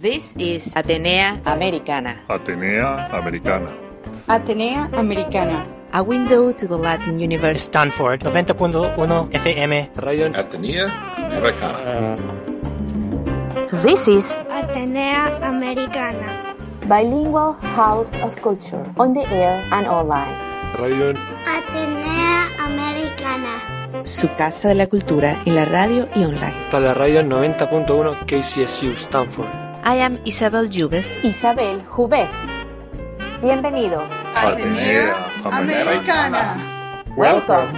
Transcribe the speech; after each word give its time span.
This 0.00 0.32
is 0.38 0.72
Atenea 0.74 1.40
Americana. 1.44 2.16
Atenea 2.28 3.12
Americana. 3.12 3.68
Atenea 4.28 4.88
Americana. 4.96 5.60
A 5.92 6.02
window 6.02 6.52
to 6.52 6.66
the 6.66 6.76
Latin 6.76 7.20
universe. 7.20 7.60
Stanford 7.68 8.20
90.1 8.24 8.96
FM. 9.36 9.72
Radio 10.00 10.32
Atenea 10.32 10.88
Americana. 11.20 12.16
This 13.84 14.08
is 14.08 14.24
Atenea 14.48 15.36
Americana. 15.44 16.56
Bilingual 16.88 17.52
House 17.76 18.08
of 18.24 18.32
Culture. 18.40 18.80
On 18.96 19.12
the 19.12 19.28
air 19.28 19.60
and 19.70 19.86
online. 19.86 20.32
Radio 20.80 21.12
Atenea 21.44 22.48
Americana. 22.56 23.60
su 24.04 24.28
casa 24.34 24.68
de 24.68 24.74
la 24.76 24.86
cultura 24.86 25.42
en 25.44 25.56
la 25.56 25.66
radio 25.66 26.08
y 26.14 26.24
online. 26.24 26.56
para 26.70 26.86
la 26.86 26.94
radio 26.94 27.20
90.1 27.22 28.24
KCSU 28.24 28.92
Stanford. 28.96 29.69
I 29.82 29.94
am 29.96 30.18
Isabel 30.26 30.68
Jubes. 30.68 31.06
Isabel 31.24 31.80
Jubés. 31.80 32.30
Bienvenidos. 33.40 34.04
Atenea 34.36 35.14
Americana. 35.44 37.02
Welcome. 37.16 37.72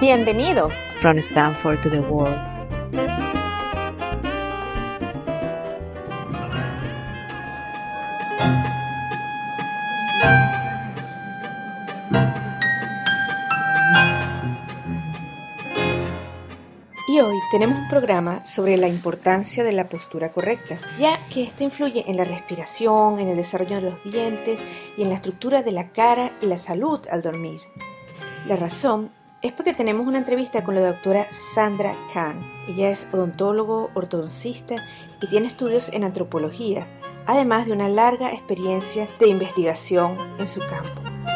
Bienvenidos. 0.00 0.72
From 1.00 1.20
Stanford 1.22 1.82
to 1.82 1.88
the 1.88 2.02
world. 2.02 2.38
Tenemos 17.52 17.78
un 17.78 17.86
programa 17.86 18.46
sobre 18.46 18.78
la 18.78 18.88
importancia 18.88 19.62
de 19.62 19.72
la 19.72 19.86
postura 19.86 20.32
correcta, 20.32 20.78
ya 20.98 21.20
que 21.28 21.42
esto 21.42 21.64
influye 21.64 22.02
en 22.08 22.16
la 22.16 22.24
respiración, 22.24 23.20
en 23.20 23.28
el 23.28 23.36
desarrollo 23.36 23.76
de 23.76 23.90
los 23.90 24.04
dientes 24.04 24.58
y 24.96 25.02
en 25.02 25.10
la 25.10 25.16
estructura 25.16 25.62
de 25.62 25.70
la 25.70 25.90
cara 25.90 26.32
y 26.40 26.46
la 26.46 26.56
salud 26.56 27.00
al 27.10 27.20
dormir. 27.20 27.60
La 28.48 28.56
razón 28.56 29.10
es 29.42 29.52
porque 29.52 29.74
tenemos 29.74 30.06
una 30.06 30.16
entrevista 30.16 30.64
con 30.64 30.76
la 30.76 30.80
doctora 30.80 31.26
Sandra 31.30 31.94
Kahn. 32.14 32.40
Ella 32.68 32.88
es 32.88 33.06
odontólogo, 33.12 33.90
ortodoncista 33.92 34.76
y 35.20 35.26
tiene 35.26 35.48
estudios 35.48 35.90
en 35.90 36.04
antropología, 36.04 36.86
además 37.26 37.66
de 37.66 37.72
una 37.72 37.90
larga 37.90 38.32
experiencia 38.32 39.06
de 39.20 39.28
investigación 39.28 40.16
en 40.38 40.48
su 40.48 40.60
campo. 40.60 41.31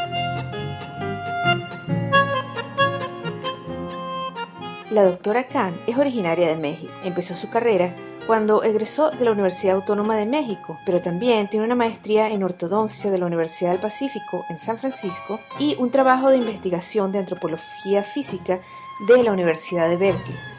La 4.91 5.03
doctora 5.03 5.49
Khan 5.49 5.75
es 5.89 5.99
originaria 5.99 6.47
de 6.47 6.61
México. 6.61 6.93
Empezó 7.03 7.35
su 7.35 7.51
carrera 7.51 7.93
cuando 8.25 8.63
egresó 8.63 9.11
de 9.11 9.25
la 9.25 9.33
Universidad 9.33 9.75
Autónoma 9.75 10.17
de 10.17 10.27
México, 10.27 10.79
pero 10.87 11.01
también 11.01 11.49
tiene 11.49 11.67
una 11.67 11.75
maestría 11.75 12.31
en 12.31 12.45
ortodoncia 12.45 13.11
de 13.11 13.19
la 13.19 13.27
Universidad 13.27 13.73
del 13.73 13.81
Pacífico 13.81 14.45
en 14.49 14.61
San 14.61 14.79
Francisco 14.79 15.41
y 15.59 15.75
un 15.79 15.91
trabajo 15.91 16.31
de 16.31 16.37
investigación 16.37 17.11
de 17.11 17.19
antropología 17.19 18.05
física 18.05 18.61
de 19.09 19.25
la 19.25 19.33
Universidad 19.33 19.89
de 19.89 19.97
Berkeley. 19.97 20.56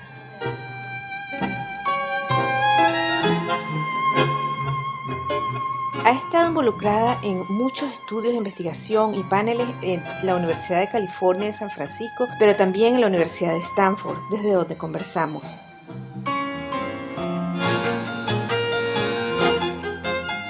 Involucrada 6.47 7.19
en 7.23 7.43
muchos 7.49 7.91
estudios 7.93 8.33
de 8.33 8.37
investigación 8.37 9.15
y 9.15 9.23
paneles 9.23 9.67
en 9.81 10.01
la 10.23 10.35
Universidad 10.35 10.79
de 10.79 10.89
California 10.89 11.47
en 11.47 11.53
San 11.53 11.69
Francisco, 11.69 12.27
pero 12.39 12.55
también 12.55 12.95
en 12.95 13.01
la 13.01 13.07
Universidad 13.07 13.53
de 13.53 13.61
Stanford, 13.61 14.17
desde 14.31 14.51
donde 14.51 14.77
conversamos. 14.77 15.43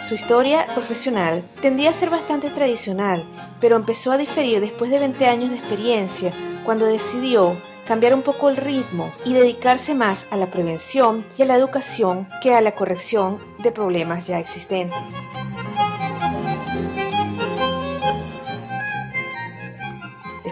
Su 0.07 0.15
historia 0.15 0.65
profesional 0.73 1.43
tendía 1.61 1.89
a 1.89 1.93
ser 1.93 2.09
bastante 2.09 2.49
tradicional, 2.49 3.25
pero 3.59 3.75
empezó 3.75 4.13
a 4.13 4.17
diferir 4.17 4.61
después 4.61 4.89
de 4.89 4.99
20 4.99 5.25
años 5.27 5.49
de 5.49 5.57
experiencia, 5.57 6.33
cuando 6.63 6.85
decidió 6.85 7.57
cambiar 7.85 8.13
un 8.13 8.21
poco 8.21 8.49
el 8.49 8.57
ritmo 8.57 9.11
y 9.25 9.33
dedicarse 9.33 9.95
más 9.95 10.25
a 10.31 10.37
la 10.37 10.47
prevención 10.47 11.25
y 11.37 11.41
a 11.41 11.45
la 11.45 11.55
educación 11.55 12.27
que 12.41 12.53
a 12.53 12.61
la 12.61 12.73
corrección 12.73 13.39
de 13.59 13.71
problemas 13.71 14.27
ya 14.27 14.39
existentes. 14.39 14.97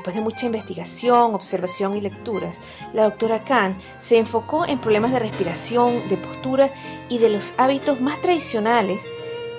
Después 0.06 0.24
de 0.24 0.30
mucha 0.30 0.46
investigación, 0.46 1.34
observación 1.34 1.98
y 1.98 2.02
lecturas, 2.02 2.56
la 2.94 3.06
doctora 3.06 3.44
Khan 3.44 3.76
se 4.04 4.20
enfocó 4.20 4.64
en 4.68 4.78
problemas 4.78 5.12
de 5.12 5.18
respiración, 5.18 6.08
de 6.10 6.18
postura 6.18 6.70
y 7.10 7.18
de 7.18 7.30
los 7.30 7.56
hábitos 7.58 8.00
más 8.02 8.22
tradicionales 8.22 9.00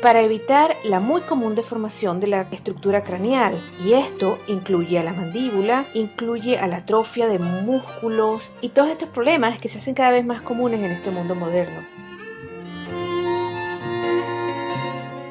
para 0.00 0.20
evitar 0.20 0.76
la 0.84 1.00
muy 1.00 1.22
común 1.22 1.56
deformación 1.56 2.20
de 2.20 2.28
la 2.28 2.42
estructura 2.42 3.02
craneal. 3.02 3.60
Y 3.84 3.94
esto 3.94 4.38
incluye 4.46 5.00
a 5.00 5.02
la 5.02 5.12
mandíbula, 5.14 5.84
incluye 5.94 6.60
a 6.60 6.68
la 6.68 6.76
atrofia 6.76 7.26
de 7.26 7.40
músculos 7.40 8.48
y 8.60 8.68
todos 8.68 8.90
estos 8.90 9.08
problemas 9.08 9.58
que 9.58 9.68
se 9.68 9.78
hacen 9.78 9.94
cada 9.94 10.12
vez 10.12 10.24
más 10.24 10.42
comunes 10.42 10.78
en 10.78 10.92
este 10.92 11.10
mundo 11.10 11.34
moderno. 11.34 11.82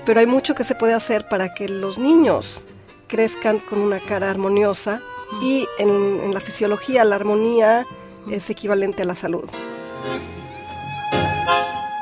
pero 0.06 0.20
hay 0.20 0.28
mucho 0.28 0.54
que 0.54 0.64
se 0.64 0.76
puede 0.76 0.94
hacer 0.94 1.28
para 1.28 1.54
que 1.56 1.68
los 1.68 1.98
niños 1.98 2.64
crezcan 3.08 3.60
con 3.60 3.80
una 3.80 4.00
cara 4.00 4.30
armoniosa 4.30 5.02
y 5.42 5.68
en, 5.80 6.34
la 6.34 6.40
fisiología 6.40 7.04
la 7.04 7.16
armonía 7.16 7.86
es 8.30 8.50
equivalente 8.50 9.04
a 9.04 9.06
la 9.06 9.16
salud. 9.16 9.50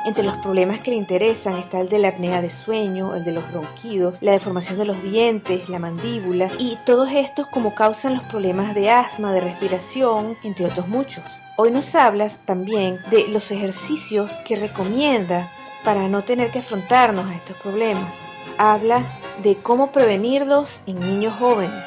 Entre 0.06 0.22
los 0.22 0.34
problemas 0.36 0.80
que 0.80 0.90
le 0.90 0.98
interesan 0.98 1.54
está 1.54 1.80
el 1.80 1.88
de 1.88 1.98
la 1.98 2.08
apnea 2.08 2.42
de 2.42 2.50
sueño, 2.50 3.14
el 3.14 3.24
de 3.24 3.32
los 3.32 3.50
ronquidos, 3.52 4.18
la 4.20 4.32
deformación 4.32 4.78
de 4.78 4.84
los 4.84 5.02
dientes, 5.02 5.68
la 5.70 5.78
mandíbula 5.78 6.50
y 6.58 6.76
todos 6.84 7.08
estos 7.10 7.46
como 7.46 7.74
causan 7.74 8.14
los 8.14 8.22
problemas 8.24 8.74
de 8.74 8.90
asma, 8.90 9.32
de 9.32 9.40
respiración, 9.40 10.36
entre 10.42 10.66
otros 10.66 10.88
muchos. 10.88 11.24
Hoy 11.56 11.70
nos 11.70 11.94
hablas 11.94 12.38
también 12.44 12.98
de 13.10 13.28
los 13.28 13.50
ejercicios 13.50 14.30
que 14.46 14.56
recomienda 14.56 15.50
para 15.84 16.08
no 16.08 16.22
tener 16.22 16.50
que 16.50 16.58
afrontarnos 16.58 17.24
a 17.26 17.34
estos 17.34 17.56
problemas. 17.58 18.12
Habla 18.58 19.02
de 19.42 19.56
cómo 19.56 19.92
prevenirlos 19.92 20.82
en 20.86 21.00
niños 21.00 21.34
jóvenes 21.38 21.82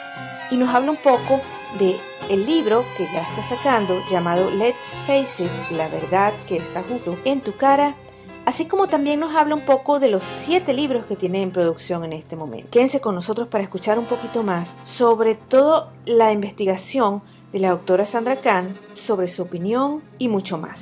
y 0.51 0.57
nos 0.57 0.73
habla 0.73 0.91
un 0.91 0.97
poco 0.97 1.41
de 1.79 1.97
el 2.29 2.45
libro 2.45 2.83
que 2.97 3.05
ya 3.05 3.21
está 3.21 3.43
sacando 3.55 3.99
llamado 4.11 4.49
Let's 4.51 4.95
Face 5.05 5.43
It, 5.43 5.71
la 5.71 5.87
verdad 5.87 6.33
que 6.47 6.57
está 6.57 6.83
justo 6.83 7.17
en 7.25 7.41
tu 7.41 7.55
cara, 7.55 7.95
así 8.45 8.65
como 8.65 8.87
también 8.87 9.19
nos 9.19 9.35
habla 9.35 9.55
un 9.55 9.65
poco 9.65 9.99
de 9.99 10.09
los 10.09 10.23
siete 10.23 10.73
libros 10.73 11.05
que 11.05 11.15
tiene 11.15 11.41
en 11.41 11.51
producción 11.51 12.03
en 12.03 12.13
este 12.13 12.35
momento. 12.35 12.69
Quédense 12.71 12.99
con 12.99 13.15
nosotros 13.15 13.47
para 13.47 13.63
escuchar 13.63 13.97
un 13.99 14.05
poquito 14.05 14.43
más 14.43 14.69
sobre 14.85 15.35
todo 15.35 15.89
la 16.05 16.31
investigación 16.31 17.21
de 17.51 17.59
la 17.59 17.69
doctora 17.69 18.05
Sandra 18.05 18.41
Kahn 18.41 18.77
sobre 18.93 19.27
su 19.27 19.43
opinión 19.43 20.01
y 20.17 20.27
mucho 20.27 20.57
más. 20.57 20.81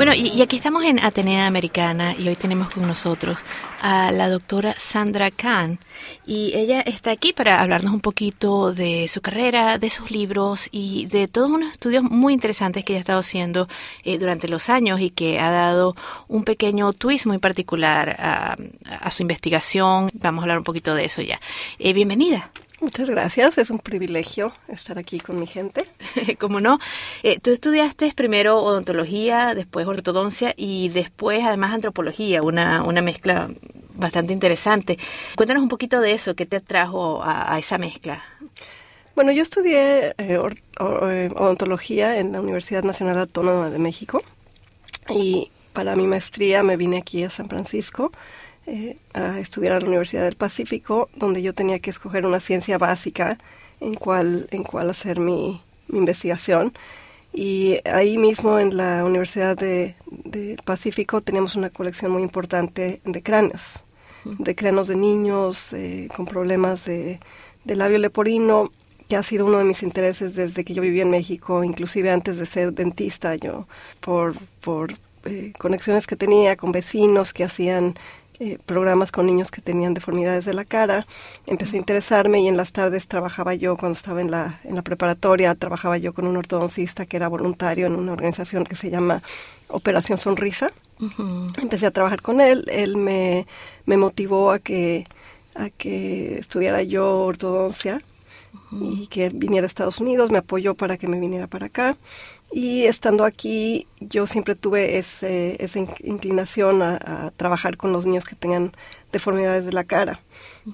Bueno, 0.00 0.14
y, 0.14 0.40
aquí 0.40 0.56
estamos 0.56 0.82
en 0.84 0.98
Atenea 0.98 1.46
Americana 1.46 2.14
y 2.18 2.26
hoy 2.26 2.34
tenemos 2.34 2.70
con 2.70 2.86
nosotros 2.86 3.38
a 3.82 4.10
la 4.12 4.30
doctora 4.30 4.74
Sandra 4.78 5.30
Kahn 5.30 5.78
y 6.26 6.52
ella 6.54 6.80
está 6.80 7.10
aquí 7.10 7.34
para 7.34 7.60
hablarnos 7.60 7.92
un 7.92 8.00
poquito 8.00 8.72
de 8.72 9.08
su 9.08 9.20
carrera, 9.20 9.76
de 9.76 9.90
sus 9.90 10.10
libros 10.10 10.70
y 10.72 11.04
de 11.04 11.28
todos 11.28 11.50
unos 11.50 11.72
estudios 11.72 12.02
muy 12.02 12.32
interesantes 12.32 12.82
que 12.82 12.94
ella 12.94 13.00
ha 13.00 13.02
estado 13.02 13.20
haciendo 13.20 13.68
eh, 14.02 14.16
durante 14.16 14.48
los 14.48 14.70
años 14.70 15.02
y 15.02 15.10
que 15.10 15.38
ha 15.38 15.50
dado 15.50 15.94
un 16.28 16.44
pequeño 16.44 16.94
twist 16.94 17.26
muy 17.26 17.36
particular 17.36 18.16
a, 18.18 18.56
a 18.88 19.10
su 19.10 19.22
investigación. 19.22 20.08
Vamos 20.14 20.40
a 20.40 20.44
hablar 20.44 20.56
un 20.56 20.64
poquito 20.64 20.94
de 20.94 21.04
eso 21.04 21.20
ya. 21.20 21.38
Eh, 21.78 21.92
bienvenida. 21.92 22.50
Muchas 22.80 23.10
gracias, 23.10 23.58
es 23.58 23.68
un 23.68 23.78
privilegio 23.78 24.54
estar 24.68 24.98
aquí 24.98 25.20
con 25.20 25.38
mi 25.38 25.46
gente. 25.46 25.84
¿Cómo 26.38 26.60
no? 26.60 26.78
Eh, 27.22 27.38
tú 27.38 27.50
estudiaste 27.50 28.10
primero 28.16 28.56
odontología, 28.56 29.54
después 29.54 29.86
ortodoncia 29.86 30.54
y 30.56 30.88
después 30.88 31.44
además 31.44 31.74
antropología, 31.74 32.40
una, 32.40 32.82
una 32.82 33.02
mezcla 33.02 33.50
bastante 33.94 34.32
interesante. 34.32 34.98
Cuéntanos 35.36 35.62
un 35.62 35.68
poquito 35.68 36.00
de 36.00 36.12
eso, 36.12 36.34
¿qué 36.34 36.46
te 36.46 36.56
atrajo 36.56 37.22
a, 37.22 37.54
a 37.54 37.58
esa 37.58 37.76
mezcla? 37.76 38.24
Bueno, 39.14 39.30
yo 39.32 39.42
estudié 39.42 40.14
eh, 40.16 40.38
or, 40.38 40.54
or, 40.78 41.02
odontología 41.36 42.18
en 42.18 42.32
la 42.32 42.40
Universidad 42.40 42.82
Nacional 42.82 43.18
Autónoma 43.18 43.68
de 43.68 43.78
México 43.78 44.22
y 45.10 45.50
para 45.74 45.96
mi 45.96 46.06
maestría 46.06 46.62
me 46.62 46.78
vine 46.78 46.96
aquí 46.96 47.24
a 47.24 47.30
San 47.30 47.50
Francisco 47.50 48.10
eh, 48.72 48.98
a 49.14 49.40
estudiar 49.40 49.72
a 49.72 49.80
la 49.80 49.86
Universidad 49.88 50.22
del 50.22 50.36
Pacífico, 50.36 51.08
donde 51.16 51.42
yo 51.42 51.52
tenía 51.54 51.80
que 51.80 51.90
escoger 51.90 52.24
una 52.24 52.38
ciencia 52.38 52.78
básica 52.78 53.36
en 53.80 53.94
cuál 53.94 54.46
en 54.52 54.62
cuál 54.62 54.90
hacer 54.90 55.18
mi, 55.18 55.60
mi, 55.88 55.98
investigación. 55.98 56.72
Y 57.32 57.78
ahí 57.84 58.16
mismo 58.16 58.60
en 58.60 58.76
la 58.76 59.04
Universidad 59.04 59.56
del 59.56 59.96
de 60.06 60.56
Pacífico 60.64 61.20
tenemos 61.20 61.56
una 61.56 61.70
colección 61.70 62.12
muy 62.12 62.22
importante 62.22 63.00
de 63.04 63.22
cráneos, 63.24 63.82
de 64.24 64.54
cráneos 64.54 64.86
de 64.86 64.94
niños 64.94 65.72
eh, 65.72 66.06
con 66.14 66.26
problemas 66.26 66.84
de, 66.84 67.18
de 67.64 67.74
labio 67.74 67.98
leporino, 67.98 68.70
que 69.08 69.16
ha 69.16 69.24
sido 69.24 69.46
uno 69.46 69.58
de 69.58 69.64
mis 69.64 69.82
intereses 69.82 70.36
desde 70.36 70.64
que 70.64 70.74
yo 70.74 70.82
viví 70.82 71.00
en 71.00 71.10
México, 71.10 71.64
inclusive 71.64 72.12
antes 72.12 72.36
de 72.36 72.46
ser 72.46 72.72
dentista, 72.72 73.34
yo 73.34 73.66
por, 74.00 74.36
por 74.60 74.94
eh, 75.24 75.52
conexiones 75.58 76.06
que 76.06 76.14
tenía 76.16 76.56
con 76.56 76.70
vecinos 76.72 77.32
que 77.32 77.44
hacían 77.44 77.94
eh, 78.40 78.58
programas 78.64 79.12
con 79.12 79.26
niños 79.26 79.50
que 79.50 79.60
tenían 79.60 79.92
deformidades 79.92 80.46
de 80.46 80.54
la 80.54 80.64
cara. 80.64 81.06
Empecé 81.46 81.76
a 81.76 81.78
interesarme 81.78 82.40
y 82.40 82.48
en 82.48 82.56
las 82.56 82.72
tardes 82.72 83.06
trabajaba 83.06 83.54
yo, 83.54 83.76
cuando 83.76 83.98
estaba 83.98 84.22
en 84.22 84.30
la, 84.30 84.60
en 84.64 84.76
la 84.76 84.82
preparatoria, 84.82 85.54
trabajaba 85.54 85.98
yo 85.98 86.14
con 86.14 86.26
un 86.26 86.38
ortodoncista 86.38 87.04
que 87.04 87.18
era 87.18 87.28
voluntario 87.28 87.86
en 87.86 87.96
una 87.96 88.12
organización 88.12 88.64
que 88.64 88.76
se 88.76 88.88
llama 88.88 89.22
Operación 89.68 90.18
Sonrisa. 90.18 90.72
Empecé 91.58 91.84
a 91.84 91.90
trabajar 91.90 92.22
con 92.22 92.40
él, 92.40 92.64
él 92.70 92.96
me, 92.96 93.46
me 93.84 93.98
motivó 93.98 94.50
a 94.50 94.58
que, 94.58 95.06
a 95.54 95.68
que 95.68 96.38
estudiara 96.38 96.82
yo 96.82 97.20
ortodoncia 97.20 98.02
y 98.72 99.06
que 99.08 99.28
viniera 99.28 99.64
a 99.64 99.68
Estados 99.68 100.00
Unidos, 100.00 100.30
me 100.30 100.38
apoyó 100.38 100.74
para 100.74 100.96
que 100.96 101.08
me 101.08 101.20
viniera 101.20 101.46
para 101.46 101.66
acá. 101.66 101.96
Y 102.52 102.84
estando 102.86 103.24
aquí, 103.24 103.86
yo 104.00 104.26
siempre 104.26 104.56
tuve 104.56 104.98
ese, 104.98 105.62
esa 105.62 105.78
inclinación 105.78 106.82
a, 106.82 107.32
trabajar 107.36 107.76
con 107.76 107.92
los 107.92 108.06
niños 108.06 108.24
que 108.24 108.34
tengan 108.34 108.72
deformidades 109.12 109.64
de 109.64 109.72
la 109.72 109.84
cara. 109.84 110.20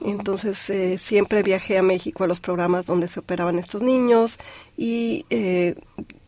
Entonces, 0.03 0.71
eh, 0.71 0.97
siempre 0.99 1.43
viajé 1.43 1.77
a 1.77 1.83
México 1.83 2.25
a 2.25 2.27
los 2.27 2.41
programas 2.41 2.87
donde 2.87 3.09
se 3.09 3.21
operaban 3.21 3.59
estos 3.59 3.83
niños 3.83 4.39
y 4.77 5.27
eh, 5.31 5.75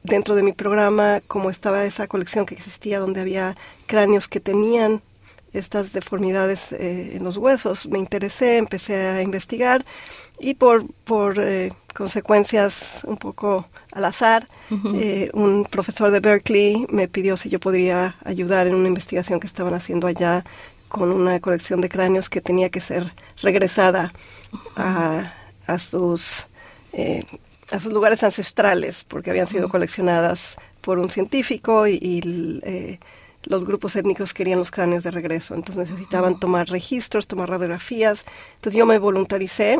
dentro 0.02 0.34
de 0.34 0.42
mi 0.42 0.52
programa, 0.52 1.22
como 1.26 1.50
estaba 1.50 1.84
esa 1.84 2.06
colección 2.08 2.44
que 2.44 2.54
existía 2.54 3.00
donde 3.00 3.20
había 3.20 3.56
cráneos 3.86 4.28
que 4.28 4.40
tenían 4.40 5.02
estas 5.52 5.92
deformidades 5.92 6.72
eh, 6.72 7.12
en 7.16 7.24
los 7.24 7.38
huesos, 7.38 7.88
me 7.88 7.98
interesé, 7.98 8.58
empecé 8.58 8.96
a 8.96 9.22
investigar 9.22 9.84
y 10.40 10.54
por, 10.54 10.86
por 11.04 11.40
consecuencias 11.94 13.00
un 13.02 13.16
poco 13.16 13.66
al 13.92 14.04
azar. 14.04 14.48
Eh, 14.94 15.30
un 15.32 15.64
profesor 15.64 16.10
de 16.10 16.20
Berkeley 16.20 16.86
me 16.90 17.08
pidió 17.08 17.36
si 17.36 17.48
yo 17.48 17.58
podría 17.58 18.16
ayudar 18.24 18.66
en 18.66 18.74
una 18.74 18.88
investigación 18.88 19.40
que 19.40 19.46
estaban 19.46 19.74
haciendo 19.74 20.06
allá 20.06 20.44
con 20.88 21.10
una 21.10 21.40
colección 21.40 21.80
de 21.80 21.88
cráneos 21.88 22.30
que 22.30 22.40
tenía 22.40 22.70
que 22.70 22.80
ser 22.80 23.12
regresada 23.42 24.12
a, 24.76 25.32
a 25.66 25.78
sus 25.78 26.46
eh, 26.92 27.24
a 27.70 27.78
sus 27.78 27.92
lugares 27.92 28.22
ancestrales 28.22 29.04
porque 29.04 29.30
habían 29.30 29.46
sido 29.46 29.68
coleccionadas 29.68 30.56
por 30.80 30.98
un 30.98 31.10
científico 31.10 31.86
y, 31.86 32.22
eh, 32.64 32.98
los 33.44 33.64
grupos 33.64 33.94
étnicos 33.96 34.34
querían 34.34 34.58
los 34.58 34.70
cráneos 34.70 35.04
de 35.04 35.10
regreso, 35.10 35.54
entonces 35.54 35.88
necesitaban 35.88 36.38
tomar 36.38 36.68
registros, 36.68 37.28
tomar 37.28 37.48
radiografías. 37.48 38.24
Entonces 38.56 38.76
yo 38.76 38.84
me 38.84 38.98
voluntaricé 38.98 39.78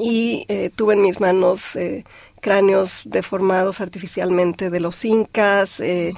y 0.00 0.46
tuve 0.76 0.94
en 0.94 1.02
mis 1.02 1.20
manos 1.20 1.76
cráneos 2.46 3.02
deformados 3.06 3.80
artificialmente 3.80 4.70
de 4.70 4.78
los 4.78 5.04
incas, 5.04 5.80
eh, 5.80 6.14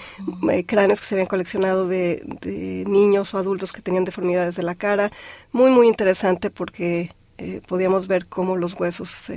eh, 0.50 0.66
cráneos 0.66 1.00
que 1.00 1.06
se 1.06 1.14
habían 1.14 1.26
coleccionado 1.26 1.88
de, 1.88 2.22
niños 2.86 3.32
o 3.32 3.38
adultos 3.38 3.72
que 3.72 3.80
tenían 3.80 4.04
deformidades 4.04 4.54
de 4.54 4.62
la 4.62 4.74
cara. 4.74 5.10
Muy, 5.52 5.70
muy 5.70 5.88
interesante 5.88 6.50
porque 6.50 7.12
eh, 7.38 7.62
podíamos 7.66 8.08
ver 8.08 8.26
cómo 8.26 8.56
los 8.56 8.78
huesos 8.78 9.32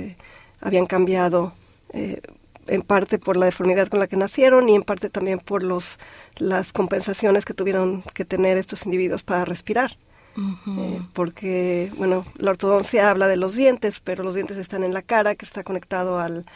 habían 0.60 0.84
cambiado 0.84 1.54
en 1.94 2.82
parte 2.82 3.18
por 3.18 3.38
la 3.38 3.46
deformidad 3.46 3.88
con 3.88 3.98
la 3.98 4.06
que 4.06 4.16
nacieron 4.16 4.68
y 4.68 4.74
en 4.74 4.82
parte 4.82 5.08
también 5.08 5.38
por 5.38 5.62
los, 5.62 5.98
las 6.36 6.74
compensaciones 6.74 7.46
que 7.46 7.54
tuvieron 7.54 8.02
que 8.14 8.26
tener 8.26 8.58
estos 8.58 8.84
individuos 8.84 9.22
para 9.22 9.46
respirar. 9.46 9.96
Eh, 10.36 11.00
porque, 11.12 11.92
bueno, 11.96 12.24
la 12.36 12.52
ortodoncia 12.52 13.10
habla 13.10 13.28
de 13.28 13.36
los 13.36 13.54
dientes, 13.54 14.00
pero 14.00 14.24
los 14.24 14.34
dientes 14.34 14.56
están 14.56 14.84
en 14.84 14.94
la 14.94 15.02
cara, 15.02 15.34
que 15.34 15.44
está 15.44 15.62
conectado 15.62 16.18
al, 16.18 16.46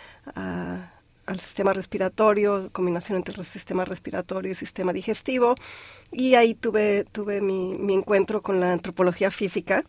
al 1.26 1.40
sistema 1.40 1.72
respiratorio, 1.72 2.70
combinación 2.72 3.18
entre 3.18 3.34
el 3.38 3.46
sistema 3.46 3.84
respiratorio 3.84 4.48
y 4.48 4.52
el 4.52 4.56
sistema 4.56 4.92
digestivo. 4.92 5.56
Y 6.12 6.36
ahí 6.36 6.54
tuve, 6.54 7.04
tuve 7.10 7.40
mi, 7.40 7.76
mi 7.78 7.94
encuentro 7.94 8.40
con 8.40 8.60
la 8.60 8.72
antropología 8.72 9.32
física, 9.32 9.84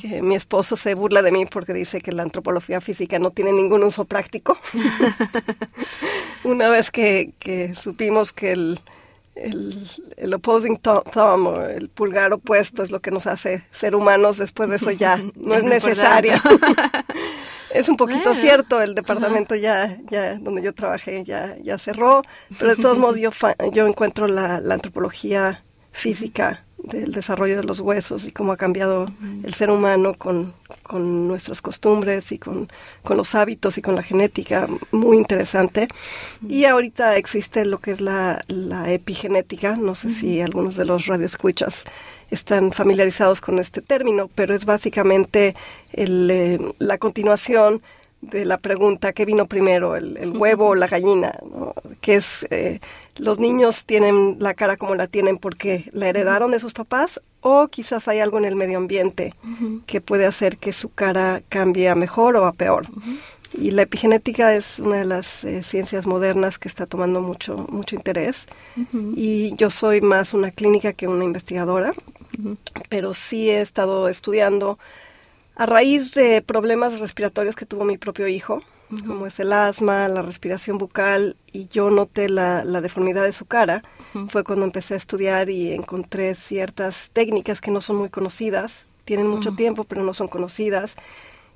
que 0.00 0.22
mi 0.22 0.34
esposo 0.34 0.76
se 0.76 0.94
burla 0.94 1.22
de 1.22 1.30
mí 1.30 1.46
porque 1.46 1.72
dice 1.72 2.00
que 2.00 2.10
la 2.10 2.24
antropología 2.24 2.80
física 2.80 3.18
no 3.20 3.30
tiene 3.30 3.52
ningún 3.52 3.84
uso 3.84 4.04
práctico. 4.04 4.58
Una 6.44 6.68
vez 6.68 6.90
que, 6.90 7.32
que 7.38 7.74
supimos 7.76 8.32
que 8.32 8.52
el, 8.52 8.80
el, 9.34 9.86
el 10.16 10.34
opposing 10.34 10.78
thumb 10.78 11.46
o 11.46 11.62
el 11.62 11.88
pulgar 11.88 12.32
opuesto 12.32 12.82
es 12.82 12.90
lo 12.90 13.00
que 13.00 13.10
nos 13.10 13.26
hace 13.26 13.64
ser 13.72 13.94
humanos, 13.94 14.38
después 14.38 14.68
de 14.68 14.76
eso 14.76 14.90
ya 14.90 15.16
no 15.34 15.54
es 15.54 15.62
necesario. 15.62 16.34
es 17.74 17.88
un 17.88 17.96
poquito 17.96 18.34
cierto, 18.34 18.82
el 18.82 18.94
departamento 18.94 19.54
ya, 19.54 19.98
ya 20.10 20.36
donde 20.36 20.62
yo 20.62 20.74
trabajé 20.74 21.24
ya, 21.24 21.56
ya 21.62 21.78
cerró, 21.78 22.22
pero 22.58 22.74
de 22.74 22.82
todos 22.82 22.98
modos 22.98 23.18
yo, 23.18 23.30
yo 23.72 23.86
encuentro 23.86 24.26
la, 24.26 24.60
la 24.60 24.74
antropología 24.74 25.64
física 25.92 26.64
del 26.84 27.12
desarrollo 27.12 27.56
de 27.56 27.64
los 27.64 27.80
huesos 27.80 28.26
y 28.26 28.32
cómo 28.32 28.52
ha 28.52 28.56
cambiado 28.56 29.06
el 29.42 29.54
ser 29.54 29.70
humano 29.70 30.14
con, 30.14 30.54
con 30.82 31.28
nuestras 31.28 31.60
costumbres 31.60 32.32
y 32.32 32.38
con, 32.38 32.68
con, 33.02 33.16
los 33.16 33.34
hábitos 33.34 33.78
y 33.78 33.82
con 33.82 33.94
la 33.94 34.02
genética, 34.02 34.66
muy 34.90 35.16
interesante. 35.16 35.88
Y 36.48 36.64
ahorita 36.64 37.16
existe 37.16 37.64
lo 37.64 37.78
que 37.78 37.92
es 37.92 38.00
la, 38.00 38.42
la 38.48 38.92
epigenética, 38.92 39.76
no 39.76 39.94
sé 39.94 40.10
si 40.10 40.40
algunos 40.40 40.76
de 40.76 40.84
los 40.84 41.06
radioescuchas 41.06 41.84
están 42.30 42.72
familiarizados 42.72 43.40
con 43.40 43.58
este 43.58 43.82
término, 43.82 44.30
pero 44.34 44.54
es 44.54 44.64
básicamente 44.64 45.56
el, 45.92 46.30
eh, 46.30 46.58
la 46.78 46.98
continuación 46.98 47.82
de 48.20 48.44
la 48.44 48.58
pregunta 48.58 49.12
¿qué 49.12 49.24
vino 49.24 49.46
primero, 49.46 49.96
el, 49.96 50.36
huevo 50.36 50.68
o 50.68 50.74
la 50.74 50.88
gallina? 50.88 51.32
Que 52.00 52.16
es, 52.16 52.46
eh, 52.50 52.80
los 53.20 53.38
niños 53.38 53.84
tienen 53.84 54.36
la 54.38 54.54
cara 54.54 54.76
como 54.76 54.94
la 54.94 55.06
tienen 55.06 55.36
porque 55.36 55.90
la 55.92 56.08
heredaron 56.08 56.50
de 56.50 56.58
sus 56.58 56.72
papás 56.72 57.20
o 57.42 57.68
quizás 57.68 58.08
hay 58.08 58.18
algo 58.18 58.38
en 58.38 58.46
el 58.46 58.56
medio 58.56 58.78
ambiente 58.78 59.34
que 59.86 60.00
puede 60.00 60.26
hacer 60.26 60.56
que 60.56 60.72
su 60.72 60.88
cara 60.88 61.42
cambie 61.48 61.88
a 61.88 61.94
mejor 61.94 62.36
o 62.36 62.46
a 62.46 62.52
peor. 62.52 62.88
Y 63.52 63.72
la 63.72 63.82
epigenética 63.82 64.54
es 64.54 64.78
una 64.78 64.96
de 64.96 65.04
las 65.04 65.44
eh, 65.44 65.62
ciencias 65.62 66.06
modernas 66.06 66.58
que 66.58 66.68
está 66.68 66.86
tomando 66.86 67.20
mucho, 67.20 67.66
mucho 67.68 67.96
interés. 67.96 68.46
Y 69.14 69.54
yo 69.56 69.70
soy 69.70 70.00
más 70.00 70.34
una 70.34 70.50
clínica 70.50 70.92
que 70.92 71.08
una 71.08 71.24
investigadora, 71.24 71.92
pero 72.88 73.12
sí 73.12 73.50
he 73.50 73.60
estado 73.60 74.08
estudiando 74.08 74.78
a 75.56 75.66
raíz 75.66 76.14
de 76.14 76.42
problemas 76.42 76.98
respiratorios 77.00 77.56
que 77.56 77.66
tuvo 77.66 77.84
mi 77.84 77.98
propio 77.98 78.28
hijo, 78.28 78.62
como 79.06 79.26
es 79.26 79.38
el 79.38 79.52
asma, 79.52 80.08
la 80.08 80.22
respiración 80.22 80.78
bucal, 80.78 81.36
y 81.52 81.68
yo 81.68 81.90
noté 81.90 82.28
la, 82.28 82.64
deformidad 82.80 83.24
de 83.24 83.32
su 83.32 83.46
cara, 83.46 83.82
fue 84.28 84.42
cuando 84.42 84.64
empecé 84.64 84.94
a 84.94 84.96
estudiar 84.96 85.50
y 85.50 85.72
encontré 85.72 86.34
ciertas 86.34 87.10
técnicas 87.12 87.60
que 87.60 87.70
no 87.70 87.80
son 87.80 87.96
muy 87.96 88.08
conocidas, 88.08 88.84
tienen 89.04 89.28
mucho 89.28 89.52
tiempo 89.52 89.84
pero 89.84 90.02
no 90.02 90.14
son 90.14 90.28
conocidas, 90.28 90.96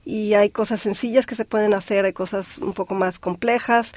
y 0.05 0.35
hay 0.35 0.51
cosas 0.51 0.81
sencillas 0.81 1.27
que 1.27 1.35
se 1.35 1.45
pueden 1.45 1.75
hacer, 1.75 2.05
hay 2.05 2.13
cosas 2.13 2.59
un 2.59 2.73
poco 2.73 2.95
más 2.95 3.19
complejas, 3.19 3.93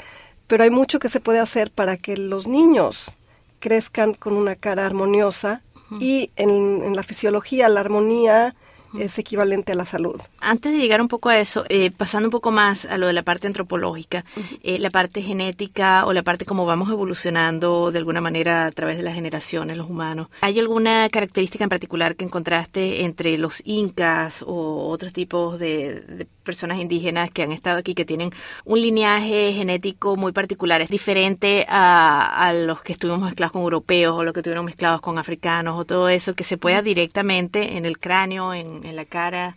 pero 0.47 0.63
hay 0.63 0.71
mucho 0.71 0.99
que 0.99 1.09
se 1.09 1.19
puede 1.19 1.39
hacer 1.39 1.71
para 1.71 1.97
que 1.97 2.17
los 2.17 2.47
niños 2.47 3.15
crezcan 3.59 4.13
con 4.13 4.33
una 4.33 4.55
cara 4.55 4.85
armoniosa 4.85 5.61
y 5.99 6.31
en, 6.35 6.83
en 6.83 6.95
la 6.95 7.03
fisiología 7.03 7.69
la 7.69 7.79
armonía 7.79 8.55
es 8.99 9.17
equivalente 9.17 9.71
a 9.71 9.75
la 9.75 9.85
salud. 9.85 10.19
Antes 10.39 10.71
de 10.71 10.79
llegar 10.79 11.01
un 11.01 11.07
poco 11.07 11.29
a 11.29 11.39
eso, 11.39 11.65
eh, 11.69 11.91
pasando 11.91 12.27
un 12.27 12.31
poco 12.31 12.51
más 12.51 12.85
a 12.85 12.97
lo 12.97 13.07
de 13.07 13.13
la 13.13 13.23
parte 13.23 13.47
antropológica, 13.47 14.25
eh, 14.63 14.79
la 14.79 14.89
parte 14.89 15.21
genética 15.21 16.05
o 16.05 16.13
la 16.13 16.23
parte 16.23 16.45
como 16.45 16.65
vamos 16.65 16.89
evolucionando 16.89 17.91
de 17.91 17.99
alguna 17.99 18.21
manera 18.21 18.65
a 18.65 18.71
través 18.71 18.97
de 18.97 19.03
las 19.03 19.15
generaciones, 19.15 19.77
los 19.77 19.89
humanos, 19.89 20.27
¿hay 20.41 20.59
alguna 20.59 21.09
característica 21.09 21.63
en 21.63 21.69
particular 21.69 22.15
que 22.15 22.25
encontraste 22.25 23.03
entre 23.03 23.37
los 23.37 23.61
incas 23.65 24.43
o 24.45 24.87
otros 24.89 25.13
tipos 25.13 25.59
de, 25.59 26.27
personas 26.47 26.79
indígenas 26.79 27.29
que 27.29 27.43
han 27.43 27.51
estado 27.51 27.77
aquí, 27.77 27.93
que 27.93 28.05
tienen 28.05 28.31
un 28.65 28.81
lineaje 28.81 29.53
genético 29.53 30.15
muy 30.15 30.31
particular? 30.31 30.81
¿Es 30.81 30.89
diferente 30.89 31.67
a, 31.69 32.53
los 32.65 32.81
que 32.81 32.93
estuvimos 32.93 33.21
mezclados 33.21 33.51
con 33.51 33.61
europeos 33.61 34.15
o 34.17 34.23
los 34.23 34.33
que 34.33 34.39
estuvieron 34.39 34.65
mezclados 34.65 35.01
con 35.01 35.19
africanos 35.19 35.79
o 35.79 35.85
todo 35.85 36.09
eso, 36.09 36.33
que 36.33 36.43
se 36.43 36.57
pueda 36.57 36.81
directamente 36.81 37.77
en 37.77 37.85
el 37.85 37.99
cráneo, 37.99 38.53
en 38.53 38.77
en 38.83 38.95
la 38.95 39.05
cara. 39.05 39.55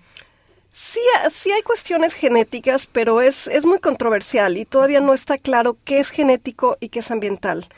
Sí, 0.72 1.00
sí 1.32 1.50
hay 1.50 1.62
cuestiones 1.62 2.14
genéticas, 2.14 2.86
pero 2.86 3.20
es, 3.20 3.48
es 3.48 3.64
muy 3.66 3.80
controversial 3.80 4.56
y 4.56 4.64
todavía 4.64 5.00
no 5.00 5.12
está 5.12 5.36
claro 5.36 5.76
qué 5.84 5.98
es 5.98 6.08
genético 6.08 6.78
y 6.80 6.88
qué 6.88 7.00
es 7.00 7.10
ambiental. 7.10 7.68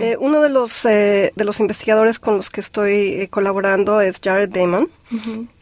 Eh, 0.00 0.16
uno 0.18 0.40
de 0.40 0.50
los, 0.50 0.84
eh, 0.84 1.32
de 1.34 1.44
los 1.44 1.60
investigadores 1.60 2.18
con 2.18 2.36
los 2.36 2.50
que 2.50 2.60
estoy 2.60 3.12
eh, 3.12 3.28
colaborando 3.28 4.00
es 4.00 4.18
Jared 4.22 4.50
Damon, 4.50 4.90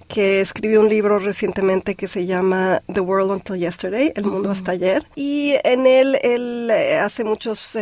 que 0.09 0.41
escribió 0.41 0.81
un 0.81 0.89
libro 0.89 1.19
recientemente 1.19 1.95
que 1.95 2.09
se 2.09 2.27
llama 2.27 2.83
The 2.93 3.01
World 3.01 3.31
Until 3.31 3.59
Yesterday, 3.59 4.13
El 4.17 4.25
Mundo 4.25 4.51
hasta 4.51 4.73
ayer, 4.73 5.07
y 5.15 5.55
en 5.65 5.87
él 5.87 6.19
él 6.23 6.71
hace 6.71 7.25
muchas 7.25 7.77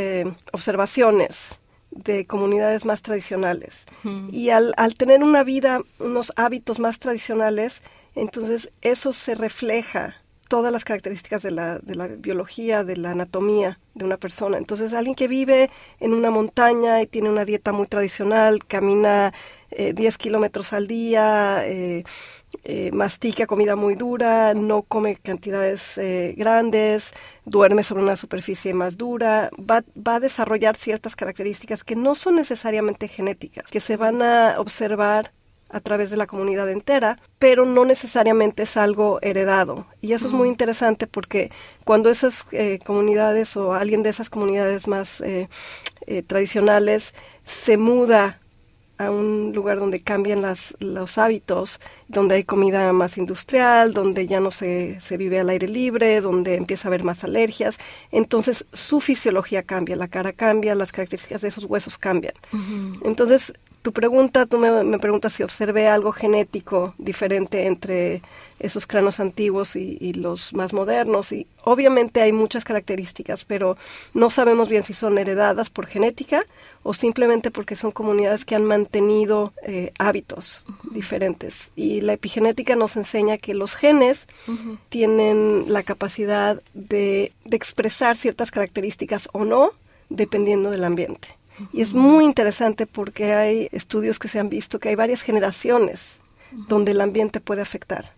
observaciones 0.53 1.59
de 1.91 2.27
comunidades 2.27 2.85
más 2.85 3.03
tradicionales. 3.03 3.87
Y 4.31 4.51
al, 4.51 4.75
al 4.77 4.95
tener 4.95 5.23
una 5.23 5.43
vida, 5.43 5.81
unos 5.99 6.33
hábitos 6.37 6.79
más 6.79 6.99
tradicionales, 6.99 7.83
entonces 8.15 8.71
eso 8.83 9.13
se 9.13 9.35
refleja 9.35 10.17
todas 10.49 10.73
las 10.73 10.85
características 10.85 11.43
de 11.43 11.51
la, 11.51 11.79
de 11.79 11.95
la 11.95 12.07
biología, 12.07 12.85
de 12.85 12.97
la 12.97 13.11
anatomía 13.11 13.79
de 13.95 14.05
una 14.05 14.17
persona. 14.17 14.59
Entonces, 14.59 14.93
alguien 14.93 15.15
que 15.15 15.29
vive 15.29 15.71
en 16.01 16.15
una 16.15 16.31
montaña 16.31 17.03
y 17.03 17.07
tiene 17.07 17.31
una 17.31 17.45
dieta 17.45 17.73
muy 17.73 17.87
tradicional, 17.87 18.65
camina 18.65 19.33
eh, 19.77 19.93
10 19.93 20.17
kilómetros 20.17 20.73
al 20.73 20.87
día, 20.87 21.63
eh, 21.67 22.03
eh, 22.65 22.91
mastica 22.93 23.47
comida 23.47 23.77
muy 23.77 23.95
dura, 23.95 24.55
no 24.55 24.83
come 24.83 25.17
cantidades 25.17 25.99
eh, 25.99 26.35
grandes, 26.37 27.13
duerme 27.45 27.83
sobre 27.83 28.03
una 28.03 28.17
superficie 28.17 28.73
más 28.73 28.97
dura, 28.97 29.51
va, 29.59 29.85
va 29.95 30.15
a 30.15 30.21
desarrollar 30.21 30.77
ciertas 30.77 31.15
características 31.15 31.85
que 31.85 31.95
no 31.95 32.15
son 32.15 32.37
necesariamente 32.37 33.07
genéticas, 33.07 33.67
que 33.71 33.81
se 33.81 33.99
van 33.99 34.23
a 34.23 34.55
observar 34.59 35.33
a 35.69 35.81
través 35.81 36.09
de 36.09 36.17
la 36.17 36.27
comunidad 36.27 36.71
entera, 36.71 37.19
pero 37.39 37.67
no 37.67 37.85
necesariamente 37.85 38.63
es 38.63 38.79
algo 38.79 39.19
heredado. 39.21 39.87
Y 40.01 40.15
eso 40.15 40.29
es 40.29 40.33
muy 40.33 40.49
interesante 40.49 41.07
porque 41.07 41.51
cuando 41.85 42.09
esas 42.09 42.47
comunidades 42.87 43.57
o 43.57 43.75
alguien 43.75 44.05
de 44.05 44.11
esas 44.11 44.31
comunidades 44.31 44.87
más 44.87 45.21
tradicionales 46.29 47.15
se 47.45 47.77
muda 47.77 48.39
a 48.99 49.11
un 49.11 49.53
lugar 49.55 49.79
donde 49.79 50.01
cambian 50.01 50.43
las, 50.43 50.75
los 50.79 51.19
hábitos, 51.19 51.81
donde 52.09 52.37
hay 52.37 52.45
comida 52.45 52.93
más 52.93 53.19
industrial, 53.19 53.93
donde 53.93 54.27
ya 54.27 54.41
no 54.41 54.51
se, 54.51 55.01
se 55.01 55.17
vive 55.17 55.41
al 55.41 55.51
aire 55.51 55.69
libre, 55.69 56.21
donde 56.21 56.55
empieza 56.55 56.89
a 56.89 56.91
haber 56.91 57.05
más 57.05 57.25
alergias, 57.25 57.79
entonces 58.11 58.65
su 58.73 59.01
fisiología 59.01 59.63
cambia, 59.63 59.97
la 59.97 60.09
cara 60.09 60.33
cambia, 60.33 60.75
las 60.75 60.93
características 60.93 61.43
de 61.43 61.49
esos 61.49 61.65
huesos 61.65 61.99
cambian. 61.99 62.35
Entonces, 63.03 63.53
tu 63.87 63.93
pregunta, 63.93 64.47
tú 64.47 64.59
me, 64.59 64.83
me, 64.83 64.99
preguntas 64.99 65.33
si 65.33 65.45
observé 65.45 65.87
algo 65.87 66.11
genético 66.11 66.97
diferente 66.99 67.67
entre 67.67 68.21
esos 68.59 68.85
cráneos 68.85 69.21
antiguos 69.21 69.77
y, 69.77 69.97
y, 70.01 70.15
los 70.15 70.53
más 70.55 70.73
modernos. 70.73 71.31
Y 71.31 71.47
obviamente 71.63 72.21
hay 72.21 72.33
muchas 72.33 72.65
características, 72.65 73.45
pero 73.45 73.77
no 74.13 74.29
sabemos 74.29 74.69
bien 74.69 74.83
si 74.83 74.93
son 74.93 75.19
heredadas 75.19 75.71
por 75.71 75.87
genética 75.87 76.45
o 76.83 76.95
simplemente 76.95 77.53
porque 77.53 77.77
son 77.77 77.93
comunidades 77.93 78.45
que 78.45 78.57
han 78.57 78.65
mantenido 78.65 79.53
eh, 79.63 79.93
hábitos 80.01 80.65
uh 80.69 80.73
-huh. 80.73 80.93
diferentes. 80.93 81.71
Y 81.77 82.01
la 82.01 82.15
epigenética 82.15 82.75
nos 82.75 82.97
enseña 82.97 83.39
que 83.39 83.55
los 83.55 83.77
genes 83.77 84.27
uh 84.49 84.51
-huh. 84.51 84.79
tienen 84.89 85.67
la 85.69 85.85
capacidad 85.85 86.61
de, 86.75 87.31
de 87.45 87.57
expresar 87.57 88.17
ciertas 88.17 88.51
características 88.51 89.29
o 89.31 89.45
no, 89.45 89.71
dependiendo 90.09 90.73
del 90.73 90.83
ambiente. 90.83 91.29
Y 91.73 91.83
es 91.83 91.95
muy 91.95 92.25
interesante 92.25 92.87
porque 92.87 93.33
hay 93.33 93.69
estudios 93.73 94.19
que 94.19 94.29
se 94.29 94.39
han 94.39 94.49
visto 94.49 94.79
que 94.79 94.89
hay 94.91 94.95
varias 94.95 95.23
generaciones 95.23 96.21
donde 96.69 96.93
el 96.93 97.01
ambiente 97.01 97.41
puede 97.41 97.63
afectar. 97.63 98.13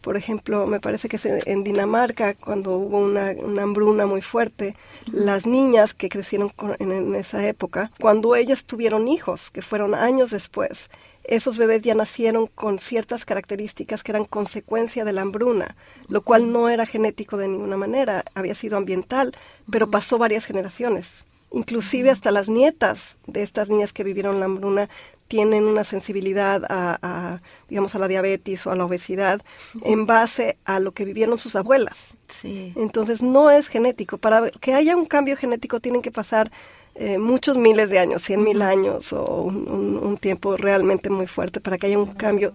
Por 0.00 0.16
ejemplo, 0.16 0.66
me 0.66 0.80
parece 0.80 1.08
que 1.08 1.18
en 1.46 1.64
Dinamarca, 1.64 2.34
cuando 2.34 2.76
hubo 2.78 2.98
una, 3.00 3.32
una 3.32 3.62
hambruna 3.62 4.06
muy 4.06 4.22
fuerte, 4.22 4.76
uh 5.06 5.10
-huh. 5.10 5.14
las 5.24 5.46
niñas 5.46 5.94
que 5.94 6.08
crecieron 6.08 6.48
con, 6.48 6.76
en, 6.78 6.92
en, 6.92 7.14
esa 7.16 7.46
época, 7.46 7.90
cuando 8.00 8.34
ellas 8.34 8.64
tuvieron 8.64 9.08
hijos, 9.08 9.50
que 9.50 9.60
fueron 9.60 9.94
años 9.94 10.30
después, 10.30 10.88
esos 11.24 11.58
bebés 11.58 11.82
ya 11.82 11.94
nacieron 11.94 12.46
con 12.46 12.78
ciertas 12.78 13.24
características 13.24 14.02
que 14.02 14.12
eran 14.12 14.24
consecuencia 14.24 15.04
de 15.04 15.12
la 15.12 15.22
hambruna, 15.22 15.76
lo 16.08 16.22
cual 16.22 16.50
no 16.50 16.68
era 16.68 16.86
genético 16.86 17.36
de 17.36 17.48
ninguna 17.48 17.76
manera, 17.76 18.24
había 18.34 18.54
sido 18.54 18.76
ambiental, 18.76 19.32
pero 19.70 19.90
pasó 19.90 20.18
varias 20.18 20.46
generaciones. 20.46 21.24
Inclusive 21.52 22.10
hasta 22.10 22.30
las 22.30 22.48
nietas 22.48 23.16
de 23.26 23.42
estas 23.42 23.68
niñas 23.68 23.92
que 23.92 24.04
vivieron 24.04 24.40
la 24.40 24.46
hambruna 24.46 24.88
tienen 25.28 25.64
una 25.64 25.84
sensibilidad 25.84 26.62
a, 26.68 26.98
a, 27.00 27.40
digamos, 27.68 27.94
a 27.94 27.98
la 27.98 28.08
diabetes 28.08 28.66
o 28.66 28.70
a 28.70 28.76
la 28.76 28.84
obesidad 28.84 29.40
en 29.82 30.04
base 30.04 30.58
a 30.64 30.78
lo 30.78 30.92
que 30.92 31.06
vivieron 31.06 31.38
sus 31.38 31.56
abuelas. 31.56 31.98
Sí. 32.42 32.74
Entonces 32.76 33.22
no 33.22 33.50
es 33.50 33.68
genético. 33.68 34.18
Para 34.18 34.50
que 34.50 34.74
haya 34.74 34.94
un 34.94 35.06
cambio 35.06 35.36
genético 35.36 35.80
tienen 35.80 36.02
que 36.02 36.10
pasar 36.10 36.50
eh, 36.94 37.16
muchos 37.16 37.56
miles 37.56 37.88
de 37.88 37.98
años, 37.98 38.22
cien 38.22 38.44
mil 38.44 38.60
años 38.60 39.14
o 39.14 39.24
un, 39.24 39.66
un, 39.66 39.96
un, 39.96 40.18
tiempo 40.18 40.58
realmente 40.58 41.08
muy 41.08 41.26
fuerte 41.26 41.58
para 41.58 41.78
que 41.78 41.86
haya 41.86 41.98
un 41.98 42.12
cambio 42.12 42.52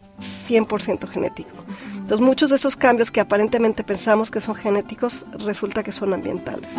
100% 0.47 1.07
genético. 1.07 1.55
Entonces 1.95 2.19
muchos 2.19 2.51
de 2.51 2.57
esos 2.57 2.75
cambios 2.75 3.09
que 3.09 3.19
aparentemente 3.19 3.83
pensamos 3.83 4.29
que 4.29 4.39
son 4.39 4.53
genéticos 4.53 5.25
resulta 5.39 5.81
que 5.81 5.91
son 5.91 6.13
ambientales. 6.13 6.69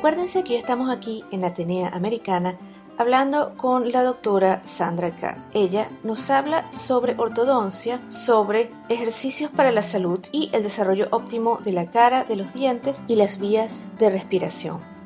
Recuérdense 0.00 0.44
que 0.44 0.54
hoy 0.54 0.60
estamos 0.60 0.88
aquí 0.88 1.24
en 1.30 1.44
Atenea 1.44 1.90
Americana 1.90 2.56
hablando 2.96 3.54
con 3.58 3.92
la 3.92 4.02
doctora 4.02 4.62
Sandra 4.64 5.10
Kahn. 5.10 5.44
Ella 5.52 5.88
nos 6.04 6.30
habla 6.30 6.72
sobre 6.72 7.16
ortodoncia, 7.18 8.00
sobre 8.08 8.70
ejercicios 8.88 9.50
para 9.50 9.72
la 9.72 9.82
salud 9.82 10.20
y 10.32 10.48
el 10.54 10.62
desarrollo 10.62 11.08
óptimo 11.10 11.58
de 11.62 11.72
la 11.72 11.90
cara, 11.90 12.24
de 12.24 12.36
los 12.36 12.50
dientes 12.54 12.96
y 13.08 13.16
las 13.16 13.38
vías 13.38 13.90
de 13.98 14.08
respiración. 14.08 14.99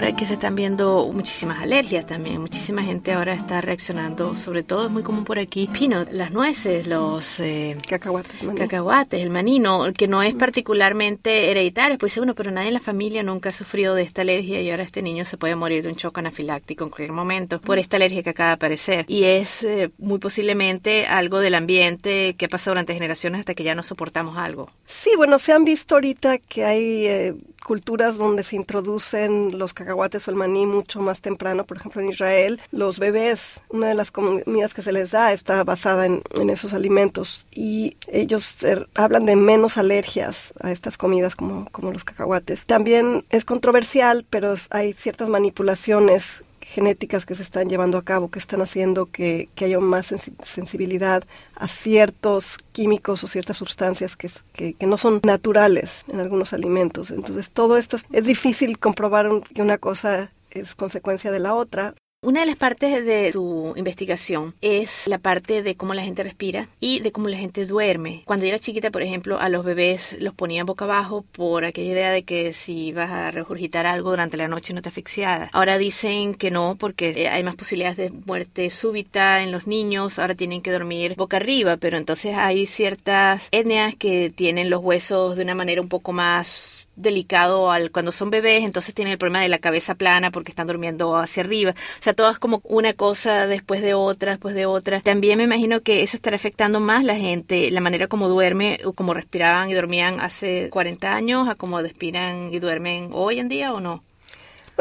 Ahora 0.00 0.16
que 0.16 0.24
se 0.24 0.32
están 0.32 0.54
viendo 0.54 1.10
muchísimas 1.12 1.62
alergias 1.62 2.06
también, 2.06 2.40
muchísima 2.40 2.82
gente 2.82 3.12
ahora 3.12 3.34
está 3.34 3.60
reaccionando, 3.60 4.34
sobre 4.34 4.62
todo 4.62 4.86
es 4.86 4.90
muy 4.90 5.02
común 5.02 5.24
por 5.24 5.38
aquí, 5.38 5.68
peanut, 5.68 6.10
las 6.10 6.30
nueces, 6.30 6.86
los 6.86 7.38
eh, 7.38 7.76
cacahuates, 7.86 8.42
maní. 8.42 8.58
cacahuates, 8.58 9.20
el 9.20 9.28
manino, 9.28 9.92
que 9.92 10.08
no 10.08 10.22
es 10.22 10.34
particularmente 10.34 11.50
hereditario, 11.50 11.98
pues 11.98 12.16
uno, 12.16 12.34
pero 12.34 12.50
nadie 12.50 12.68
en 12.68 12.74
la 12.74 12.80
familia 12.80 13.22
nunca 13.22 13.50
ha 13.50 13.52
sufrido 13.52 13.94
de 13.94 14.00
esta 14.00 14.22
alergia 14.22 14.62
y 14.62 14.70
ahora 14.70 14.84
este 14.84 15.02
niño 15.02 15.26
se 15.26 15.36
puede 15.36 15.54
morir 15.54 15.82
de 15.82 15.90
un 15.90 15.96
choque 15.96 16.20
anafiláctico 16.20 16.84
en 16.84 16.90
cualquier 16.90 17.12
momento 17.12 17.60
por 17.60 17.78
esta 17.78 17.96
alergia 17.96 18.22
que 18.22 18.30
acaba 18.30 18.48
de 18.48 18.54
aparecer. 18.54 19.04
Y 19.06 19.24
es 19.24 19.62
eh, 19.64 19.90
muy 19.98 20.18
posiblemente 20.18 21.06
algo 21.06 21.40
del 21.40 21.54
ambiente 21.54 22.36
que 22.38 22.46
ha 22.46 22.48
pasado 22.48 22.72
durante 22.72 22.94
generaciones 22.94 23.40
hasta 23.40 23.52
que 23.52 23.64
ya 23.64 23.74
no 23.74 23.82
soportamos 23.82 24.38
algo. 24.38 24.70
Sí, 24.86 25.10
bueno, 25.18 25.38
se 25.38 25.52
han 25.52 25.66
visto 25.66 25.96
ahorita 25.96 26.38
que 26.38 26.64
hay 26.64 27.06
eh, 27.06 27.34
culturas 27.70 28.16
donde 28.16 28.42
se 28.42 28.56
introducen 28.56 29.56
los 29.56 29.72
cacahuates 29.72 30.26
o 30.26 30.32
el 30.32 30.36
maní 30.36 30.66
mucho 30.66 31.00
más 31.00 31.20
temprano, 31.20 31.64
por 31.64 31.76
ejemplo 31.76 32.02
en 32.02 32.08
Israel, 32.08 32.60
los 32.72 32.98
bebés, 32.98 33.60
una 33.68 33.86
de 33.86 33.94
las 33.94 34.10
comidas 34.10 34.74
que 34.74 34.82
se 34.82 34.90
les 34.90 35.12
da 35.12 35.32
está 35.32 35.62
basada 35.62 36.04
en, 36.04 36.20
esos 36.50 36.74
alimentos 36.74 37.46
y 37.54 37.96
ellos 38.08 38.56
hablan 38.96 39.24
de 39.24 39.36
menos 39.36 39.78
alergias 39.78 40.52
a 40.58 40.72
estas 40.72 40.96
comidas 40.96 41.36
como, 41.36 41.66
como 41.70 41.92
los 41.92 42.02
cacahuates. 42.02 42.66
También 42.66 43.24
es 43.30 43.44
controversial, 43.44 44.26
pero 44.28 44.54
hay 44.70 44.92
ciertas 44.92 45.28
manipulaciones 45.28 46.42
genéticas 46.70 47.26
que 47.26 47.34
se 47.34 47.42
están 47.42 47.68
llevando 47.68 47.98
a 47.98 48.04
cabo, 48.04 48.30
que 48.30 48.38
están 48.38 48.62
haciendo 48.62 49.06
que, 49.06 49.48
haya 49.60 49.80
más 49.80 50.06
sens 50.06 50.30
sensibilidad 50.44 51.24
a 51.56 51.68
ciertos 51.68 52.58
químicos 52.72 53.24
o 53.24 53.28
ciertas 53.28 53.56
sustancias 53.56 54.16
que, 54.16 54.30
que, 54.52 54.74
que, 54.74 54.86
no 54.86 54.96
son 54.96 55.20
naturales 55.24 56.04
en 56.08 56.20
algunos 56.20 56.52
alimentos. 56.52 57.10
Entonces, 57.10 57.50
todo 57.50 57.76
esto 57.76 57.96
es, 57.96 58.06
es 58.12 58.24
difícil 58.24 58.78
comprobar 58.78 59.28
un, 59.28 59.40
que 59.42 59.62
una 59.62 59.78
cosa 59.78 60.30
es 60.50 60.74
consecuencia 60.74 61.30
de 61.30 61.40
la 61.40 61.54
otra. 61.54 61.94
Una 62.22 62.40
de 62.40 62.46
las 62.46 62.56
partes 62.56 63.06
de 63.06 63.32
tu 63.32 63.72
investigación 63.76 64.54
es 64.60 65.06
la 65.06 65.16
parte 65.16 65.62
de 65.62 65.74
cómo 65.74 65.94
la 65.94 66.02
gente 66.02 66.22
respira 66.22 66.68
y 66.78 67.00
de 67.00 67.12
cómo 67.12 67.30
la 67.30 67.38
gente 67.38 67.64
duerme. 67.64 68.24
Cuando 68.26 68.44
yo 68.44 68.50
era 68.50 68.58
chiquita, 68.58 68.90
por 68.90 69.00
ejemplo, 69.00 69.40
a 69.40 69.48
los 69.48 69.64
bebés 69.64 70.18
los 70.20 70.34
ponían 70.34 70.66
boca 70.66 70.84
abajo 70.84 71.24
por 71.32 71.64
aquella 71.64 71.92
idea 71.92 72.10
de 72.10 72.24
que 72.24 72.52
si 72.52 72.92
vas 72.92 73.10
a 73.10 73.30
regurgitar 73.30 73.86
algo 73.86 74.10
durante 74.10 74.36
la 74.36 74.48
noche 74.48 74.74
no 74.74 74.82
te 74.82 74.90
asfixiaras. 74.90 75.48
Ahora 75.54 75.78
dicen 75.78 76.34
que 76.34 76.50
no 76.50 76.76
porque 76.78 77.26
hay 77.26 77.42
más 77.42 77.56
posibilidades 77.56 77.96
de 77.96 78.10
muerte 78.10 78.68
súbita 78.68 79.42
en 79.42 79.50
los 79.50 79.66
niños. 79.66 80.18
Ahora 80.18 80.34
tienen 80.34 80.60
que 80.60 80.72
dormir 80.72 81.14
boca 81.16 81.38
arriba, 81.38 81.78
pero 81.78 81.96
entonces 81.96 82.36
hay 82.36 82.66
ciertas 82.66 83.48
etnias 83.50 83.94
que 83.94 84.28
tienen 84.28 84.68
los 84.68 84.82
huesos 84.82 85.36
de 85.36 85.44
una 85.44 85.54
manera 85.54 85.80
un 85.80 85.88
poco 85.88 86.12
más 86.12 86.79
delicado 86.96 87.70
al 87.70 87.90
cuando 87.90 88.12
son 88.12 88.30
bebés, 88.30 88.62
entonces 88.64 88.94
tienen 88.94 89.12
el 89.12 89.18
problema 89.18 89.40
de 89.40 89.48
la 89.48 89.58
cabeza 89.58 89.94
plana 89.94 90.30
porque 90.30 90.52
están 90.52 90.66
durmiendo 90.66 91.16
hacia 91.16 91.42
arriba. 91.42 91.72
O 91.72 92.02
sea, 92.02 92.14
todo 92.14 92.30
es 92.30 92.38
como 92.38 92.60
una 92.64 92.92
cosa 92.94 93.46
después 93.46 93.82
de 93.82 93.94
otra, 93.94 94.32
después 94.32 94.54
de 94.54 94.66
otra. 94.66 95.00
También 95.00 95.38
me 95.38 95.44
imagino 95.44 95.80
que 95.82 96.02
eso 96.02 96.16
estará 96.16 96.36
afectando 96.36 96.80
más 96.80 97.04
la 97.04 97.16
gente, 97.16 97.70
la 97.70 97.80
manera 97.80 98.06
como 98.06 98.28
duerme 98.28 98.80
o 98.84 98.92
como 98.92 99.14
respiraban 99.14 99.70
y 99.70 99.74
dormían 99.74 100.20
hace 100.20 100.68
40 100.70 101.14
años 101.14 101.48
a 101.48 101.54
como 101.54 101.80
respiran 101.80 102.52
y 102.52 102.58
duermen 102.58 103.10
hoy 103.12 103.38
en 103.38 103.48
día 103.48 103.72
o 103.72 103.80
no. 103.80 104.02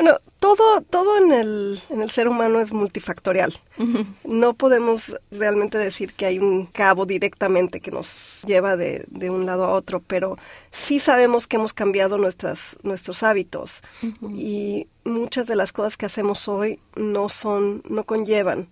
Bueno, 0.02 0.22
todo, 0.40 0.80
todo 0.80 1.18
en 1.18 1.34
el, 1.34 1.82
en 1.90 2.02
el 2.02 2.10
ser 2.10 2.30
humano 2.30 2.62
es 2.62 2.72
multifactorial. 2.72 3.60
No 4.24 4.54
podemos 4.54 5.14
realmente 5.30 5.78
decir 5.78 6.14
que 6.14 6.26
hay 6.26 6.40
un 6.40 6.68
cabo 6.68 7.06
directamente 7.06 7.82
que 7.82 7.92
nos 7.92 8.42
lleva 8.48 8.78
de, 8.78 9.04
de, 9.10 9.30
un 9.30 9.46
lado 9.46 9.66
a 9.66 9.74
otro, 9.74 10.00
pero 10.00 10.38
sí 10.72 11.02
sabemos 11.02 11.48
que 11.48 11.58
hemos 11.58 11.74
cambiado 11.74 12.18
nuestras, 12.18 12.78
nuestros 12.82 13.24
hábitos. 13.24 13.82
Y 14.22 14.88
muchas 15.04 15.48
de 15.48 15.58
las 15.58 15.74
cosas 15.74 15.98
que 15.98 16.06
hacemos 16.06 16.48
hoy 16.48 16.80
no 16.96 17.28
son, 17.28 17.84
no 17.90 18.06
conllevan 18.06 18.70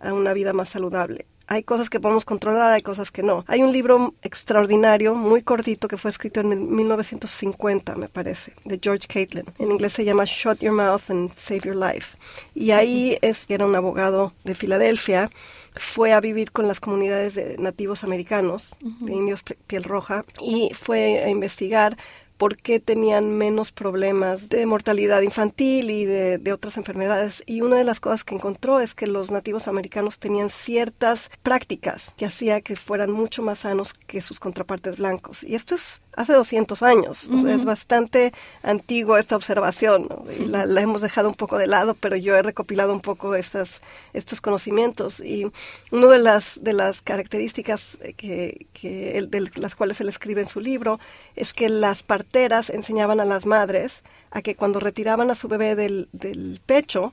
a 0.00 0.12
una 0.12 0.32
vida 0.32 0.52
más 0.52 0.68
saludable 0.68 1.26
hay 1.48 1.62
cosas 1.62 1.88
que 1.88 1.98
podemos 1.98 2.24
controlar, 2.24 2.72
hay 2.72 2.82
cosas 2.82 3.10
que 3.10 3.22
no. 3.22 3.44
Hay 3.48 3.62
un 3.62 3.72
libro 3.72 4.14
extraordinario, 4.22 5.14
muy 5.14 5.42
cortito, 5.42 5.88
que 5.88 5.96
fue 5.96 6.10
escrito 6.10 6.40
en 6.40 6.74
1950, 6.74 7.96
me 7.96 8.08
parece, 8.08 8.52
de 8.64 8.78
George 8.80 9.08
Catlin. 9.08 9.46
En 9.58 9.70
inglés 9.70 9.94
se 9.94 10.04
llama 10.04 10.24
Shut 10.26 10.60
Your 10.60 10.74
Mouth 10.74 11.08
and 11.08 11.34
Save 11.36 11.60
Your 11.64 11.76
Life. 11.76 12.16
Y 12.54 12.72
ahí 12.72 13.18
es, 13.22 13.46
era 13.48 13.64
un 13.64 13.74
abogado 13.74 14.34
de 14.44 14.54
Filadelfia, 14.54 15.30
fue 15.74 16.12
a 16.12 16.20
vivir 16.20 16.52
con 16.52 16.68
las 16.68 16.80
comunidades 16.80 17.34
de 17.34 17.56
nativos 17.58 18.04
americanos, 18.04 18.74
de 18.80 19.12
indios 19.12 19.42
piel 19.66 19.84
roja, 19.84 20.24
y 20.42 20.72
fue 20.74 21.22
a 21.24 21.30
investigar 21.30 21.96
por 22.38 22.56
qué 22.56 22.80
tenían 22.80 23.36
menos 23.36 23.72
problemas 23.72 24.48
de 24.48 24.64
mortalidad 24.64 25.20
infantil 25.22 25.90
y 25.90 26.04
de, 26.06 26.52
otras 26.52 26.76
enfermedades. 26.76 27.42
Y 27.44 27.60
una 27.60 27.76
de 27.76 27.84
las 27.84 28.00
cosas 28.00 28.24
que 28.24 28.34
encontró 28.34 28.80
es 28.80 28.94
que 28.94 29.06
los 29.06 29.30
nativos 29.30 29.68
americanos 29.68 30.18
tenían 30.18 30.48
ciertas 30.48 31.30
prácticas 31.42 32.14
que 32.16 32.26
hacía 32.26 32.60
que 32.60 32.76
fueran 32.76 33.10
mucho 33.10 33.42
más 33.42 33.60
sanos 33.60 33.92
que 33.92 34.22
sus 34.22 34.40
contrapartes 34.40 34.96
blancos. 34.96 35.42
Y 35.42 35.56
esto 35.56 35.74
es 35.74 36.00
hace 36.20 36.32
200 36.32 36.82
años. 36.82 37.28
o 37.28 37.38
sea, 37.38 37.54
es 37.54 37.64
bastante 37.64 38.32
antiguo 38.62 39.16
esta 39.16 39.36
observación. 39.36 40.08
Y 40.38 40.46
la, 40.46 40.64
hemos 40.80 41.00
dejado 41.00 41.28
un 41.28 41.34
poco 41.34 41.58
de 41.58 41.66
lado, 41.66 41.94
pero 41.98 42.16
yo 42.16 42.36
he 42.36 42.42
recopilado 42.42 42.92
un 42.92 43.00
poco 43.00 43.34
estas, 43.34 43.80
estos 44.12 44.40
conocimientos. 44.40 45.20
Y 45.20 45.50
una 45.90 46.06
de 46.08 46.18
las, 46.18 46.62
de 46.62 46.72
las 46.72 47.00
características 47.00 47.98
que, 48.16 48.66
que 48.72 49.26
de 49.28 49.50
las 49.56 49.74
cuales 49.74 50.00
él 50.00 50.08
escribe 50.08 50.42
en 50.42 50.48
su 50.48 50.60
libro 50.60 50.98
es 51.36 51.52
que 51.52 51.68
las 51.68 52.02
parteras 52.02 52.70
enseñaban 52.70 53.20
a 53.20 53.24
las 53.24 53.46
madres 53.46 54.02
a 54.30 54.42
que 54.42 54.54
cuando 54.54 54.80
retiraban 54.80 55.30
a 55.30 55.34
su 55.34 55.48
bebé 55.48 55.74
del, 55.74 56.08
del 56.12 56.60
pecho, 56.66 57.12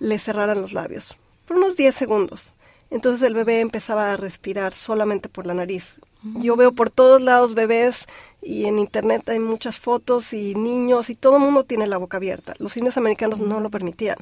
le 0.00 0.18
cerraran 0.18 0.60
los 0.60 0.72
labios 0.72 1.16
por 1.50 1.56
unos 1.56 1.74
10 1.74 1.96
segundos. 1.96 2.54
Entonces 2.90 3.26
el 3.26 3.34
bebé 3.34 3.58
empezaba 3.58 4.12
a 4.12 4.16
respirar 4.16 4.72
solamente 4.72 5.28
por 5.28 5.46
la 5.46 5.54
nariz. 5.54 5.96
Yo 6.22 6.54
veo 6.54 6.70
por 6.70 6.90
todos 6.90 7.20
lados 7.20 7.54
bebés 7.54 8.06
y 8.42 8.64
en 8.66 8.78
internet 8.78 9.28
hay 9.28 9.38
muchas 9.38 9.78
fotos 9.78 10.32
y 10.32 10.54
niños 10.54 11.10
y 11.10 11.14
todo 11.14 11.36
el 11.36 11.42
mundo 11.42 11.64
tiene 11.64 11.86
la 11.86 11.98
boca 11.98 12.16
abierta. 12.16 12.54
Los 12.58 12.76
indios 12.76 12.96
americanos 12.96 13.40
no 13.40 13.60
lo 13.60 13.70
permitían. 13.70 14.16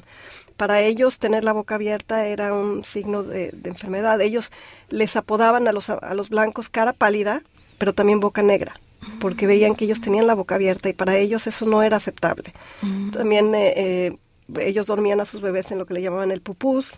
Para 0.57 0.81
ellos 0.81 1.19
tener 1.19 1.43
la 1.43 1.53
boca 1.53 1.75
abierta 1.75 2.25
era 2.25 2.53
un 2.53 2.83
signo 2.83 3.23
de, 3.23 3.51
de 3.51 3.69
enfermedad. 3.69 4.19
Ellos 4.21 4.51
les 4.89 5.15
apodaban 5.15 5.67
a 5.67 5.71
los, 5.71 5.89
a 5.89 6.13
los 6.13 6.29
blancos 6.29 6.69
cara 6.69 6.93
pálida, 6.93 7.43
pero 7.77 7.93
también 7.93 8.19
boca 8.19 8.41
negra 8.41 8.75
porque 9.19 9.47
veían 9.47 9.75
que 9.75 9.85
ellos 9.85 10.01
tenían 10.01 10.27
la 10.27 10.35
boca 10.35 10.55
abierta 10.55 10.89
y 10.89 10.93
para 10.93 11.17
ellos 11.17 11.47
eso 11.47 11.65
no 11.65 11.83
era 11.83 11.97
aceptable. 11.97 12.53
También 13.11 13.53
eh, 13.55 13.73
eh, 13.75 14.17
ellos 14.59 14.87
dormían 14.87 15.19
a 15.21 15.25
sus 15.25 15.41
bebés 15.41 15.71
en 15.71 15.77
lo 15.77 15.85
que 15.85 15.93
le 15.93 16.01
llamaban 16.01 16.31
el 16.31 16.41
pupús, 16.41 16.93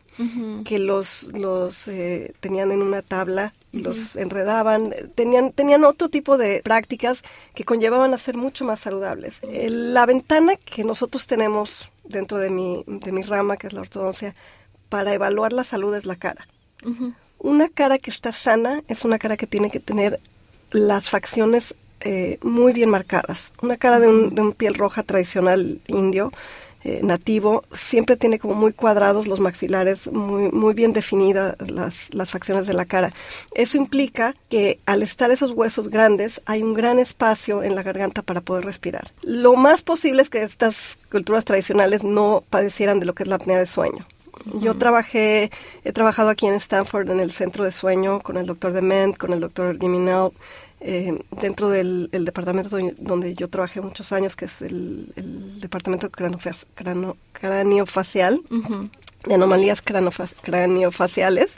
que 0.66 0.80
los, 0.80 1.24
los 1.34 1.88
eh, 1.88 2.34
tenían 2.40 2.72
en 2.72 2.82
una 2.82 3.02
tabla 3.02 3.54
y 3.72 3.80
los 3.80 4.16
enredaban. 4.16 4.94
Tenían, 5.16 5.52
tenían 5.52 5.84
otro 5.84 6.10
tipo 6.10 6.38
de 6.38 6.62
prácticas 6.64 7.24
que 7.54 7.64
conllevaban 7.64 8.14
a 8.14 8.18
ser 8.18 8.36
mucho 8.36 8.66
más 8.66 8.80
saludables. 8.80 9.40
la 9.44 10.06
ventana 10.06 10.56
que 10.56 10.84
nosotros 10.84 11.28
tenemos 11.28 11.90
dentro 12.04 12.38
de 12.38 12.50
mi, 12.50 12.84
de 12.88 13.12
mi 13.12 13.24
rama, 13.24 13.58
que 13.58 13.68
es 13.68 13.74
la 13.74 13.82
ortodoncia, 13.82 14.36
para 14.90 15.14
evaluar 15.14 15.54
la 15.54 15.64
salud 15.64 15.96
es 15.96 16.06
la 16.06 16.16
cara. 16.16 16.48
Una 17.38 17.70
cara 17.70 17.98
que 17.98 18.12
está 18.12 18.32
sana 18.32 18.84
es 18.88 19.06
una 19.06 19.20
cara 19.20 19.38
que 19.38 19.48
tiene 19.48 19.72
que 19.72 19.80
tener 19.80 20.20
las 20.72 21.10
facciones 21.10 21.76
eh, 22.02 22.40
muy 22.42 22.74
bien 22.74 22.90
marcadas. 22.90 23.54
Una 23.62 23.78
cara 23.78 24.00
de 24.00 24.08
un, 24.08 24.36
de 24.36 24.42
un 24.42 24.54
piel 24.54 24.74
roja 24.74 25.04
tradicional 25.04 25.80
indio, 25.88 26.32
eh, 26.84 27.02
nativo, 27.04 27.64
siempre 27.74 28.18
tiene 28.18 28.40
como 28.40 28.56
muy 28.56 28.74
cuadrados 28.74 29.28
los 29.28 29.40
maxilares, 29.40 30.12
muy, 30.12 30.52
muy 30.52 30.74
bien 30.74 30.94
definidas 30.94 31.56
las, 31.60 32.14
las 32.14 32.32
facciones 32.32 32.66
de 32.68 32.74
la 32.74 32.86
cara. 32.86 33.14
Eso 33.54 33.78
implica 33.78 34.36
que 34.50 34.80
al 34.86 35.04
estar 35.04 35.32
esos 35.32 35.52
huesos 35.52 35.90
grandes 35.90 36.42
hay 36.46 36.64
un 36.64 36.74
gran 36.74 37.00
espacio 37.00 37.64
en 37.64 37.76
la 37.76 37.84
garganta 37.84 38.22
para 38.22 38.42
poder 38.42 38.66
respirar. 38.66 39.12
Lo 39.22 39.56
más 39.56 39.82
posible 39.82 40.22
es 40.22 40.30
que 40.30 40.44
estas 40.44 40.98
culturas 41.12 41.46
tradicionales 41.46 42.04
no 42.04 42.44
padecieran 42.50 43.00
de 43.00 43.06
lo 43.06 43.14
que 43.14 43.24
es 43.24 43.30
la 43.30 43.36
apnea 43.36 43.60
de 43.60 43.66
sueño. 43.66 44.06
Yo 44.60 44.76
trabajé, 44.76 45.52
he 45.84 45.92
trabajado 45.92 46.30
aquí 46.30 46.48
en 46.48 46.56
Stanford 46.56 47.12
en 47.12 47.20
el 47.20 47.32
centro 47.32 47.64
de 47.64 47.72
sueño 47.72 48.22
con 48.22 48.38
el 48.38 48.46
doctor 48.46 48.74
Dement, 48.74 49.18
con 49.18 49.34
el 49.34 49.40
doctor 49.40 49.78
Jimmy 49.80 50.00
eh, 50.84 51.24
dentro 51.40 51.70
del 51.70 52.10
departamento 52.12 52.76
donde, 52.98 53.36
yo 53.36 53.48
trabajé 53.50 53.82
muchos 53.82 54.12
años, 54.12 54.36
que 54.36 54.46
es 54.46 54.64
el, 54.64 55.14
departamento 55.62 56.10
craniofacial, 56.10 58.42
de 59.26 59.34
anomalías 59.34 59.82
craniofaciales, 59.82 61.52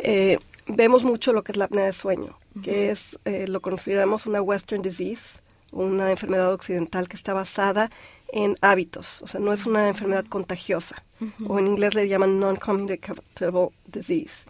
eh, 0.00 0.38
vemos 0.66 1.04
mucho 1.04 1.32
lo 1.32 1.44
que 1.44 1.52
es 1.52 1.58
la 1.58 1.66
apnea 1.66 1.86
de 1.86 1.92
sueño, 1.92 2.36
que 2.62 2.90
es, 2.90 3.18
eh, 3.24 3.46
lo 3.46 3.60
consideramos 3.60 4.26
una 4.26 4.42
Western 4.42 4.82
disease, 4.82 5.38
una 5.70 6.10
enfermedad 6.10 6.52
occidental 6.52 7.08
que 7.08 7.16
está 7.16 7.34
basada 7.34 7.90
en 8.32 8.56
hábitos, 8.60 9.22
o 9.22 9.28
sea, 9.28 9.40
no 9.40 9.52
es 9.52 9.66
una 9.66 9.88
enfermedad 9.88 10.24
contagiosa, 10.26 11.04
o 11.46 11.60
en 11.60 11.68
inglés 11.68 11.94
le 11.94 12.08
llaman 12.08 12.40
non-communicable 12.40 13.22
disease. 13.86 14.44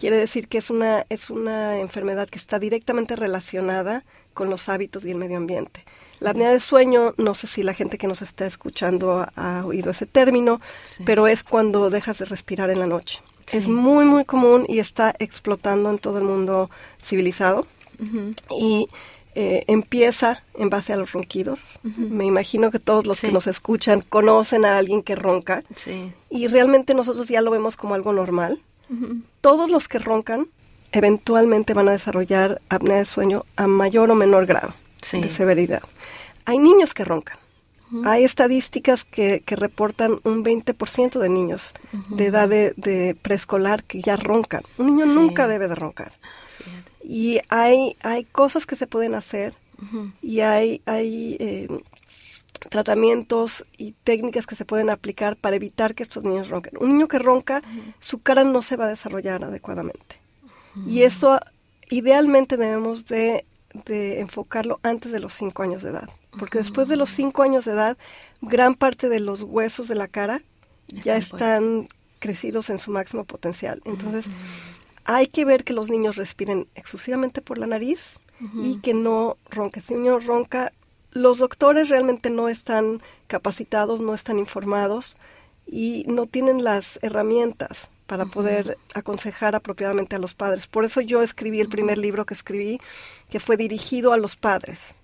Quiere 0.00 0.16
decir 0.16 0.48
que 0.48 0.56
es 0.56 0.70
una, 0.70 1.04
es 1.10 1.28
una 1.28 1.78
enfermedad 1.78 2.26
que 2.26 2.38
está 2.38 2.58
directamente 2.58 3.16
relacionada 3.16 4.02
con 4.32 4.48
los 4.48 4.70
hábitos 4.70 5.04
y 5.04 5.10
el 5.10 5.18
medio 5.18 5.36
ambiente. 5.36 5.84
La 6.20 6.30
apnea 6.30 6.50
de 6.50 6.60
sueño, 6.60 7.12
no 7.18 7.34
sé 7.34 7.46
si 7.46 7.62
la 7.62 7.74
gente 7.74 7.98
que 7.98 8.06
nos 8.06 8.22
está 8.22 8.46
escuchando 8.46 9.28
ha, 9.36 9.62
oído 9.66 9.90
ese 9.90 10.06
término, 10.06 10.62
pero 11.04 11.26
es 11.26 11.44
cuando 11.44 11.90
dejas 11.90 12.18
de 12.18 12.24
respirar 12.24 12.70
en 12.70 12.78
la 12.78 12.86
noche. 12.86 13.20
Es 13.52 13.68
muy, 13.68 14.06
muy 14.06 14.24
común 14.24 14.64
y 14.66 14.78
está 14.78 15.14
explotando 15.18 15.90
en 15.90 15.98
todo 15.98 16.16
el 16.16 16.24
mundo 16.24 16.70
civilizado. 17.02 17.66
Y 18.48 18.88
eh, 19.34 19.64
empieza 19.66 20.44
en 20.54 20.70
base 20.70 20.94
a 20.94 20.96
los 20.96 21.12
ronquidos. 21.12 21.78
Me 21.82 22.24
imagino 22.24 22.70
que 22.70 22.78
todos 22.78 23.06
los 23.06 23.20
que 23.20 23.32
nos 23.32 23.46
escuchan 23.46 24.00
conocen 24.00 24.64
a 24.64 24.78
alguien 24.78 25.02
que 25.02 25.14
ronca. 25.14 25.62
Y 26.30 26.46
realmente 26.46 26.94
nosotros 26.94 27.28
ya 27.28 27.42
lo 27.42 27.50
vemos 27.50 27.76
como 27.76 27.94
algo 27.94 28.14
normal. 28.14 28.62
Todos 29.40 29.70
los 29.70 29.88
que 29.88 29.98
roncan 29.98 30.48
eventualmente 30.92 31.74
van 31.74 31.88
a 31.88 31.92
desarrollar 31.92 32.60
apnea 32.68 32.98
de 32.98 33.04
sueño 33.04 33.44
a 33.56 33.66
mayor 33.66 34.10
o 34.10 34.14
menor 34.14 34.46
grado 34.46 34.74
de 35.12 35.30
severidad. 35.30 35.82
Hay 36.44 36.58
niños 36.58 36.94
que 36.94 37.04
roncan. 37.04 37.38
Hay 38.04 38.22
estadísticas 38.22 39.04
que, 39.04 39.42
que, 39.44 39.56
reportan 39.56 40.20
un 40.22 40.44
20% 40.44 41.18
de 41.18 41.28
niños 41.28 41.72
de 42.10 42.26
edad 42.26 42.48
de, 42.48 43.16
preescolar 43.20 43.82
que 43.82 44.00
ya 44.00 44.16
roncan. 44.16 44.62
Un 44.78 44.86
niño 44.86 45.06
nunca 45.06 45.48
debe 45.48 45.66
de 45.66 45.74
roncar. 45.74 46.12
Y 47.02 47.40
hay, 47.48 47.96
hay 48.02 48.24
cosas 48.24 48.66
que 48.66 48.76
se 48.76 48.86
pueden 48.86 49.14
hacer 49.16 49.54
y 50.22 50.40
hay, 50.40 50.82
hay 50.86 51.36
eh, 51.40 51.68
tratamientos 52.68 53.64
y 53.78 53.92
técnicas 54.04 54.46
que 54.46 54.56
se 54.56 54.64
pueden 54.64 54.90
aplicar 54.90 55.36
para 55.36 55.56
evitar 55.56 55.94
que 55.94 56.02
estos 56.02 56.24
niños 56.24 56.48
ronquen. 56.48 56.74
Un 56.78 56.92
niño 56.92 57.08
que 57.08 57.18
ronca, 57.18 57.62
su 58.00 58.20
cara 58.20 58.44
no 58.44 58.62
se 58.62 58.76
va 58.76 58.86
a 58.86 58.88
desarrollar 58.88 59.44
adecuadamente. 59.44 60.20
Y 60.86 61.02
eso 61.02 61.40
idealmente 61.88 62.56
debemos 62.56 63.06
de, 63.06 63.44
enfocarlo 63.86 64.80
antes 64.82 65.12
de 65.12 65.20
los 65.20 65.34
5 65.34 65.62
años 65.62 65.82
de 65.82 65.90
edad. 65.90 66.08
Porque 66.38 66.58
después 66.58 66.88
de 66.88 66.96
los 66.96 67.10
5 67.10 67.42
años 67.42 67.64
de 67.64 67.72
edad, 67.72 67.98
gran 68.40 68.74
parte 68.74 69.08
de 69.08 69.20
los 69.20 69.42
huesos 69.42 69.88
de 69.88 69.94
la 69.94 70.08
cara 70.08 70.42
ya 70.86 71.16
están 71.16 71.88
crecidos 72.18 72.70
en 72.70 72.78
su 72.78 72.90
máximo 72.90 73.24
potencial. 73.24 73.80
Entonces, 73.84 74.26
hay 75.04 75.26
que 75.26 75.44
ver 75.44 75.64
que 75.64 75.72
los 75.72 75.88
niños 75.88 76.16
respiren 76.16 76.66
exclusivamente 76.74 77.42
por 77.42 77.58
la 77.58 77.66
nariz 77.66 78.18
y 78.54 78.78
que 78.78 78.94
no 78.94 79.36
ronquen. 79.50 79.82
Si 79.82 79.94
un 79.94 80.02
niño 80.02 80.18
ronca, 80.20 80.72
los 81.12 81.38
doctores 81.38 81.88
realmente 81.88 82.30
no 82.30 82.48
están 82.48 83.02
capacitados, 83.26 84.00
no 84.00 84.14
están 84.14 84.38
informados 84.38 85.16
y 85.66 86.04
no 86.06 86.26
tienen 86.26 86.64
las 86.64 86.98
herramientas 87.02 87.88
para 88.10 88.26
poder 88.26 88.76
aconsejar 88.92 89.54
apropiadamente 89.54 90.16
a 90.16 90.18
los 90.18 90.34
padres. 90.34 90.66
Por 90.66 90.84
eso 90.84 91.00
yo 91.00 91.22
escribí 91.22 91.60
el 91.60 91.68
primer 91.68 91.96
libro 91.96 92.26
que 92.26 92.34
escribí, 92.34 92.80
que 93.30 93.38
fue 93.38 93.56
dirigido 93.56 94.12
a 94.12 94.16
los 94.16 94.34
padres, 94.34 94.96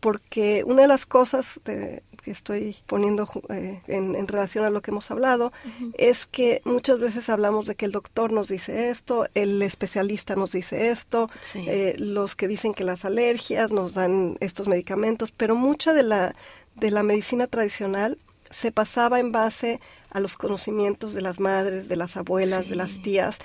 porque 0.00 0.64
una 0.64 0.80
de 0.80 0.88
las 0.88 1.04
cosas 1.04 1.60
que 1.64 2.02
estoy 2.24 2.76
poniendo 2.86 3.28
eh, 3.50 3.82
en, 3.86 4.26
relación 4.26 4.64
a 4.64 4.70
lo 4.70 4.80
que 4.80 4.92
hemos 4.92 5.10
hablado 5.10 5.52
es 5.92 6.24
que 6.24 6.62
muchas 6.64 6.98
veces 7.00 7.28
hablamos 7.28 7.66
de 7.66 7.74
que 7.74 7.84
el 7.84 7.92
doctor 7.92 8.32
nos 8.32 8.48
dice 8.48 8.88
esto, 8.88 9.26
el 9.34 9.60
especialista 9.60 10.34
nos 10.34 10.52
dice 10.52 10.88
esto, 10.88 11.28
eh, 11.54 11.96
los 11.98 12.34
que 12.34 12.48
dicen 12.48 12.72
que 12.72 12.84
las 12.84 13.04
alergias 13.04 13.72
nos 13.72 13.92
dan 13.92 14.38
estos 14.40 14.68
medicamentos, 14.68 15.32
pero 15.32 15.54
mucha 15.54 15.92
de 15.92 16.02
la, 16.02 16.34
de 16.76 16.90
la 16.92 17.02
medicina 17.02 17.46
tradicional 17.46 18.16
se 18.50 18.72
pasaba 18.72 19.20
en 19.20 19.32
base 19.32 19.80
a 20.10 20.20
los 20.20 20.36
conocimientos 20.36 21.14
de 21.14 21.22
las 21.22 21.40
madres, 21.40 21.88
de 21.88 21.96
las 21.96 22.16
abuelas, 22.16 22.68
de 22.68 22.76
las 22.76 23.02
tías. 23.02 23.38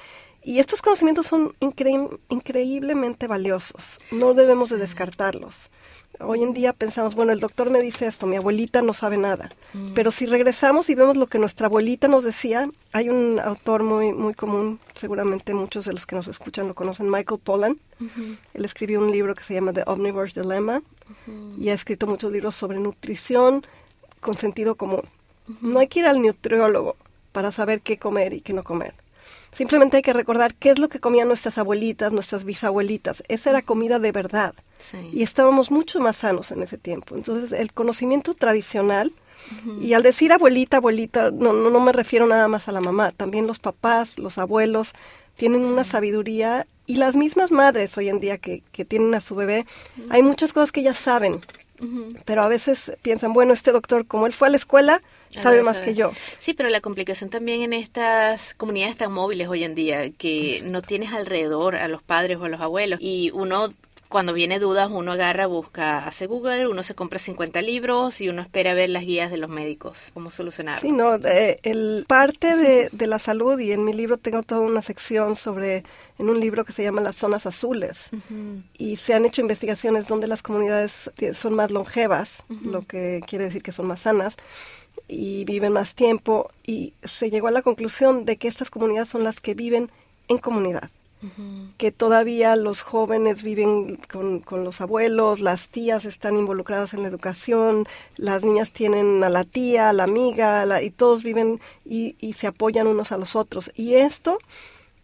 Y 0.43 0.59
estos 0.59 0.81
conocimientos 0.81 1.27
son 1.27 1.55
increíblemente 2.29 3.27
valiosos. 3.27 3.99
No 4.11 4.33
debemos 4.33 4.69
de 4.69 4.77
descartarlos. 4.77 5.69
Hoy 6.19 6.43
en 6.43 6.53
día 6.53 6.73
pensamos, 6.73 7.15
bueno, 7.15 7.31
el 7.31 7.39
doctor 7.39 7.71
me 7.71 7.81
dice 7.81 8.05
esto, 8.05 8.27
mi 8.27 8.35
abuelita 8.35 8.81
no 8.81 8.93
sabe 8.93 9.17
nada. 9.17 9.49
Mm. 9.73 9.93
Pero 9.93 10.11
si 10.11 10.25
regresamos 10.25 10.89
y 10.89 10.95
vemos 10.95 11.17
lo 11.17 11.27
que 11.27 11.39
nuestra 11.39 11.67
abuelita 11.67 12.07
nos 12.07 12.23
decía, 12.23 12.69
hay 12.91 13.09
un 13.09 13.39
autor 13.43 13.83
muy 13.83 14.13
muy 14.13 14.33
común, 14.35 14.79
seguramente 14.95 15.53
muchos 15.53 15.85
de 15.85 15.93
los 15.93 16.05
que 16.05 16.15
nos 16.15 16.27
escuchan 16.27 16.67
lo 16.67 16.75
conocen, 16.75 17.09
Michael 17.09 17.41
Pollan. 17.43 17.77
Él 18.53 18.65
escribió 18.65 18.99
un 18.99 19.11
libro 19.11 19.33
que 19.33 19.43
se 19.43 19.53
llama 19.53 19.73
The 19.73 19.83
Omnivore's 19.87 20.35
Dilemma 20.35 20.81
y 21.57 21.69
ha 21.69 21.73
escrito 21.73 22.05
muchos 22.05 22.31
libros 22.31 22.55
sobre 22.55 22.79
nutrición 22.79 23.65
con 24.23 24.37
sentido 24.37 24.75
común. 24.75 25.03
No 25.61 25.79
hay 25.79 25.87
que 25.87 25.99
ir 25.99 26.07
al 26.07 26.21
nutriólogo 26.21 26.95
para 27.31 27.51
saber 27.51 27.81
qué 27.81 27.97
comer 27.97 28.33
y 28.33 28.41
qué 28.41 28.53
no 28.53 28.63
comer. 28.63 28.95
Simplemente 29.53 29.97
hay 29.97 30.03
que 30.03 30.13
recordar 30.13 30.55
qué 30.55 30.71
es 30.71 30.79
lo 30.79 30.89
que 30.89 30.99
comían 30.99 31.27
nuestras 31.27 31.59
abuelitas, 31.59 32.11
nuestras 32.11 32.43
bisabuelitas. 32.43 33.23
Esa 33.27 33.51
era 33.51 33.61
comida 33.61 33.99
de 33.99 34.11
verdad. 34.11 34.55
Y 35.11 35.21
estábamos 35.21 35.69
mucho 35.69 35.99
más 35.99 36.17
sanos 36.17 36.51
en 36.51 36.63
ese 36.63 36.77
tiempo. 36.77 37.15
Entonces, 37.15 37.51
el 37.51 37.71
conocimiento 37.71 38.33
tradicional, 38.33 39.13
y 39.81 39.93
al 39.93 40.03
decir 40.03 40.31
abuelita, 40.31 40.77
abuelita, 40.77 41.29
no, 41.29 41.53
no, 41.53 41.69
no, 41.69 41.79
me 41.79 41.91
refiero 41.91 42.25
nada 42.25 42.47
más 42.47 42.67
a 42.67 42.71
la 42.71 42.81
mamá, 42.81 43.11
también 43.11 43.45
los 43.45 43.59
papás, 43.59 44.17
los 44.17 44.37
abuelos, 44.37 44.93
tienen 45.35 45.65
una 45.65 45.83
sabiduría 45.83 46.65
y 46.85 46.95
las 46.95 47.15
mismas 47.15 47.51
madres 47.51 47.97
hoy 47.97 48.09
en 48.09 48.19
día 48.19 48.37
que, 48.37 48.63
que 48.71 48.85
tienen 48.85 49.13
a 49.15 49.21
su 49.21 49.35
bebé, 49.35 49.65
hay 50.09 50.21
muchas 50.23 50.53
cosas 50.53 50.71
que 50.71 50.83
ya 50.83 50.93
saben, 50.93 51.41
pero 52.25 52.43
a 52.43 52.47
veces 52.47 52.91
piensan, 53.01 53.33
bueno, 53.33 53.53
este 53.53 53.71
doctor, 53.71 54.05
como 54.05 54.27
él 54.27 54.33
fue 54.33 54.47
a 54.47 54.51
la 54.51 54.57
escuela, 54.57 55.01
sabe 55.29 55.63
más 55.63 55.79
que 55.79 55.93
yo. 55.93 56.11
Sí, 56.39 56.53
pero 56.53 56.69
la 56.69 56.81
complicación 56.81 57.29
también 57.29 57.61
en 57.61 57.73
estas 57.73 58.53
comunidades 58.53 58.97
tan 58.97 59.11
móviles 59.11 59.47
hoy 59.47 59.63
en 59.63 59.75
día, 59.75 60.11
que 60.11 60.61
no 60.65 60.81
tienes 60.81 61.13
alrededor 61.13 61.75
a 61.75 61.87
los 61.87 62.01
padres 62.01 62.37
o 62.37 62.45
a 62.45 62.49
los 62.49 62.61
abuelos, 62.61 62.99
y 63.01 63.31
uno 63.33 63.69
cuando 64.13 64.31
viene 64.31 64.59
dudas, 64.59 64.91
uno 64.91 65.13
agarra, 65.13 65.47
busca, 65.47 66.05
hace 66.05 66.27
Google, 66.27 66.67
uno 66.67 66.83
se 66.83 66.93
compra 66.93 67.17
50 67.17 67.63
libros 67.63 68.21
y 68.21 68.29
uno 68.29 68.43
espera 68.43 68.75
ver 68.75 68.91
las 68.91 69.03
guías 69.05 69.31
de 69.31 69.37
los 69.37 69.49
médicos, 69.49 69.97
cómo 70.13 70.29
solucionarlo. 70.29 70.87
Sí, 70.87 70.91
no, 70.91 71.15
el 71.15 72.05
parte 72.07 72.55
de, 72.55 72.89
de, 72.91 73.07
la 73.07 73.17
salud, 73.17 73.59
y 73.59 73.71
en 73.71 73.83
mi 73.83 73.91
libro 73.91 74.17
tengo 74.17 74.43
toda 74.43 74.61
una 74.61 74.83
sección 74.83 75.35
sobre, 75.35 75.83
en 76.19 76.29
un 76.29 76.39
libro 76.39 76.63
que 76.63 76.73
se 76.73 76.83
llama 76.83 77.01
Las 77.01 77.15
Zonas 77.15 77.47
Azules, 77.47 78.11
y 78.77 78.97
se 78.97 79.15
han 79.15 79.25
hecho 79.25 79.41
investigaciones 79.41 80.07
donde 80.07 80.27
las 80.27 80.43
comunidades 80.43 81.09
son 81.33 81.55
más 81.55 81.71
longevas, 81.71 82.35
lo 82.49 82.83
que 82.83 83.19
quiere 83.25 83.45
decir 83.45 83.63
que 83.63 83.71
son 83.71 83.87
más 83.87 84.01
sanas, 84.01 84.35
y 85.07 85.43
viven 85.45 85.73
más 85.73 85.95
tiempo, 85.95 86.51
y 86.67 86.93
se 87.03 87.31
llegó 87.31 87.47
a 87.47 87.51
la 87.51 87.63
conclusión 87.63 88.25
de 88.25 88.37
que 88.37 88.47
estas 88.47 88.69
comunidades 88.69 89.09
son 89.09 89.23
las 89.23 89.39
que 89.39 89.55
viven 89.55 89.89
en 90.27 90.37
comunidad 90.37 90.91
que 91.77 91.91
todavía 91.91 92.55
los 92.55 92.81
jóvenes 92.81 93.43
viven 93.43 93.97
con, 94.11 94.39
con, 94.39 94.63
los 94.63 94.81
abuelos, 94.81 95.39
las 95.39 95.69
tías 95.69 96.05
están 96.05 96.35
involucradas 96.35 96.93
en 96.93 97.01
la 97.01 97.07
educación, 97.07 97.87
las 98.17 98.43
niñas 98.43 98.71
tienen 98.71 99.23
a 99.23 99.29
la 99.29 99.43
tía, 99.43 99.89
a 99.89 99.93
la 99.93 100.03
amiga, 100.03 100.81
y 100.81 100.89
todos 100.89 101.23
viven 101.23 101.61
y, 101.85 102.15
y, 102.19 102.33
se 102.33 102.47
apoyan 102.47 102.87
unos 102.87 103.11
a 103.11 103.17
los 103.17 103.35
otros. 103.35 103.71
Y 103.75 103.95
esto 103.95 104.37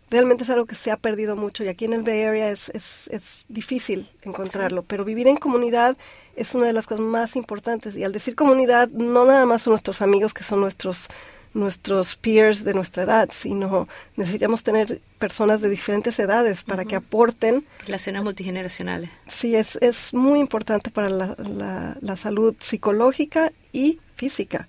realmente 0.10 0.44
es 0.44 0.50
algo 0.50 0.66
que 0.66 0.76
se 0.76 0.92
ha 0.92 0.98
perdido 0.98 1.36
mucho 1.36 1.64
y 1.64 1.68
aquí 1.68 1.86
en 1.86 1.94
el 1.94 2.04
Bay 2.04 2.24
Area 2.24 2.50
es, 2.50 2.70
es, 2.70 3.08
es 3.10 3.46
difícil 3.48 4.10
encontrarlo, 4.24 4.84
pero 4.84 5.06
vivir 5.06 5.28
en 5.28 5.38
comunidad 5.38 5.98
es 6.36 6.56
una 6.56 6.66
de 6.66 6.74
las 6.74 6.88
cosas 6.88 7.04
más 7.04 7.36
importantes. 7.36 7.96
Y 7.96 8.04
al 8.04 8.12
decir 8.12 8.36
comunidad, 8.36 8.90
no 8.90 9.26
nada 9.26 9.46
más 9.46 9.64
son 9.64 9.72
nuestros 9.72 10.02
amigos 10.02 10.34
que 10.34 10.44
son 10.44 10.62
nuestros 10.62 11.10
nuestros 11.54 12.16
peers 12.16 12.64
de 12.64 12.74
nuestra 12.74 13.04
edad, 13.04 13.30
sino 13.32 13.88
necesitamos 14.16 14.64
tener 14.64 15.02
personas 15.18 15.62
de 15.62 15.70
diferentes 15.70 16.18
edades 16.20 16.64
para 16.64 16.86
que 16.86 16.96
aporten. 16.96 17.66
Relaciones 17.86 18.24
multigeneracionales. 18.24 19.10
Sí, 19.28 19.56
es, 19.56 19.78
es 19.82 20.14
muy 20.14 20.40
importante 20.40 20.90
para 20.92 21.10
la, 21.10 21.36
la, 21.38 21.98
la 22.02 22.18
salud 22.18 22.56
psicológica 22.60 23.52
y 23.72 24.00
física. 24.20 24.68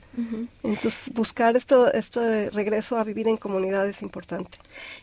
Entonces, 0.62 1.12
buscar 1.12 1.56
esto, 1.56 1.92
esto 1.92 2.20
de 2.20 2.50
regreso 2.50 2.98
a 2.98 3.04
vivir 3.04 3.26
en 3.26 3.36
comunidad 3.36 3.88
es 3.88 4.00
importante. 4.00 4.58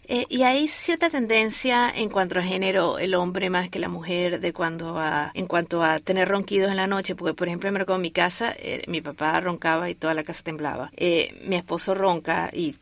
Eh, 0.07 0.25
y 0.29 0.43
hay 0.43 0.69
cierta 0.69 1.09
tendencia 1.09 1.91
en 1.93 2.09
cuanto 2.09 2.39
a 2.39 2.43
género, 2.43 2.97
el 2.97 3.13
hombre 3.15 3.49
más 3.49 3.69
que 3.69 3.79
la 3.79 3.89
mujer, 3.89 4.39
de 4.39 4.53
cuando 4.53 4.97
a, 4.99 5.31
en 5.33 5.47
cuanto 5.47 5.83
a 5.83 5.99
tener 5.99 6.29
ronquidos 6.29 6.69
en 6.71 6.77
la 6.77 6.87
noche, 6.87 7.13
porque 7.13 7.33
por 7.33 7.47
ejemplo, 7.47 7.69
me 7.73 7.79
recuerdo 7.79 7.97
en 7.97 8.03
mi 8.03 8.11
casa, 8.11 8.55
eh, 8.57 8.83
mi 8.87 9.01
papá 9.01 9.37
roncaba 9.41 9.89
y 9.89 9.95
toda 9.95 10.13
la 10.13 10.23
casa 10.23 10.43
temblaba. 10.43 10.91
Eh, 10.95 11.37
mi 11.45 11.57
esposo 11.57 11.93
ronca 11.93 12.49
y 12.53 12.75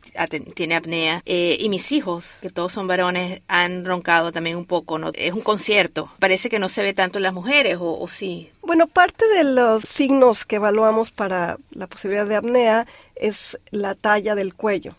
tiene 0.54 0.76
apnea, 0.76 1.24
y 1.26 1.68
mis 1.70 1.92
hijos, 1.92 2.30
que 2.42 2.52
todos 2.52 2.74
son 2.74 2.86
varones, 2.86 3.42
han 3.48 3.86
roncado 3.86 4.32
también 4.32 4.58
un 4.58 4.66
poco. 4.66 5.00
¿no? 5.00 5.12
Es 5.16 5.34
un 5.34 5.42
concierto. 5.42 6.12
Parece 6.20 6.50
que 6.50 6.60
no 6.60 6.70
se 6.70 6.84
ve 6.84 6.94
tanto 6.94 7.18
en 7.18 7.24
las 7.24 7.34
mujeres, 7.34 7.78
o, 7.80 8.00
o 8.00 8.08
sí. 8.08 8.52
Bueno, 8.62 8.88
parte 8.88 9.28
de 9.28 9.44
los 9.44 9.84
signos 9.84 10.44
que 10.44 10.56
evaluamos 10.56 11.05
para 11.12 11.58
la 11.72 11.88
posibilidad 11.88 12.26
de 12.26 12.36
apnea 12.36 12.88
es 13.16 13.58
la 13.72 13.96
talla 13.96 14.36
del 14.36 14.54
cuello. 14.54 14.96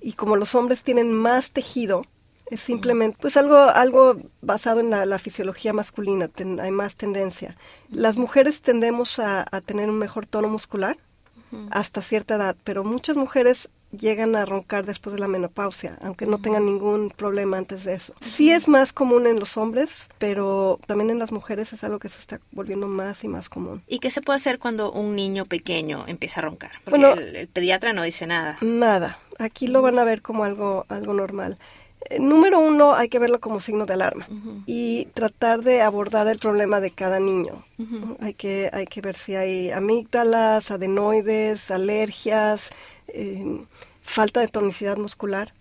Y 0.00 0.12
como 0.12 0.36
los 0.36 0.54
hombres 0.54 0.84
tienen 0.84 1.12
más 1.12 1.50
tejido, 1.50 2.04
es 2.50 2.60
simplemente 2.60 3.18
pues 3.20 3.36
algo 3.36 3.56
algo 3.56 4.16
basado 4.42 4.78
en 4.78 4.90
la, 4.90 5.18
fisiología 5.18 5.72
masculina, 5.72 6.30
hay 6.60 6.70
más 6.70 6.94
tendencia. 6.94 7.56
Las 7.88 8.16
mujeres 8.16 8.60
tendemos 8.60 9.18
a, 9.18 9.44
tener 9.66 9.88
un 9.88 9.98
mejor 9.98 10.26
tono 10.26 10.48
muscular 10.48 10.96
hasta 11.70 12.00
cierta 12.00 12.36
edad, 12.36 12.56
pero 12.62 12.84
muchas 12.84 13.16
mujeres 13.16 13.68
llegan 13.92 14.36
a 14.36 14.44
roncar 14.44 14.86
después 14.86 15.14
de 15.14 15.20
la 15.20 15.28
menopausia, 15.28 15.98
aunque 16.02 16.26
no 16.26 16.38
tengan 16.38 16.64
ningún 16.64 17.10
problema 17.10 17.58
antes 17.58 17.84
de 17.84 17.94
eso. 17.94 18.14
Sí 18.20 18.50
es 18.50 18.68
más 18.68 18.92
común 18.92 19.26
en 19.26 19.38
los 19.38 19.56
hombres, 19.56 20.08
pero 20.18 20.78
también 20.86 21.10
en 21.10 21.18
las 21.18 21.32
mujeres 21.32 21.72
es 21.72 21.82
algo 21.84 21.98
que 21.98 22.08
se 22.08 22.18
está 22.18 22.40
volviendo 22.52 22.86
más 22.86 23.24
y 23.24 23.28
más 23.28 23.48
común. 23.48 23.82
¿Y 23.86 23.98
qué 23.98 24.10
se 24.10 24.22
puede 24.22 24.36
hacer 24.36 24.58
cuando 24.58 24.92
un 24.92 25.16
niño 25.16 25.46
pequeño 25.46 26.04
empieza 26.06 26.40
a 26.40 26.44
roncar? 26.44 26.72
Porque 26.84 26.98
bueno, 26.98 27.20
el, 27.20 27.48
pediatra 27.48 27.92
no 27.92 28.02
dice 28.02 28.26
nada. 28.26 28.58
Nada. 28.60 29.18
Aquí 29.38 29.66
lo 29.66 29.82
van 29.82 29.98
a 29.98 30.04
ver 30.04 30.22
como 30.22 30.44
algo, 30.44 30.86
algo 30.88 31.14
normal. 31.14 31.58
Eh, 32.08 32.18
número 32.18 32.60
uno, 32.60 32.94
hay 32.94 33.08
que 33.08 33.18
verlo 33.18 33.40
como 33.40 33.60
signo 33.60 33.86
de 33.86 33.94
alarma 33.94 34.26
y 34.66 35.06
tratar 35.14 35.62
de 35.62 35.82
abordar 35.82 36.28
el 36.28 36.38
problema 36.38 36.80
de 36.80 36.92
cada 36.92 37.20
niño. 37.20 37.64
hay, 38.20 38.34
que, 38.34 38.70
hay 38.72 38.86
que 38.86 39.00
ver 39.00 39.16
si 39.16 39.34
hay 39.34 39.70
amígdalas, 39.70 40.70
adenoides, 40.70 41.70
alergias, 41.70 42.70
eh, 43.14 43.64
falta 44.02 44.40
de 44.40 44.48
tonicidad 44.48 44.96
muscular 44.96 45.52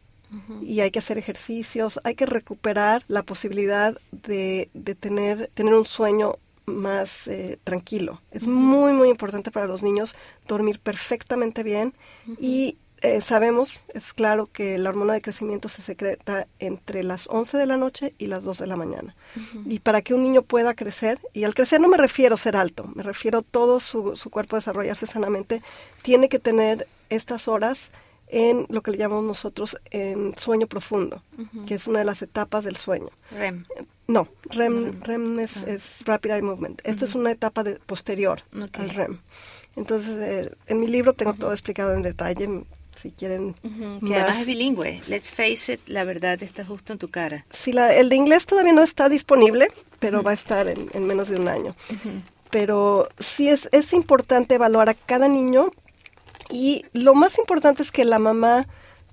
y 0.62 0.82
hay 0.82 0.92
que 0.92 1.00
hacer 1.00 1.18
ejercicios, 1.18 2.00
hay 2.04 2.14
que 2.14 2.28
recuperar 2.28 3.04
la 3.08 3.24
posibilidad 3.24 3.98
de, 4.12 4.70
de 4.76 4.94
tener, 4.94 5.50
tener 5.56 5.74
un 5.74 5.86
sueño 5.86 6.36
más 6.68 7.28
eh, 7.28 7.58
tranquilo. 7.64 8.22
Es 8.32 8.44
muy, 8.44 8.94
muy 8.94 9.10
importante 9.10 9.50
para 9.50 9.66
los 9.66 9.82
niños 9.82 10.16
dormir 10.48 10.80
perfectamente 10.80 11.64
bien 11.64 11.94
y 12.40 12.78
eh, 13.02 13.22
sabemos, 13.22 13.80
es 13.94 14.14
claro 14.14 14.50
que 14.52 14.78
la 14.78 14.90
hormona 14.90 15.14
de 15.14 15.22
crecimiento 15.22 15.70
se 15.70 15.82
secreta 15.82 16.48
entre 16.60 17.04
las 17.04 17.28
11 17.28 17.58
de 17.58 17.66
la 17.66 17.78
noche 17.78 18.14
y 18.18 18.28
las 18.28 18.44
2 18.44 18.60
de 18.60 18.68
la 18.68 18.76
mañana. 18.76 19.16
Y 19.66 19.80
para 19.80 20.02
que 20.02 20.14
un 20.14 20.24
niño 20.24 20.42
pueda 20.42 20.74
crecer, 20.74 21.20
y 21.34 21.44
al 21.44 21.54
crecer 21.54 21.82
no 21.82 21.88
me 21.88 21.98
refiero 21.98 22.36
a 22.36 22.38
ser 22.38 22.56
alto, 22.56 22.86
me 22.96 23.04
refiero 23.04 23.40
a 23.40 23.42
todo 23.42 23.80
su, 23.80 24.16
su 24.16 24.30
cuerpo 24.30 24.56
desarrollarse 24.56 25.08
sanamente, 25.08 25.62
tiene 26.02 26.30
que 26.30 26.40
tener 26.40 26.88
estas 27.10 27.48
horas 27.48 27.92
en 28.30 28.68
lo 28.70 28.82
que 28.82 28.92
le 28.92 28.98
llamamos 28.98 29.26
nosotros 29.26 29.78
en 29.90 30.36
sueño 30.36 30.68
profundo, 30.68 31.24
que 31.68 31.76
es 31.76 31.88
una 31.88 32.00
de 32.00 32.06
las 32.06 32.22
etapas 32.22 32.64
del 32.64 32.78
sueño. 32.78 33.10
REM. 33.32 33.66
No, 34.08 34.28
REM, 34.44 35.02
REM 35.02 35.40
es, 35.40 35.58
ah. 35.58 35.64
es, 35.68 36.06
Rapid 36.06 36.32
Eye 36.32 36.42
Movement. 36.42 36.82
Esto 36.84 37.06
es 37.06 37.16
una 37.16 37.32
etapa 37.32 37.64
de, 37.64 37.76
posterior 37.76 38.42
al 38.52 38.90
REM. 38.90 39.20
Entonces, 39.76 40.18
eh, 40.20 40.56
en 40.68 40.80
mi 40.80 40.88
libro 40.88 41.14
tengo 41.14 41.34
todo 41.34 41.52
explicado 41.52 41.94
en 41.94 42.04
detalle, 42.04 42.64
si 43.02 43.12
quieren. 43.12 43.56
Que 44.06 44.16
además 44.16 44.38
es 44.40 44.46
bilingüe. 44.46 45.02
Let's 45.08 45.32
face 45.32 45.74
it, 45.74 45.82
la 45.88 46.04
verdad 46.04 46.42
está 46.44 46.66
justo 46.66 46.94
en 46.94 47.00
tu 47.00 47.10
cara. 47.10 47.46
Sí, 47.52 47.74
la, 47.74 47.94
el 47.96 48.10
de 48.10 48.16
inglés 48.16 48.46
todavía 48.46 48.74
no 48.74 48.84
está 48.84 49.10
disponible, 49.10 49.70
pero 50.00 50.24
va 50.24 50.32
a 50.32 50.36
estar 50.36 50.68
en, 50.68 50.90
en 50.94 51.06
menos 51.06 51.30
de 51.30 51.38
un 51.38 51.48
año. 51.48 51.76
Pero 52.50 53.10
sí 53.20 53.50
es, 53.50 53.70
es 53.72 53.94
importante 53.94 54.56
evaluar 54.56 54.90
a 54.90 54.94
cada 54.94 55.28
niño 55.28 55.72
y 56.50 56.86
lo 56.94 57.14
más 57.14 57.38
importante 57.38 57.84
es 57.84 57.92
que 57.92 58.06
la 58.06 58.20
mamá 58.20 58.68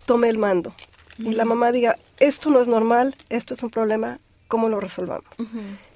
tome 0.07 0.29
el 0.29 0.38
mando 0.38 0.75
y 1.18 1.33
la 1.33 1.44
mamá 1.44 1.72
diga, 1.72 1.96
esto 2.18 2.51
no 2.51 2.61
es 2.61 2.68
normal, 2.68 3.16
esto 3.29 3.55
es 3.55 3.62
un 3.62 3.70
problema, 3.70 4.20
¿cómo 4.49 4.68
lo 4.68 4.81
resolvamos? 4.81 5.29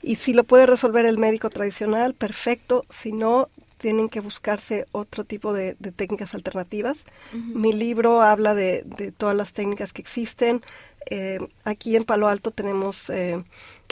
Y 0.03 0.17
si 0.17 0.33
lo 0.33 0.45
puede 0.45 0.67
resolver 0.67 1.05
el 1.07 1.19
médico 1.19 1.51
tradicional, 1.51 2.15
perfecto, 2.15 2.85
si 2.89 3.13
no, 3.13 3.49
tienen 3.81 4.09
que 4.09 4.21
buscarse 4.21 4.87
otro 4.93 5.25
tipo 5.25 5.53
de, 5.53 5.75
técnicas 5.97 6.35
alternativas. 6.35 7.05
Mi 7.33 7.73
libro 7.73 8.23
habla 8.23 8.55
de, 8.55 8.85
todas 9.17 9.35
las 9.35 9.53
técnicas 9.53 9.93
que 9.93 10.03
existen. 10.03 10.63
Eh, 11.11 11.39
aquí 11.65 11.97
en 11.97 12.05
Palo 12.05 12.29
Alto 12.29 12.51
tenemos 12.51 13.09
eh, 13.09 13.43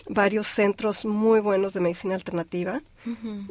varios 0.09 0.46
centros 0.46 1.07
muy 1.07 1.40
buenos 1.40 1.72
de 1.72 1.81
medicina 1.81 2.14
alternativa 2.14 2.83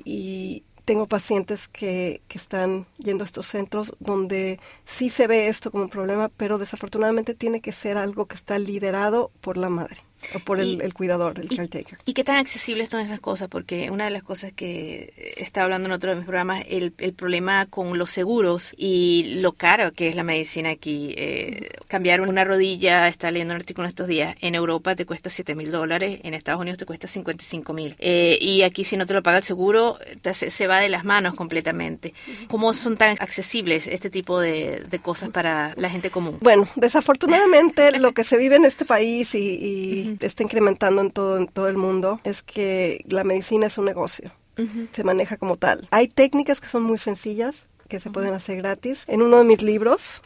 y 0.06 0.63
tengo 0.86 1.08
pacientes 1.08 1.67
que, 1.67 2.21
que 2.28 2.38
están 2.38 2.86
yendo 3.00 3.23
a 3.23 3.26
estos 3.26 3.47
centros 3.47 3.95
donde 4.00 4.60
sí 4.86 5.10
se 5.10 5.26
ve 5.26 5.47
esto 5.47 5.71
como 5.71 5.86
un 5.86 5.89
problema, 5.89 6.30
pero 6.30 6.60
desafortunadamente 6.60 7.34
tiene 7.34 7.60
que 7.62 7.71
ser 7.71 7.97
algo 7.97 8.28
que 8.28 8.36
está 8.36 8.60
liderado 8.60 9.32
por 9.41 9.58
la 9.58 9.69
madre. 9.69 10.06
O 10.36 10.39
por 10.39 10.60
el, 10.60 10.82
el, 10.82 10.93
cuidador, 10.93 11.39
el 11.39 11.45
y, 11.51 11.56
caretaker. 11.56 11.99
¿Y 12.06 12.13
qué 12.13 12.23
tan 12.23 12.38
accesibles 12.38 12.89
son 12.89 13.01
esas 13.01 13.19
cosas? 13.19 13.47
Porque 13.49 13.91
una 13.91 14.06
de 14.06 14.12
las 14.12 14.23
cosas 14.23 14.51
que 14.53 15.13
estaba 15.38 15.65
hablando 15.65 15.88
en 15.88 15.93
otro 15.93 16.10
de 16.10 16.15
mis 16.15 16.25
programas, 16.25 16.63
el, 16.67 16.93
el 16.97 17.13
problema 17.13 17.65
con 17.67 17.97
los 17.97 18.10
seguros 18.10 18.73
y 18.77 19.38
lo 19.41 19.53
caro 19.53 19.91
que 19.93 20.10
es 20.10 20.15
la 20.15 20.23
medicina 20.23 20.69
aquí. 20.71 21.13
Eh, 21.17 21.69
cambiar 21.88 22.21
una 22.21 22.43
rodilla, 22.43 23.08
está 23.08 23.32
leyendo 23.32 23.53
un 23.53 23.62
artículo 23.62 23.88
estos 23.88 24.08
días, 24.08 24.36
en 24.41 24.56
Europa 24.56 24.95
te 24.95 25.06
cuesta 25.06 25.30
7 25.30 25.56
mil 25.56 25.71
dólares, 25.71 26.19
en 26.23 26.34
Estados 26.34 26.62
Unidos 26.62 26.77
te 26.77 26.86
cuesta 26.86 27.08
55 27.08 27.73
mil. 27.73 27.95
Eh, 27.99 28.38
y 28.41 28.63
aquí 28.63 28.84
si 28.84 28.97
no 28.97 29.06
te 29.06 29.13
lo 29.13 29.23
paga 29.23 29.38
el 29.38 29.43
seguro, 29.43 29.97
te, 30.21 30.34
se, 30.34 30.49
se, 30.49 30.67
va 30.67 30.80
de 30.80 30.89
las 30.89 31.06
manos 31.06 31.36
completamente. 31.36 32.13
¿Cómo 32.47 32.73
son 32.73 32.97
tan 32.97 33.15
accesibles 33.19 33.88
este 33.88 34.10
tipo 34.10 34.39
de, 34.39 34.84
de 34.89 34.99
cosas 34.99 35.30
para 35.30 35.73
la 35.77 35.89
gente 35.89 36.10
común? 36.10 36.38
Bueno, 36.41 36.67
desafortunadamente 36.75 37.97
lo 37.99 38.12
que 38.13 38.23
se 38.23 38.38
vive 38.38 38.56
en 38.56 38.65
este 38.65 38.86
país 38.86 39.34
y, 39.36 39.38
y 39.39 40.06
está 40.19 40.43
incrementando 40.43 41.01
en 41.01 41.11
todo, 41.11 41.37
en 41.37 41.47
todo 41.47 41.67
el 41.67 41.77
mundo 41.77 42.19
es 42.23 42.41
que 42.41 43.03
la 43.07 43.23
medicina 43.23 43.67
es 43.67 43.77
un 43.77 43.85
negocio. 43.85 44.31
Uh 44.57 44.63
-huh. 44.63 44.87
Se 44.91 45.03
maneja 45.03 45.37
como 45.37 45.55
tal. 45.57 45.87
Hay 45.91 46.07
técnicas 46.07 46.59
que 46.59 46.67
son 46.67 46.83
muy 46.83 46.97
sencillas, 46.97 47.67
que 47.87 47.99
se 47.99 48.09
pueden 48.09 48.33
hacer 48.33 48.57
gratis. 48.57 49.03
En 49.07 49.21
uno 49.21 49.37
de 49.37 49.43
mis 49.43 49.61
libros, 49.61 50.21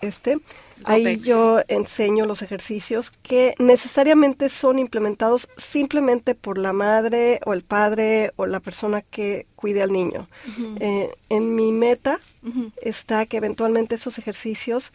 este, 0.00 0.38
ahí 0.84 1.18
yo 1.20 1.60
enseño 1.68 2.26
los 2.26 2.42
ejercicios 2.42 3.10
que 3.22 3.54
necesariamente 3.58 4.48
son 4.48 4.78
implementados 4.78 5.48
simplemente 5.56 6.34
por 6.34 6.58
la 6.58 6.72
madre 6.72 7.40
o 7.46 7.52
el 7.52 7.62
padre 7.62 8.32
o 8.36 8.46
la 8.46 8.60
persona 8.60 9.02
que 9.02 9.46
cuide 9.56 9.82
al 9.82 9.92
niño. 9.92 10.28
Eh, 10.80 11.10
en 11.28 11.54
mi 11.54 11.72
meta 11.72 12.20
está 12.82 13.26
que 13.26 13.38
eventualmente 13.38 13.94
esos 13.94 14.18
ejercicios 14.18 14.92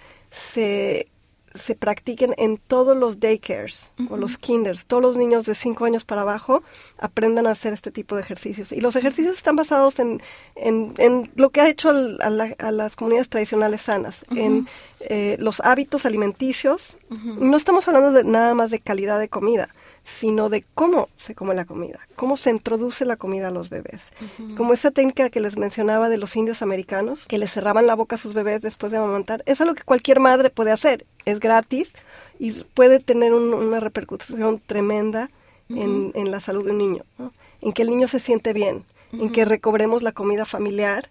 se 0.53 1.07
se 1.56 1.76
practiquen 1.76 2.34
en 2.38 2.58
todos 2.58 2.96
los 2.96 3.20
daycares 3.20 3.91
uh 3.98 4.04
-huh. 4.04 4.12
o 4.12 4.18
los 4.18 4.38
kinders. 4.38 4.86
Todos 4.86 5.02
los 5.02 5.18
niños 5.18 5.46
de 5.46 5.56
5 5.56 5.86
años 5.86 6.04
para 6.06 6.22
abajo 6.22 6.63
aprendan 6.98 7.48
a 7.48 7.52
hacer 7.52 7.74
este 7.74 7.91
tipo 7.91 8.15
de 8.15 8.22
ejercicios. 8.22 8.72
Y 8.72 8.82
los 8.82 8.96
ejercicios 8.96 9.38
están 9.38 9.56
basados 9.56 10.00
en, 10.00 10.22
en, 10.56 10.94
en 10.98 11.32
lo 11.36 11.50
que 11.50 11.62
ha 11.62 11.70
hecho 11.70 11.89
a, 11.89 12.30
la, 12.30 12.56
a, 12.58 12.72
las 12.72 12.96
comunidades 12.96 13.30
tradicionales 13.30 13.82
sanas, 13.82 14.26
uh 14.30 14.34
-huh. 14.34 14.39
en 14.46 14.68
eh, 15.00 15.36
los 15.39 15.60
hábitos 15.62 16.06
alimenticios. 16.06 16.98
Uh 17.10 17.15
-huh. 17.15 17.39
No 17.39 17.58
estamos 17.58 17.88
hablando 17.88 18.12
de 18.12 18.24
nada 18.24 18.54
más 18.54 18.72
de 18.72 18.80
calidad 18.80 19.20
de 19.20 19.30
comida, 19.30 19.70
sino 20.06 20.50
de 20.50 20.63
cómo 20.76 21.10
se 21.18 21.34
come 21.34 21.56
la 21.56 21.65
comida, 21.65 22.00
cómo 22.15 22.38
se 22.38 22.52
introduce 22.52 23.06
la 23.06 23.18
comida 23.18 23.48
a 23.48 23.52
los 23.52 23.70
bebés. 23.70 24.12
Uh 24.22 24.26
-huh. 24.26 24.56
Como 24.56 24.74
esa 24.74 24.91
técnica 24.91 25.30
que 25.30 25.39
les 25.39 25.58
mencionaba 25.58 26.10
de 26.10 26.18
los 26.18 26.36
indios 26.36 26.62
americanos, 26.62 27.26
que 27.28 27.39
les 27.39 27.52
cerraban 27.52 27.88
la 27.88 27.96
boca 27.96 28.15
a 28.15 28.20
sus 28.20 28.34
bebés 28.34 28.62
después 28.62 28.91
de 28.91 29.00
amamantar, 29.00 29.44
es 29.48 29.60
algo 29.62 29.74
que 29.74 29.84
cualquier 29.84 30.20
madre 30.20 30.50
puede 30.52 30.72
hacer. 30.72 31.06
Es 31.26 31.39
gratis 31.39 31.91
y 32.39 32.52
puede 32.52 33.00
tener 33.00 33.34
un, 33.34 33.54
una 33.54 33.80
repercusión 33.80 34.62
tremenda 34.65 35.30
uh 35.70 35.74
-huh. 35.74 35.82
en, 35.82 36.12
en, 36.13 36.32
la 36.32 36.39
salud 36.39 36.63
de 36.65 36.72
un 36.72 36.78
niño, 36.78 37.04
¿no? 37.18 37.34
en 37.62 37.74
que 37.74 37.82
el 37.82 37.89
niño 37.89 38.08
se 38.08 38.20
siente 38.20 38.54
bien, 38.54 38.76
uh 39.12 39.18
-huh. 39.18 39.22
en 39.24 39.30
que 39.32 39.44
recobremos 39.44 40.04
la 40.04 40.12
comida 40.12 40.46
familiar 40.46 41.10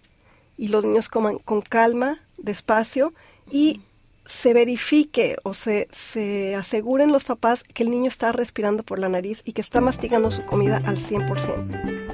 y 0.57 0.69
los 0.69 0.85
niños 0.85 1.09
coman 1.09 1.37
con 1.39 1.61
calma, 1.61 2.19
despacio 2.37 3.13
y 3.51 3.81
se 4.25 4.53
verifique 4.53 5.37
o 5.43 5.53
se, 5.53 5.87
se 5.91 6.55
aseguren 6.55 7.11
los 7.11 7.23
papás 7.23 7.63
que 7.63 7.83
el 7.83 7.91
niño 7.91 8.07
está 8.07 8.31
respirando 8.31 8.83
por 8.83 8.99
la 8.99 9.09
nariz 9.09 9.41
y 9.45 9.53
que 9.53 9.61
está 9.61 9.81
masticando 9.81 10.31
su 10.31 10.45
comida 10.45 10.79
al 10.85 10.97
100%. 10.97 12.05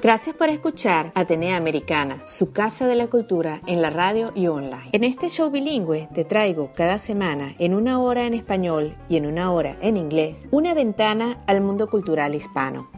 Gracias 0.00 0.36
por 0.36 0.48
escuchar 0.48 1.12
Atenea 1.16 1.56
Americana, 1.56 2.22
su 2.26 2.52
casa 2.52 2.86
de 2.86 2.94
la 2.94 3.08
cultura 3.08 3.60
en 3.66 3.82
la 3.82 3.90
radio 3.90 4.32
y 4.34 4.46
online. 4.46 4.90
En 4.92 5.02
este 5.02 5.28
show 5.28 5.50
bilingüe 5.50 6.08
te 6.14 6.24
traigo 6.24 6.70
cada 6.74 6.98
semana, 6.98 7.54
en 7.58 7.74
una 7.74 8.00
hora 8.00 8.24
en 8.24 8.32
español 8.32 8.96
y 9.08 9.16
en 9.16 9.26
una 9.26 9.52
hora 9.52 9.76
en 9.82 9.96
inglés, 9.96 10.48
una 10.52 10.72
ventana 10.72 11.42
al 11.46 11.60
mundo 11.60 11.90
cultural 11.90 12.34
hispano. 12.34 12.88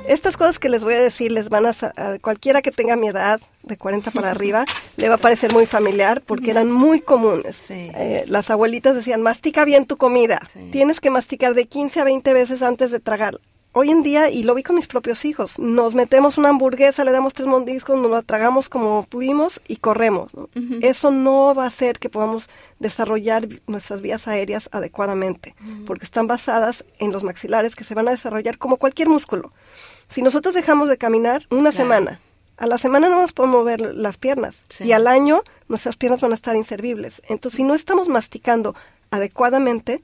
Estas 0.07 0.37
cosas 0.37 0.59
que 0.59 0.69
les 0.69 0.83
voy 0.83 0.95
a 0.95 1.01
decir 1.01 1.31
les 1.31 1.49
van 1.49 1.67
a, 1.67 1.71
a 1.71 2.19
cualquiera 2.19 2.63
que 2.63 2.73
tenga 2.73 2.97
mi 2.97 3.09
edad, 3.09 3.41
de 3.63 3.77
40 3.77 4.11
para 4.11 4.31
arriba, 4.31 4.65
le 4.97 5.09
va 5.09 5.15
a 5.15 5.19
parecer 5.19 5.53
muy 5.53 5.67
familiar 5.67 6.23
porque 6.27 6.51
eran 6.51 6.71
muy 6.71 7.01
comunes. 7.01 7.57
Sí. 7.57 7.91
Eh, 7.95 8.25
las 8.27 8.51
abuelitas 8.51 8.95
decían, 8.95 9.23
mastica 9.23 9.65
bien 9.65 9.87
tu 9.87 9.97
comida, 9.97 10.41
sí. 10.53 10.69
tienes 10.73 11.01
que 11.01 11.11
masticar 11.11 11.55
de 11.55 11.67
15 11.67 12.01
a 12.01 12.05
20 12.05 12.33
veces 12.33 12.63
antes 12.63 12.91
de 12.91 13.01
tragar. 13.01 13.39
Hoy 13.73 13.91
en 13.91 14.03
día, 14.03 14.31
y 14.31 14.43
lo 14.43 14.57
vi 14.57 14.65
con 14.65 14.75
mis 14.75 14.89
propios 14.89 15.25
hijos, 15.25 15.57
nos 15.61 15.95
metemos 15.95 16.39
una 16.39 16.49
hamburguesa, 16.49 17.05
le 17.05 17.13
damos 17.13 17.35
tres 17.35 17.47
mordiscos, 17.47 17.97
nos 17.97 18.11
la 18.11 18.23
tragamos 18.23 18.69
como 18.69 19.07
pudimos 19.09 19.61
y 19.69 19.77
corremos. 19.77 20.35
¿no? 20.35 20.43
Uh 20.43 20.61
-huh. 20.61 20.79
Eso 20.85 21.13
no 21.13 21.55
va 21.55 21.65
a 21.65 21.69
hacer 21.69 22.01
que 22.01 22.09
podamos 22.09 22.49
desarrollar 22.81 23.47
nuestras 23.69 24.01
vías 24.01 24.27
aéreas 24.27 24.69
adecuadamente, 24.73 25.55
uh 25.61 25.65
-huh. 25.65 25.85
porque 25.85 26.05
están 26.05 26.27
basadas 26.27 26.85
en 26.99 27.13
los 27.13 27.23
maxilares 27.23 27.77
que 27.77 27.85
se 27.85 27.95
van 27.95 28.09
a 28.09 28.11
desarrollar 28.11 28.59
como 28.59 28.77
cualquier 28.77 29.09
músculo. 29.09 29.53
Si 30.09 30.21
nosotros 30.21 30.53
dejamos 30.53 30.89
de 30.89 30.97
caminar 30.97 31.47
una 31.51 31.71
claro. 31.71 31.77
semana, 31.77 32.21
a 32.57 32.67
la 32.67 32.77
semana 32.77 33.09
no 33.09 33.21
nos 33.23 33.33
podemos 33.33 33.61
mover 33.61 33.81
las 33.95 34.17
piernas 34.17 34.65
sí. 34.69 34.85
y 34.85 34.93
al 34.93 35.07
año 35.07 35.45
nuestras 35.69 35.97
piernas 35.97 36.21
van 36.21 36.33
a 36.33 36.35
estar 36.35 36.57
inservibles. 36.57 37.23
Entonces, 37.29 37.59
si 37.59 37.63
no 37.63 37.75
estamos 37.75 38.09
masticando 38.09 38.75
adecuadamente, 39.13 40.03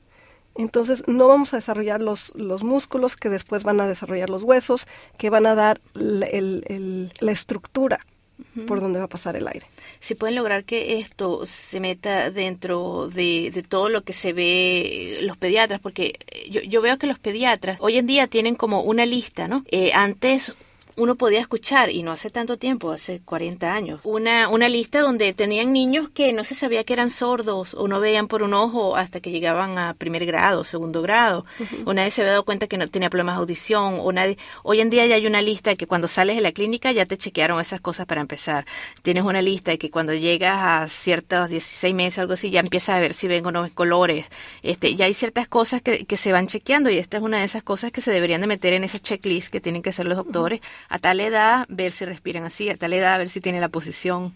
entonces 0.59 1.07
no 1.07 1.29
vamos 1.29 1.53
a 1.53 1.57
desarrollar 1.57 2.01
los, 2.01 2.33
los 2.35 2.65
músculos 2.65 3.17
que 3.17 3.29
después 3.29 3.63
van 3.63 3.81
a 3.81 3.89
desarrollar 3.89 4.31
los 4.31 4.43
huesos, 4.43 4.87
que 5.19 5.31
van 5.31 5.47
a 5.47 5.55
dar 5.55 5.81
el, 5.95 6.65
el, 6.69 7.13
la 7.21 7.33
estructura 7.33 8.01
uh 8.39 8.61
-huh. 8.61 8.67
por 8.67 8.81
donde 8.81 8.99
va 8.99 9.07
a 9.07 9.09
pasar 9.09 9.37
el 9.37 9.49
aire. 9.49 9.67
¿Se 10.01 10.15
pueden 10.15 10.37
lograr 10.37 10.65
que 10.65 10.99
esto 10.99 11.47
se 11.47 11.81
meta 11.81 12.31
dentro 12.31 13.09
de, 13.09 13.51
de 13.53 13.63
todo 13.63 13.89
lo 13.89 14.03
que 14.03 14.13
se 14.13 14.33
ve 14.33 15.15
los 15.23 15.37
pediatras? 15.37 15.81
Porque 15.81 16.19
yo, 16.51 16.61
yo, 16.63 16.81
veo 16.83 16.99
que 16.99 17.07
los 17.07 17.19
pediatras 17.19 17.79
hoy 17.81 17.99
en 17.99 18.07
día 18.07 18.27
tienen 18.27 18.55
como 18.55 18.83
una 18.83 19.07
lista, 19.07 19.49
¿no? 19.49 19.57
Eh, 19.71 19.93
antes 19.93 20.55
uno 20.97 21.17
podía 21.17 21.41
escuchar, 21.41 21.91
y 21.91 22.03
no 22.03 22.13
hace 22.13 22.31
tanto 22.31 22.57
tiempo, 22.57 22.91
hace 22.91 23.21
40 23.21 23.73
años, 23.73 24.01
una, 24.05 24.49
una 24.49 24.69
lista 24.69 25.01
donde 25.01 25.33
tenían 25.35 25.73
niños 25.73 26.09
que 26.09 26.33
no 26.33 26.43
se 26.43 26.55
sabía 26.55 26.85
que 26.85 26.95
eran 26.95 27.11
sordos 27.11 27.75
o 27.75 27.87
no 27.87 28.01
veían 28.01 28.29
por 28.29 28.43
un 28.43 28.55
ojo 28.55 28.97
hasta 28.97 29.21
que 29.21 29.31
llegaban 29.31 29.79
a 29.79 29.95
primer 29.95 30.25
grado, 30.25 30.65
segundo 30.65 31.03
grado, 31.03 31.45
uh 31.61 31.63
-huh. 31.63 31.83
o 31.87 31.95
nadie 31.95 32.11
se 32.11 32.23
había 32.23 32.33
dado 32.33 32.45
cuenta 32.45 32.67
que 32.67 32.79
no 32.79 32.89
tenía 32.89 33.11
problemas 33.11 33.37
de 33.37 33.41
audición, 33.41 33.99
o 34.01 34.11
nadie, 34.13 34.39
hoy 34.63 34.81
en 34.81 34.91
día 34.91 35.07
ya 35.07 35.17
hay 35.17 35.27
una 35.27 35.43
lista 35.43 35.77
que 35.77 35.87
cuando 35.87 36.09
sales 36.09 36.37
de 36.37 36.43
la 36.43 36.53
clínica 36.53 36.93
ya 36.93 37.05
te 37.05 37.19
chequearon 37.19 37.61
esas 37.61 37.81
cosas 37.81 38.07
para 38.07 38.23
empezar. 38.23 38.65
Tienes 39.03 39.25
una 39.25 39.43
lista 39.43 39.73
de 39.73 39.79
que 39.79 39.91
cuando 39.91 40.15
llegas 40.15 40.59
a 40.63 40.89
ciertos 40.89 41.51
16 41.51 41.95
meses, 41.95 42.19
algo 42.19 42.33
así, 42.35 42.51
ya 42.51 42.61
empiezas 42.61 42.97
a 42.97 43.01
ver 43.01 43.13
si 43.13 43.29
ven 43.29 43.45
o 43.47 43.51
no 43.53 43.69
colores. 43.75 44.27
Este, 44.63 44.95
ya 44.95 45.05
hay 45.05 45.15
ciertas 45.15 45.49
cosas 45.49 45.83
que, 45.83 46.07
que 46.07 46.17
se 46.17 46.33
van 46.33 46.47
chequeando 46.47 46.91
y 46.91 46.99
esta 46.99 47.19
es 47.19 47.23
una 47.23 47.39
de 47.39 47.45
esas 47.45 47.63
cosas 47.63 47.93
que 47.93 48.01
se 48.01 48.11
deberían 48.11 48.41
de 48.41 48.47
meter 48.47 48.73
en 48.73 48.85
esa 48.85 48.99
checklist 48.99 49.51
que 49.51 49.61
tienen 49.61 49.83
que 49.83 49.91
hacer 49.91 50.07
los 50.07 50.17
doctores. 50.17 50.61
A 50.89 50.99
tal 50.99 51.21
edad 51.21 51.67
ver 51.69 51.93
si 51.93 52.05
respiran 52.05 52.45
así, 52.45 52.69
a 52.71 52.77
tal 52.77 52.93
edad 52.93 53.19
ver 53.19 53.29
si 53.29 53.41
tiene 53.41 53.61
la 53.61 53.69
posición. 53.69 54.35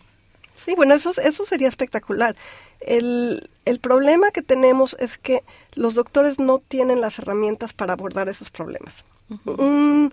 Sí, 0.64 0.74
bueno, 0.74 0.94
eso, 0.94 1.12
eso 1.22 1.44
sería 1.44 1.68
espectacular. 1.68 2.36
El, 2.80 3.50
el 3.64 3.78
problema 3.78 4.30
que 4.30 4.42
tenemos 4.42 4.96
es 4.98 5.16
que 5.16 5.42
los 5.74 5.94
doctores 5.94 6.38
no 6.38 6.58
tienen 6.58 7.00
las 7.00 7.18
herramientas 7.18 7.72
para 7.72 7.94
abordar 7.94 8.28
esos 8.28 8.50
problemas. 8.50 9.04
Uh 9.28 9.36
-huh. 9.44 9.60
un, 9.60 10.12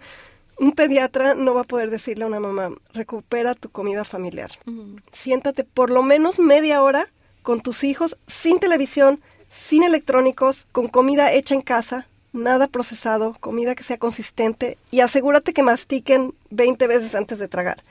un, 0.59 0.71
pediatra 0.73 1.33
no 1.33 1.53
va 1.53 1.61
a 1.61 1.71
poder 1.71 1.89
decirle 1.89 2.23
a 2.23 2.27
una 2.27 2.39
mamá, 2.39 2.69
recupera 2.93 3.55
tu 3.55 3.69
comida 3.69 4.03
familiar. 4.03 4.51
Uh 4.65 4.71
-huh. 4.71 5.01
Siéntate 5.11 5.63
por 5.63 5.89
lo 5.89 6.03
menos 6.03 6.39
media 6.39 6.81
hora 6.81 7.07
con 7.41 7.61
tus 7.61 7.83
hijos 7.83 8.17
sin 8.27 8.59
televisión, 8.59 9.21
sin 9.49 9.83
electrónicos, 9.83 10.65
con 10.71 10.87
comida 10.87 11.31
hecha 11.31 11.55
en 11.55 11.61
casa, 11.61 12.07
nada 12.33 12.67
procesado, 12.67 13.33
comida 13.39 13.75
que 13.75 13.83
sea 13.83 13.97
consistente 13.97 14.77
y 14.91 14.99
asegúrate 14.99 15.53
que 15.53 15.63
mastiquen 15.63 16.33
20 16.49 16.87
veces 16.87 17.15
antes 17.15 17.39
de 17.39 17.47
tragar. 17.47 17.83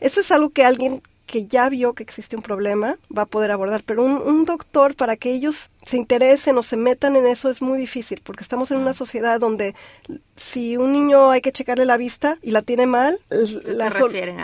Eso 0.00 0.20
es 0.20 0.30
algo 0.30 0.50
que 0.50 0.64
alguien 0.64 1.02
que 1.26 1.46
ya 1.46 1.68
vio 1.68 1.94
que 1.94 2.02
existe 2.02 2.36
un 2.36 2.42
problema 2.42 2.96
va 3.16 3.22
a 3.22 3.26
poder 3.26 3.50
abordar, 3.50 3.82
pero 3.84 4.02
un, 4.04 4.12
un 4.12 4.44
doctor 4.44 4.94
para 4.94 5.16
que 5.16 5.32
ellos 5.32 5.70
se 5.84 5.96
interesen 5.96 6.56
o 6.58 6.62
se 6.62 6.76
metan 6.76 7.16
en 7.16 7.26
eso 7.26 7.50
es 7.50 7.60
muy 7.60 7.78
difícil, 7.78 8.20
porque 8.22 8.42
estamos 8.42 8.70
en 8.70 8.78
una 8.78 8.94
sociedad 8.94 9.40
donde 9.40 9.74
si 10.36 10.76
un 10.76 10.92
niño 10.92 11.30
hay 11.30 11.40
que 11.40 11.52
checarle 11.52 11.84
la 11.84 11.96
vista 11.96 12.38
y 12.42 12.50
la 12.50 12.62
tiene 12.62 12.86
mal, 12.86 13.18
la 13.30 13.92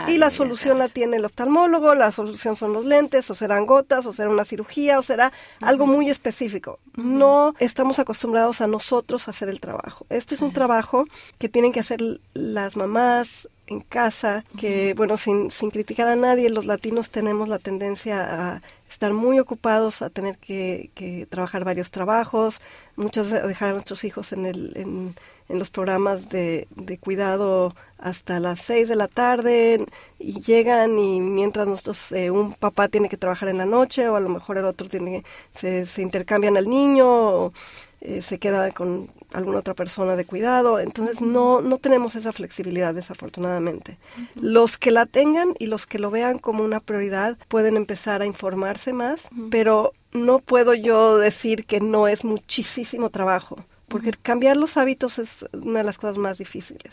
y 0.08 0.18
la 0.18 0.30
solución 0.30 0.78
la 0.78 0.88
tiene 0.88 1.16
el 1.16 1.24
oftalmólogo, 1.24 1.94
la 1.94 2.12
solución 2.12 2.56
son 2.56 2.72
los 2.72 2.84
lentes, 2.84 3.30
o 3.30 3.34
serán 3.34 3.66
gotas, 3.66 4.06
o 4.06 4.12
será 4.12 4.30
una 4.30 4.44
cirugía, 4.44 4.98
o 4.98 5.02
será 5.02 5.32
algo 5.60 5.86
muy 5.86 6.10
específico. 6.10 6.78
No 6.96 7.54
estamos 7.58 7.98
acostumbrados 7.98 8.60
a 8.60 8.66
nosotros 8.66 9.28
a 9.28 9.30
hacer 9.30 9.48
el 9.48 9.60
trabajo. 9.60 10.06
Este 10.10 10.34
es 10.34 10.40
un 10.40 10.52
trabajo 10.52 11.04
que 11.38 11.48
tienen 11.48 11.72
que 11.72 11.80
hacer 11.80 12.00
las 12.34 12.76
mamás, 12.76 13.48
en 13.68 13.80
casa, 13.80 14.44
que 14.58 14.94
bueno, 14.94 15.16
sin, 15.16 15.50
sin 15.50 15.70
criticar 15.70 16.08
a 16.08 16.16
nadie, 16.16 16.50
los 16.50 16.66
latinos 16.66 17.10
tenemos 17.10 17.48
la 17.48 17.58
tendencia 17.58 18.54
a 18.54 18.62
estar 18.88 19.12
muy 19.12 19.38
ocupados, 19.38 20.02
a 20.02 20.10
tener 20.10 20.38
que, 20.38 20.90
que 20.94 21.26
trabajar 21.26 21.64
varios 21.64 21.90
trabajos, 21.90 22.60
muchos 22.96 23.30
dejar 23.30 23.70
a 23.70 23.72
nuestros 23.72 24.04
hijos 24.04 24.32
en, 24.32 24.46
el, 24.46 24.72
en, 24.76 25.14
en 25.48 25.58
los 25.58 25.70
programas 25.70 26.28
de, 26.28 26.68
de, 26.74 26.98
cuidado 26.98 27.74
hasta 27.98 28.38
las 28.38 28.60
seis 28.60 28.88
de 28.88 28.96
la 28.96 29.08
tarde 29.08 29.84
y 30.18 30.40
llegan 30.42 30.98
y 30.98 31.20
mientras 31.20 31.66
nosotros, 31.66 32.12
eh, 32.12 32.30
un 32.30 32.52
papá 32.54 32.88
tiene 32.88 33.08
que 33.08 33.16
trabajar 33.16 33.48
en 33.48 33.58
la 33.58 33.66
noche 33.66 34.08
o 34.08 34.16
a 34.16 34.20
lo 34.20 34.28
mejor 34.28 34.58
el 34.58 34.66
otro 34.66 34.88
tiene, 34.88 35.24
se, 35.54 35.86
se 35.86 36.02
intercambian 36.02 36.56
al 36.56 36.68
niño. 36.68 37.06
O, 37.08 37.52
eh, 38.00 38.22
se 38.22 38.38
queda 38.38 38.70
con 38.70 39.10
alguna 39.32 39.58
otra 39.58 39.74
persona 39.74 40.14
de 40.14 40.24
cuidado. 40.24 40.78
Entonces 40.78 41.20
no, 41.20 41.60
no 41.60 41.78
tenemos 41.78 42.14
esa 42.14 42.32
flexibilidad, 42.32 42.94
desafortunadamente. 42.94 43.98
Los 44.36 44.78
que 44.78 44.92
la 44.92 45.06
tengan 45.06 45.54
y 45.58 45.66
los 45.66 45.86
que 45.86 45.98
lo 45.98 46.10
vean 46.10 46.38
como 46.38 46.62
una 46.62 46.78
prioridad 46.78 47.36
pueden 47.48 47.76
empezar 47.76 48.22
a 48.22 48.26
informarse 48.26 48.92
más, 48.92 49.20
pero 49.50 49.92
no 50.12 50.38
puedo 50.38 50.74
yo 50.74 51.18
decir 51.18 51.66
que 51.66 51.80
no 51.80 52.06
es 52.06 52.24
muchísimo 52.24 53.10
trabajo 53.10 53.58
porque 53.88 54.12
cambiar 54.12 54.56
los 54.56 54.76
hábitos 54.76 55.18
es 55.18 55.44
una 55.52 55.80
de 55.80 55.84
las 55.84 55.98
cosas 55.98 56.18
más 56.18 56.38
difíciles. 56.38 56.92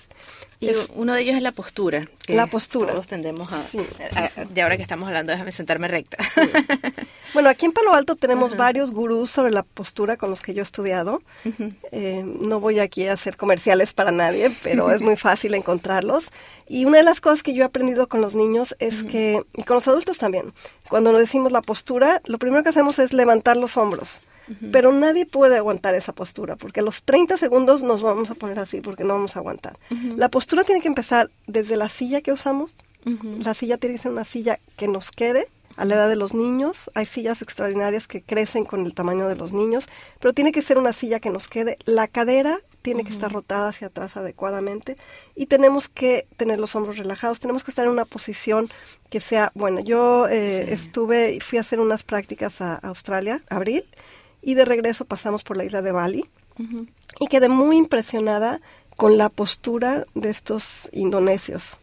Y 0.60 0.70
uno 0.96 1.14
de 1.14 1.22
ellos 1.22 1.36
es 1.36 1.42
la 1.42 1.52
postura. 1.52 2.08
la 2.28 2.48
postura. 2.48 2.94
Todos 2.94 3.08
tendemos 3.08 3.50
a, 3.52 3.62
De 4.50 4.62
ahora 4.62 4.78
que 4.78 4.84
estamos 4.84 5.08
hablando, 5.08 5.32
déjame 5.32 5.52
sentarme 5.52 5.88
recta. 5.88 6.18
Bueno, 7.34 7.50
aquí 7.50 7.66
en 7.66 7.74
Palo 7.74 7.94
Alto 7.94 8.16
tenemos 8.16 8.56
varios 8.56 8.92
gurús 8.92 9.30
sobre 9.30 9.52
la 9.52 9.64
postura 9.64 10.16
con 10.16 10.30
los 10.30 10.40
que 10.40 10.54
yo 10.54 10.62
he 10.62 10.64
estudiado. 10.64 11.22
Eh, 11.92 12.24
no 12.24 12.62
voy 12.62 12.80
aquí 12.80 13.08
a 13.08 13.14
hacer 13.14 13.36
comerciales 13.36 13.92
para 13.92 14.12
nadie, 14.12 14.52
pero 14.64 14.90
es 14.92 15.02
muy 15.02 15.18
fácil 15.18 15.54
encontrarlos. 15.54 16.32
Y 16.66 16.86
una 16.86 17.00
de 17.00 17.04
las 17.04 17.20
cosas 17.20 17.44
que 17.44 17.54
yo 17.54 17.64
he 17.64 17.66
aprendido 17.66 18.08
con 18.08 18.22
los 18.22 18.36
niños 18.36 18.74
es 18.80 19.04
que, 19.04 19.44
y 19.54 19.64
con 19.64 19.76
los 19.76 19.88
adultos 19.90 20.18
también, 20.18 20.54
cuando 20.88 21.12
nos 21.12 21.20
decimos 21.20 21.52
la 21.52 21.62
postura, 21.62 22.22
lo 22.24 22.38
primero 22.38 22.64
que 22.64 22.70
hacemos 22.70 23.00
es 23.00 23.12
levantar 23.12 23.58
los 23.58 23.76
hombros. 23.76 24.22
Pero 24.72 24.92
nadie 24.92 25.26
puede 25.26 25.58
aguantar 25.58 25.96
esa 25.96 26.14
postura, 26.14 26.56
porque 26.56 26.82
a 26.82 26.84
los 26.84 27.04
30 27.04 27.38
segundos 27.38 27.82
nos 27.82 28.02
vamos 28.02 28.30
a 28.30 28.36
poner 28.36 28.60
así, 28.60 28.82
porque 28.82 29.04
no 29.04 29.14
vamos 29.14 29.36
a 29.36 29.40
aguantar. 29.40 29.78
La 30.18 30.30
postura 30.30 30.64
tiene 30.64 30.82
que 30.82 30.88
empezar 30.88 31.30
desde 31.48 31.76
la 31.76 31.90
silla 31.90 32.22
que 32.22 32.32
usamos. 32.32 32.72
La 33.40 33.54
silla 33.54 33.78
tiene 33.78 33.96
que 33.96 34.02
ser 34.02 34.12
una 34.12 34.24
silla 34.24 34.60
que 34.78 34.88
nos 34.88 35.12
quede 35.12 35.48
a 35.78 35.86
la 35.86 35.96
edad 35.96 36.10
de 36.10 36.16
los 36.16 36.34
niños. 36.34 36.90
Hay 36.94 37.06
sillas 37.06 37.42
extraordinarias 37.42 38.08
que 38.08 38.22
crecen 38.22 38.66
con 38.66 38.86
el 38.86 38.94
tamaño 38.94 39.28
de 39.28 39.36
los 39.36 39.52
niños, 39.52 39.88
pero 40.20 40.34
tiene 40.34 40.52
que 40.52 40.62
ser 40.62 40.78
una 40.78 40.94
silla 40.94 41.20
que 41.20 41.30
nos 41.30 41.48
quede. 41.48 41.78
La 41.86 42.08
cadera 42.08 42.60
tiene 42.82 43.04
que 43.04 43.10
estar 43.10 43.32
rotada 43.32 43.70
hacia 43.70 43.88
atrás 43.88 44.16
adecuadamente 44.16 44.96
y 45.36 45.48
tenemos 45.48 45.90
que 45.90 46.28
tener 46.38 46.60
los 46.60 46.76
hombros 46.76 46.98
relajados, 46.98 47.40
tenemos 47.40 47.64
que 47.64 47.72
estar 47.72 47.86
en 47.86 47.92
una 47.92 48.06
posición 48.06 48.70
que 49.10 49.20
sea, 49.20 49.52
bueno, 49.56 49.80
yo 49.80 50.28
eh, 50.28 50.72
estuve 50.72 51.34
y 51.34 51.40
fui 51.40 51.58
a 51.58 51.62
hacer 51.62 51.80
unas 51.80 52.04
prácticas 52.04 52.62
a 52.62 52.76
Australia, 52.76 53.42
abril, 53.50 53.86
y 54.46 54.54
de 54.54 54.64
regreso 54.64 55.04
pasamos 55.06 55.44
por 55.44 55.58
la 55.58 55.66
isla 55.66 55.82
de 55.82 55.92
Bali 55.92 56.26
y 57.20 57.28
quedé 57.28 57.50
muy 57.50 57.76
impresionada 57.76 58.62
con 58.96 59.18
la 59.18 59.28
postura 59.28 60.06
de 60.14 60.30
estos 60.30 60.88
indonesios. 60.94 61.78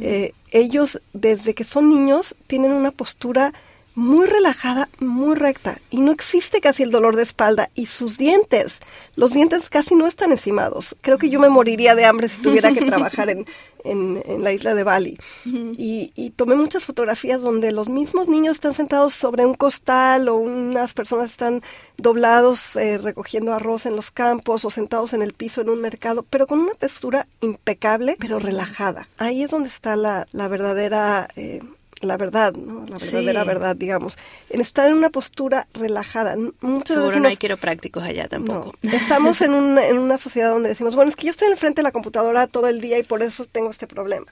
Eh, 0.00 0.32
ellos 0.50 1.00
desde 1.12 1.54
que 1.54 1.64
son 1.64 1.88
niños 1.88 2.34
tienen 2.46 2.72
una 2.72 2.90
postura 2.90 3.52
muy 3.98 4.26
relajada, 4.26 4.88
muy 5.00 5.34
recta, 5.34 5.80
y 5.90 5.96
no 5.96 6.12
existe 6.12 6.60
casi 6.60 6.84
el 6.84 6.92
dolor 6.92 7.16
de 7.16 7.24
espalda, 7.24 7.68
y 7.74 7.86
sus 7.86 8.16
dientes, 8.16 8.78
los 9.16 9.32
dientes 9.32 9.68
casi 9.68 9.96
no 9.96 10.06
están 10.06 10.30
encimados. 10.30 10.94
Creo 11.00 11.18
que 11.18 11.30
yo 11.30 11.40
me 11.40 11.48
moriría 11.48 11.96
de 11.96 12.04
hambre 12.04 12.28
si 12.28 12.40
tuviera 12.40 12.70
que 12.70 12.84
trabajar 12.84 13.28
en, 13.28 13.44
en, 13.82 14.44
la 14.44 14.52
isla 14.52 14.76
de 14.76 14.84
Bali. 14.84 15.18
y, 15.44 16.12
y, 16.14 16.30
tomé 16.30 16.54
muchas 16.54 16.84
fotografías 16.84 17.40
donde 17.42 17.72
los 17.72 17.88
mismos 17.88 18.28
niños 18.28 18.54
están 18.54 18.74
sentados 18.74 19.14
sobre 19.14 19.44
un 19.44 19.54
costal 19.54 20.28
o 20.28 20.36
unas 20.36 20.94
personas 20.94 21.32
están 21.32 21.62
doblados 21.96 22.76
eh, 22.76 22.98
recogiendo 22.98 23.52
arroz 23.52 23.84
en 23.84 23.96
los 23.96 24.12
campos 24.12 24.64
o 24.64 24.70
sentados 24.70 25.12
en 25.12 25.22
el 25.22 25.32
piso 25.32 25.60
en 25.60 25.70
un 25.70 25.80
mercado, 25.80 26.24
pero 26.30 26.46
con 26.46 26.60
una 26.60 26.74
postura 26.74 27.26
impecable, 27.40 28.16
pero 28.20 28.38
relajada. 28.38 29.08
Ahí 29.18 29.42
es 29.42 29.50
donde 29.50 29.70
está 29.70 29.96
la, 29.96 30.28
la 30.30 30.46
verdadera... 30.46 31.28
Eh, 31.34 31.62
la 32.02 32.16
verdad, 32.16 32.52
¿no? 32.54 32.86
la 32.86 32.98
verdadera 32.98 33.44
verdad, 33.44 33.76
digamos, 33.76 34.16
en 34.50 34.60
estar 34.60 34.88
en 34.88 34.94
una 34.94 35.10
postura 35.10 35.66
relajada. 35.74 36.36
Muchos 36.60 36.96
Seguro 36.96 37.20
no 37.20 37.28
hay 37.28 37.36
quiroprácticos 37.36 38.02
allá 38.02 38.28
tampoco. 38.28 38.74
estamos 38.82 39.40
en, 39.42 39.52
un, 39.52 39.78
en 39.78 39.98
una 39.98 40.18
sociedad 40.18 40.50
donde 40.50 40.70
decimos, 40.70 40.94
bueno, 40.94 41.08
es 41.08 41.16
que 41.16 41.26
yo 41.26 41.30
estoy 41.30 41.50
enfrente 41.50 41.80
de 41.80 41.84
la 41.84 41.92
computadora 41.92 42.46
todo 42.46 42.68
el 42.68 42.80
día 42.80 42.98
y 42.98 43.02
por 43.02 43.22
eso 43.22 43.44
tengo 43.44 43.70
este 43.70 43.86
problema. 43.86 44.26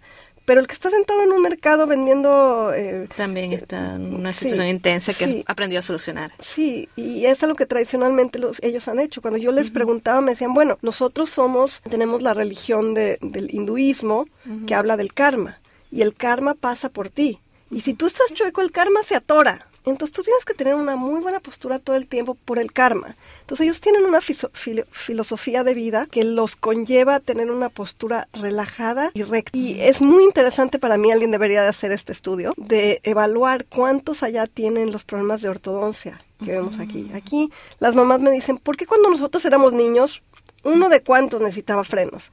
Pero 0.47 0.61
el 0.61 0.69
que 0.69 0.75
está 0.75 0.91
sentado 0.91 1.23
en 1.25 1.33
un 1.33 1.43
mercado 1.43 1.89
vendiendo... 1.89 2.73
Eh, 2.73 3.09
También 3.17 3.53
está 3.53 3.97
en 3.97 4.15
una 4.15 4.33
situación 4.33 4.69
intensa 4.69 5.13
que 5.13 5.43
aprendió 5.45 5.81
a 5.81 5.83
solucionar. 5.83 6.33
Sí, 6.39 6.89
y 6.95 7.27
es 7.27 7.43
algo 7.43 7.57
que 7.57 7.67
tradicionalmente 7.67 8.39
los, 8.39 8.63
ellos 8.63 8.87
han 8.87 9.01
hecho. 9.01 9.21
Cuando 9.21 9.39
yo 9.39 9.51
les 9.51 9.71
preguntaba, 9.71 10.21
me 10.21 10.31
decían, 10.31 10.55
bueno, 10.55 10.79
nosotros 10.83 11.31
somos, 11.31 11.83
tenemos 11.91 12.23
la 12.23 12.33
religión 12.33 12.95
de, 12.95 13.19
del 13.23 13.53
hinduismo 13.53 14.29
que 14.69 14.75
habla 14.77 14.97
del 14.97 15.13
karma. 15.13 15.59
Y 15.91 16.03
el 16.03 16.15
karma 16.15 16.55
pasa 16.55 16.91
por 16.91 17.11
ti 17.11 17.41
y 17.71 17.81
si 17.81 17.95
tú 17.95 18.07
estás 18.07 18.33
chueco, 18.33 18.63
el 18.63 18.73
karma 18.73 19.03
se 19.03 19.17
atora. 19.17 19.67
Entonces 19.87 20.13
tú 20.13 20.23
tienes 20.23 20.45
que 20.45 20.55
tener 20.55 20.75
una 20.75 20.97
muy 20.97 21.21
buena 21.21 21.39
postura 21.39 21.79
todo 21.79 21.95
el 21.95 22.09
tiempo 22.09 22.35
por 22.35 22.59
el 22.59 22.73
karma. 22.73 23.15
Entonces 23.43 23.67
ellos 23.67 23.81
tienen 23.81 24.05
una 24.05 24.21
filosofía 24.21 25.63
de 25.63 25.75
vida 25.75 26.09
que 26.11 26.25
los 26.25 26.57
conlleva 26.57 27.15
a 27.15 27.21
tener 27.21 27.53
una 27.53 27.69
postura 27.69 28.27
relajada 28.33 29.13
y 29.15 29.23
recta. 29.23 29.57
Y 29.57 29.81
es 29.81 30.01
muy 30.01 30.25
interesante 30.25 30.81
para 30.81 30.97
mí, 30.97 31.13
alguien 31.13 31.31
debería 31.31 31.63
de 31.63 31.69
hacer 31.69 31.93
este 31.93 32.11
estudio, 32.11 32.53
de 32.57 33.01
evaluar 33.05 33.65
cuántos 33.67 34.25
allá 34.25 34.49
tienen 34.49 34.91
los 34.91 35.05
problemas 35.05 35.41
de 35.41 35.51
ortodoncia 35.51 36.21
que 36.45 36.51
vemos 36.51 36.81
aquí. 36.81 37.09
Aquí 37.15 37.51
las 37.79 37.95
mamás 37.95 38.21
me 38.21 38.33
dicen, 38.33 38.59
¿por 38.59 38.77
qué 38.77 38.87
cuando 38.87 39.09
nosotros 39.09 39.45
éramos 39.45 39.73
niños 39.73 40.25
uno 40.65 40.89
de 40.89 41.03
cuántos 41.03 41.41
necesitaba 41.41 41.85
frenos. 41.85 42.31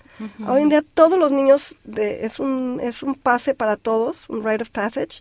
Hoy 0.47 0.62
en 0.62 0.69
día 0.69 0.83
todos 0.93 1.17
los 1.17 1.31
niños, 1.31 1.75
de, 1.83 2.25
es, 2.25 2.39
un, 2.39 2.79
es 2.81 3.03
un 3.03 3.15
pase 3.15 3.53
para 3.53 3.77
todos, 3.77 4.27
un 4.29 4.43
rite 4.43 4.63
of 4.63 4.69
passage, 4.69 5.19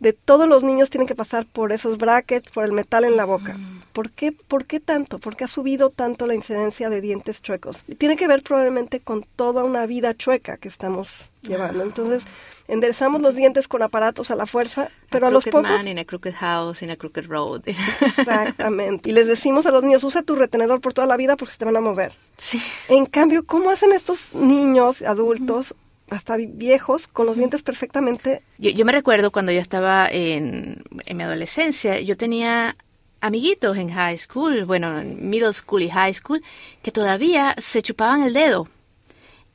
de 0.00 0.12
todos 0.12 0.48
los 0.48 0.62
niños 0.62 0.90
tienen 0.90 1.06
que 1.06 1.14
pasar 1.14 1.46
por 1.46 1.72
esos 1.72 1.98
brackets, 1.98 2.50
por 2.50 2.64
el 2.64 2.72
metal 2.72 3.04
en 3.04 3.16
la 3.16 3.24
boca. 3.24 3.56
¿Por 3.94 4.10
qué, 4.10 4.32
¿Por 4.32 4.66
qué 4.66 4.80
tanto? 4.80 5.20
¿Por 5.20 5.36
qué 5.36 5.44
ha 5.44 5.48
subido 5.48 5.88
tanto 5.88 6.26
la 6.26 6.34
incidencia 6.34 6.90
de 6.90 7.00
dientes 7.00 7.40
chuecos? 7.40 7.84
Y 7.86 7.94
tiene 7.94 8.16
que 8.16 8.26
ver 8.26 8.42
probablemente 8.42 8.98
con 8.98 9.24
toda 9.36 9.62
una 9.62 9.86
vida 9.86 10.14
chueca 10.14 10.56
que 10.56 10.66
estamos 10.66 11.30
llevando. 11.42 11.84
Entonces, 11.84 12.24
enderezamos 12.66 13.22
los 13.22 13.36
dientes 13.36 13.68
con 13.68 13.84
aparatos 13.84 14.32
a 14.32 14.34
la 14.34 14.46
fuerza, 14.46 14.90
pero 15.10 15.28
a, 15.28 15.30
los 15.30 15.44
pocos... 15.44 15.62
Man 15.62 15.86
in 15.86 16.00
a 16.00 16.04
crooked 16.04 16.34
house, 16.34 16.82
in 16.82 16.90
a 16.90 16.96
crooked 16.96 17.26
road. 17.28 17.62
Exactamente. 17.66 19.10
Y 19.10 19.12
les 19.12 19.28
decimos 19.28 19.64
a 19.64 19.70
los 19.70 19.84
niños, 19.84 20.02
usa 20.02 20.22
tu 20.22 20.34
retenedor 20.34 20.80
por 20.80 20.92
toda 20.92 21.06
la 21.06 21.16
vida 21.16 21.36
porque 21.36 21.52
se 21.52 21.58
te 21.58 21.64
van 21.64 21.76
a 21.76 21.80
mover. 21.80 22.12
Sí. 22.36 22.60
En 22.88 23.06
cambio, 23.06 23.46
¿cómo 23.46 23.70
hacen 23.70 23.92
estos 23.92 24.34
niños, 24.34 25.02
adultos, 25.02 25.76
hasta 26.10 26.36
viejos, 26.36 27.06
con 27.06 27.26
los 27.26 27.36
dientes 27.36 27.62
perfectamente... 27.62 28.42
Yo, 28.58 28.70
yo 28.70 28.84
me 28.84 28.90
recuerdo 28.90 29.30
cuando 29.30 29.52
yo 29.52 29.60
estaba 29.60 30.08
en, 30.10 30.82
en 31.06 31.16
mi 31.16 31.22
adolescencia, 31.22 32.00
yo 32.00 32.16
tenía 32.16 32.76
amiguitos 33.24 33.78
en 33.78 33.88
high 33.88 34.18
school, 34.18 34.66
bueno, 34.66 34.98
en 34.98 35.30
middle 35.30 35.54
school 35.54 35.82
y 35.82 35.88
high 35.88 36.12
school, 36.12 36.42
que 36.82 36.92
todavía 36.92 37.54
se 37.56 37.80
chupaban 37.80 38.22
el 38.22 38.34
dedo 38.34 38.68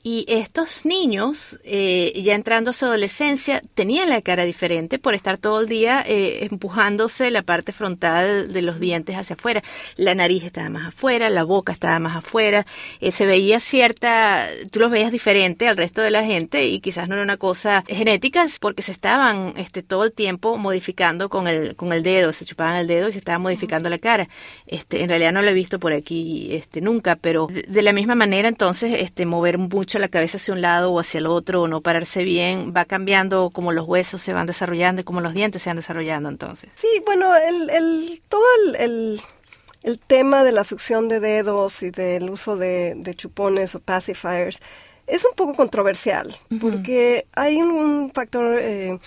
y 0.02 0.24
estos 0.30 0.86
niños, 0.86 1.60
eh, 1.66 2.22
ya 2.24 2.34
entrando 2.34 2.70
a 2.70 2.74
su 2.74 2.86
adolescencia, 2.86 3.62
tenían 3.74 4.08
la 4.08 4.22
cara 4.22 4.46
diferente 4.46 4.98
por 4.98 5.14
estar 5.14 5.38
todo 5.38 5.60
el 5.60 5.68
día 5.68 6.02
eh, 6.08 6.48
empujándose 6.50 7.30
la 7.32 7.42
parte 7.42 7.74
frontal 7.74 8.54
de 8.54 8.62
los 8.62 8.80
dientes 8.80 9.18
hacia 9.18 9.34
afuera. 9.34 9.62
La 9.98 10.16
nariz 10.16 10.46
estaba 10.46 10.70
más 10.70 10.88
afuera, 10.88 11.30
la 11.30 11.44
boca 11.44 11.74
estaba 11.74 12.00
más 12.00 12.16
afuera. 12.16 12.66
Eh, 13.02 13.12
se 13.12 13.26
veía 13.26 13.60
cierta, 13.60 14.48
tú 14.72 14.80
los 14.80 14.90
veías 14.90 15.12
diferente 15.12 15.68
al 15.68 15.76
resto 15.76 16.02
de 16.02 16.12
la 16.12 16.24
gente 16.24 16.66
y 16.66 16.80
quizás 16.80 17.10
no 17.10 17.16
era 17.16 17.24
una 17.24 17.36
cosa 17.38 17.84
genética 17.86 18.48
porque 18.62 18.82
se 18.82 18.94
estaban 18.94 19.54
este, 19.58 19.84
todo 19.84 20.06
el 20.06 20.14
tiempo 20.14 20.58
modificando 20.58 21.28
con 21.28 21.50
el, 21.50 21.76
con 21.76 21.92
el 21.92 22.04
dedo, 22.04 22.32
se 22.32 22.46
chupaban 22.46 22.78
el 22.78 22.88
dedo 22.88 23.10
y 23.10 23.12
se 23.12 23.20
estaban 23.20 23.42
modificando 23.42 23.90
la 23.90 23.98
cara. 23.98 24.30
Este, 24.66 25.02
en 25.04 25.10
realidad 25.10 25.34
no 25.34 25.42
lo 25.42 25.50
he 25.50 25.54
visto 25.54 25.78
por 25.78 25.92
aquí 25.92 26.56
este, 26.56 26.80
nunca, 26.80 27.18
pero 27.18 27.48
de, 27.48 27.82
la 27.82 27.92
misma 27.92 28.16
manera 28.16 28.48
entonces 28.48 28.96
este, 29.00 29.26
mover 29.26 29.58
mucho 29.58 29.89
mucho 29.90 29.98
la 29.98 30.08
cabeza 30.08 30.38
hacia 30.38 30.54
un 30.54 30.62
lado 30.62 30.92
o 30.92 31.00
hacia 31.00 31.18
el 31.18 31.26
otro 31.26 31.64
o 31.64 31.68
no 31.68 31.82
pararse 31.82 32.24
bien, 32.24 32.76
va 32.78 32.86
cambiando 32.86 33.50
como 33.50 33.72
los 33.72 33.88
huesos 33.88 34.22
se 34.22 34.34
van 34.34 34.46
desarrollando 34.46 35.02
y 35.02 35.04
como 35.04 35.20
los 35.20 35.34
dientes 35.34 35.64
se 35.64 35.72
van 35.72 35.78
desarrollando 35.78 36.30
entonces. 36.30 36.70
Sí, 36.76 36.88
bueno, 37.08 37.36
el, 37.36 37.72
el, 37.72 38.22
todo 38.30 38.44
el, 38.78 39.20
el, 39.82 40.00
tema 40.00 40.44
de 40.44 40.52
la 40.52 40.64
succión 40.64 41.08
de 41.08 41.20
dedos 41.20 41.82
y 41.82 41.90
del 41.90 42.30
uso 42.30 42.56
de, 42.56 42.94
de 42.98 43.16
chupones 43.16 43.74
o 43.74 43.80
pacifiers 43.80 44.62
es 45.08 45.26
un 45.26 45.34
poco 45.36 45.56
controversial 45.56 46.38
porque 46.62 47.26
hay 47.34 47.60
un, 47.60 48.12
factor 48.14 48.60
eh, 48.60 49.00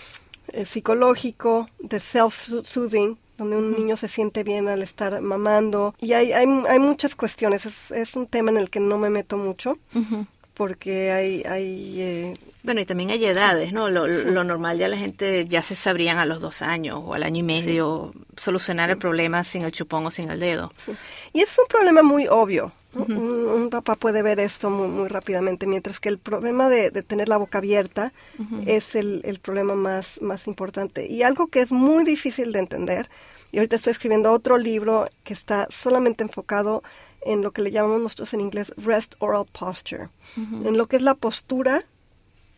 eh, 0.48 0.64
psicológico 0.64 1.68
de 1.78 1.98
self-soothing 1.98 3.18
donde 3.38 3.56
un 3.56 3.70
niño 3.70 3.96
se 3.96 4.08
siente 4.08 4.44
bien 4.44 4.68
al 4.68 4.82
estar 4.82 5.20
mamando. 5.20 5.94
Y 6.00 6.12
hay, 6.12 6.32
hay, 6.32 6.46
hay 6.68 6.78
muchas 6.78 7.14
cuestiones, 7.16 7.66
es, 7.66 7.90
es, 7.90 8.14
un 8.14 8.26
tema 8.26 8.50
en 8.50 8.56
el 8.56 8.70
que 8.70 8.80
no 8.80 8.98
me 8.98 9.10
meto 9.10 9.36
mucho, 9.36 9.78
porque 10.54 11.10
hay... 11.10 11.42
hay 11.44 12.00
eh, 12.00 12.34
bueno, 12.62 12.80
y 12.80 12.84
también 12.84 13.10
hay 13.10 13.24
edades, 13.24 13.72
¿no? 13.72 13.90
Lo, 13.90 14.06
lo, 14.06 14.44
normal 14.44 14.78
ya 14.78 14.86
la 14.86 14.96
gente 14.96 15.46
ya 15.46 15.62
se 15.62 15.74
sabrían 15.74 16.18
a 16.18 16.26
los 16.26 16.40
dos 16.40 16.62
años 16.62 16.98
o 17.02 17.14
al 17.14 17.24
año 17.24 17.40
y 17.40 17.42
medio 17.42 18.12
solucionar 18.36 18.88
el 18.90 18.98
problema 18.98 19.42
sin 19.42 19.62
el 19.62 19.72
chupón 19.72 20.06
o 20.06 20.12
sin 20.12 20.30
el 20.30 20.38
dedo. 20.38 20.72
Y 21.32 21.40
es 21.40 21.58
un 21.58 21.66
problema 21.68 22.02
muy 22.02 22.28
obvio. 22.28 22.72
un, 22.94 23.68
papá 23.68 23.96
puede 23.96 24.22
ver 24.22 24.38
esto 24.38 24.70
muy, 24.70 24.86
muy 24.86 25.08
rápidamente, 25.08 25.66
mientras 25.66 25.98
que 25.98 26.08
el 26.08 26.18
problema 26.18 26.68
de, 26.68 26.90
de 26.90 27.02
tener 27.02 27.28
la 27.28 27.36
boca 27.36 27.58
abierta 27.58 28.12
es 28.66 28.94
el, 28.94 29.22
el 29.24 29.40
problema 29.40 29.74
más, 29.74 30.22
más 30.22 30.46
importante. 30.46 31.06
Y 31.08 31.24
algo 31.24 31.48
que 31.48 31.62
es 31.62 31.72
muy 31.72 32.04
difícil 32.04 32.52
de 32.52 32.60
entender, 32.60 33.08
y 33.50 33.58
ahorita 33.58 33.76
estoy 33.76 33.90
escribiendo 33.90 34.30
otro 34.30 34.56
libro 34.56 35.06
que 35.24 35.32
está 35.32 35.66
solamente 35.70 36.22
enfocado 36.22 36.82
en 37.24 37.42
lo 37.42 37.52
que 37.52 37.62
le 37.62 37.70
llamamos 37.70 38.00
nosotros 38.00 38.34
en 38.34 38.40
inglés 38.40 38.72
rest 38.76 39.14
oral 39.18 39.46
posture, 39.46 40.08
en 40.36 40.76
lo 40.76 40.86
que 40.86 40.96
es 40.96 41.02
la 41.02 41.14
postura 41.14 41.84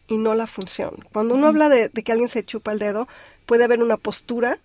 y 0.09 0.19
no 0.19 0.35
la 0.35 0.47
función. 0.47 0.95
Cuando 1.12 1.35
uno 1.35 1.47
habla 1.47 1.69
de, 1.69 1.91
que 1.91 2.12
alguien 2.12 2.29
se 2.29 2.45
chupa 2.45 2.73
el 2.73 2.79
dedo, 2.79 3.09
puede 3.47 3.65
haber 3.65 3.83
una 3.83 3.97
postura 3.97 4.59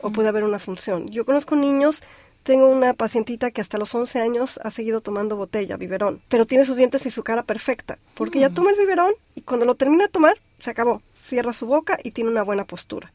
o 0.00 0.10
puede 0.10 0.28
haber 0.28 0.44
una 0.44 0.58
función. 0.58 1.08
Yo 1.08 1.24
conozco 1.24 1.56
niños, 1.56 2.02
tengo 2.42 2.68
una 2.68 2.94
pacientita 2.94 3.50
que 3.50 3.60
hasta 3.60 3.78
los 3.78 3.94
11 3.94 4.20
años 4.20 4.60
ha 4.62 4.70
seguido 4.70 5.00
tomando 5.00 5.36
botella, 5.36 5.76
biberón, 5.76 6.20
pero 6.28 6.46
tiene 6.46 6.64
sus 6.64 6.76
dientes 6.76 7.06
y 7.06 7.10
su 7.10 7.22
cara 7.22 7.42
perfecta, 7.42 7.98
porque 8.14 8.40
ya 8.40 8.50
toma 8.50 8.70
el 8.70 8.76
biberón 8.76 9.12
y 9.34 9.42
cuando 9.42 9.66
lo 9.66 9.74
termina 9.74 10.04
de 10.04 10.10
tomar, 10.10 10.36
se 10.58 10.70
acabó. 10.70 11.02
Cierra 11.26 11.52
su 11.52 11.66
boca 11.66 11.98
y 12.02 12.12
tiene 12.12 12.30
una 12.30 12.42
buena 12.42 12.64
postura. 12.64 13.12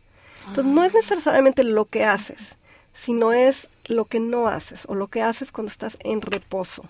Entonces, 0.48 0.74
no 0.74 0.84
es 0.84 0.94
ah. 0.94 0.98
necesariamente 0.98 1.64
lo 1.64 1.86
que 1.86 2.04
haces, 2.04 2.56
sino 2.94 3.32
es 3.32 3.70
lo 3.92 4.06
que 4.06 4.20
no 4.20 4.48
haces 4.48 4.82
o 4.88 4.96
lo 4.96 5.08
que 5.08 5.22
haces 5.22 5.52
cuando 5.52 5.72
estás 5.72 5.98
en 6.02 6.22
reposo, 6.22 6.84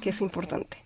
que 0.00 0.10
es 0.10 0.20
importante. 0.20 0.78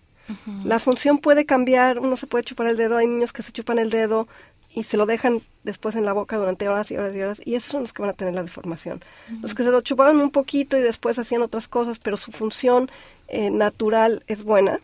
La 0.63 0.79
función 0.79 1.17
puede 1.17 1.45
cambiar, 1.45 1.99
uno 1.99 2.15
se 2.15 2.27
puede 2.27 2.45
chupar 2.45 2.67
el 2.67 2.77
dedo, 2.77 2.97
hay 2.97 3.07
niños 3.07 3.33
que 3.33 3.43
se 3.43 3.51
chupan 3.51 3.77
el 3.77 3.89
dedo 3.89 4.27
y 4.73 4.83
se 4.83 4.97
lo 4.97 5.05
dejan 5.05 5.41
después 5.63 5.95
en 5.95 6.05
la 6.05 6.13
boca 6.13 6.37
durante 6.37 6.67
horas 6.67 6.89
y 6.91 6.97
horas 6.97 7.15
y 7.15 7.21
horas, 7.21 7.41
y 7.45 7.55
esos 7.55 7.71
son 7.71 7.81
los 7.81 7.93
que 7.93 8.01
van 8.01 8.11
a 8.11 8.13
tener 8.13 8.33
la 8.33 8.43
deformación. 8.43 9.03
Los 9.41 9.53
que 9.53 9.63
se 9.63 9.71
lo 9.71 9.81
chupaban 9.81 10.19
un 10.19 10.31
poquito 10.31 10.77
y 10.77 10.81
después 10.81 11.19
hacían 11.19 11.41
otras 11.41 11.67
cosas, 11.67 11.99
pero 11.99 12.17
su 12.17 12.31
función 12.31 12.89
eh, 13.27 13.49
natural 13.49 14.23
es 14.27 14.43
buena, 14.43 14.79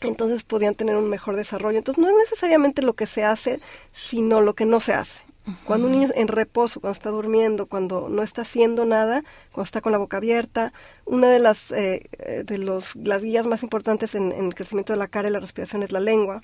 entonces 0.00 0.42
podían 0.42 0.74
tener 0.74 0.96
un 0.96 1.08
mejor 1.08 1.36
desarrollo. 1.36 1.78
Entonces 1.78 2.02
no 2.02 2.08
es 2.08 2.14
necesariamente 2.16 2.82
lo 2.82 2.94
que 2.94 3.06
se 3.06 3.24
hace, 3.24 3.60
sino 3.92 4.40
lo 4.40 4.54
que 4.54 4.66
no 4.66 4.80
se 4.80 4.92
hace. 4.92 5.22
Cuando 5.64 5.86
un 5.86 5.92
niño 5.92 6.08
en 6.14 6.28
reposo, 6.28 6.80
cuando 6.80 6.92
está 6.92 7.10
durmiendo, 7.10 7.66
cuando 7.66 8.08
no 8.08 8.22
está 8.22 8.42
haciendo 8.42 8.84
nada, 8.84 9.22
cuando 9.52 9.64
está 9.64 9.80
con 9.80 9.92
la 9.92 9.98
boca 9.98 10.18
abierta, 10.18 10.72
una 11.04 11.28
de 11.28 11.38
las 11.38 11.72
eh, 11.72 12.08
eh, 12.18 12.42
de 12.44 12.58
los 12.58 12.96
las 12.96 13.22
guías 13.22 13.46
más 13.46 13.62
importantes 13.62 14.14
en, 14.14 14.32
el 14.32 14.54
crecimiento 14.54 14.92
de 14.92 14.98
la 14.98 15.08
cara 15.08 15.28
y 15.28 15.32
la 15.32 15.40
respiración 15.40 15.82
es 15.82 15.92
la 15.92 16.00
lengua. 16.00 16.42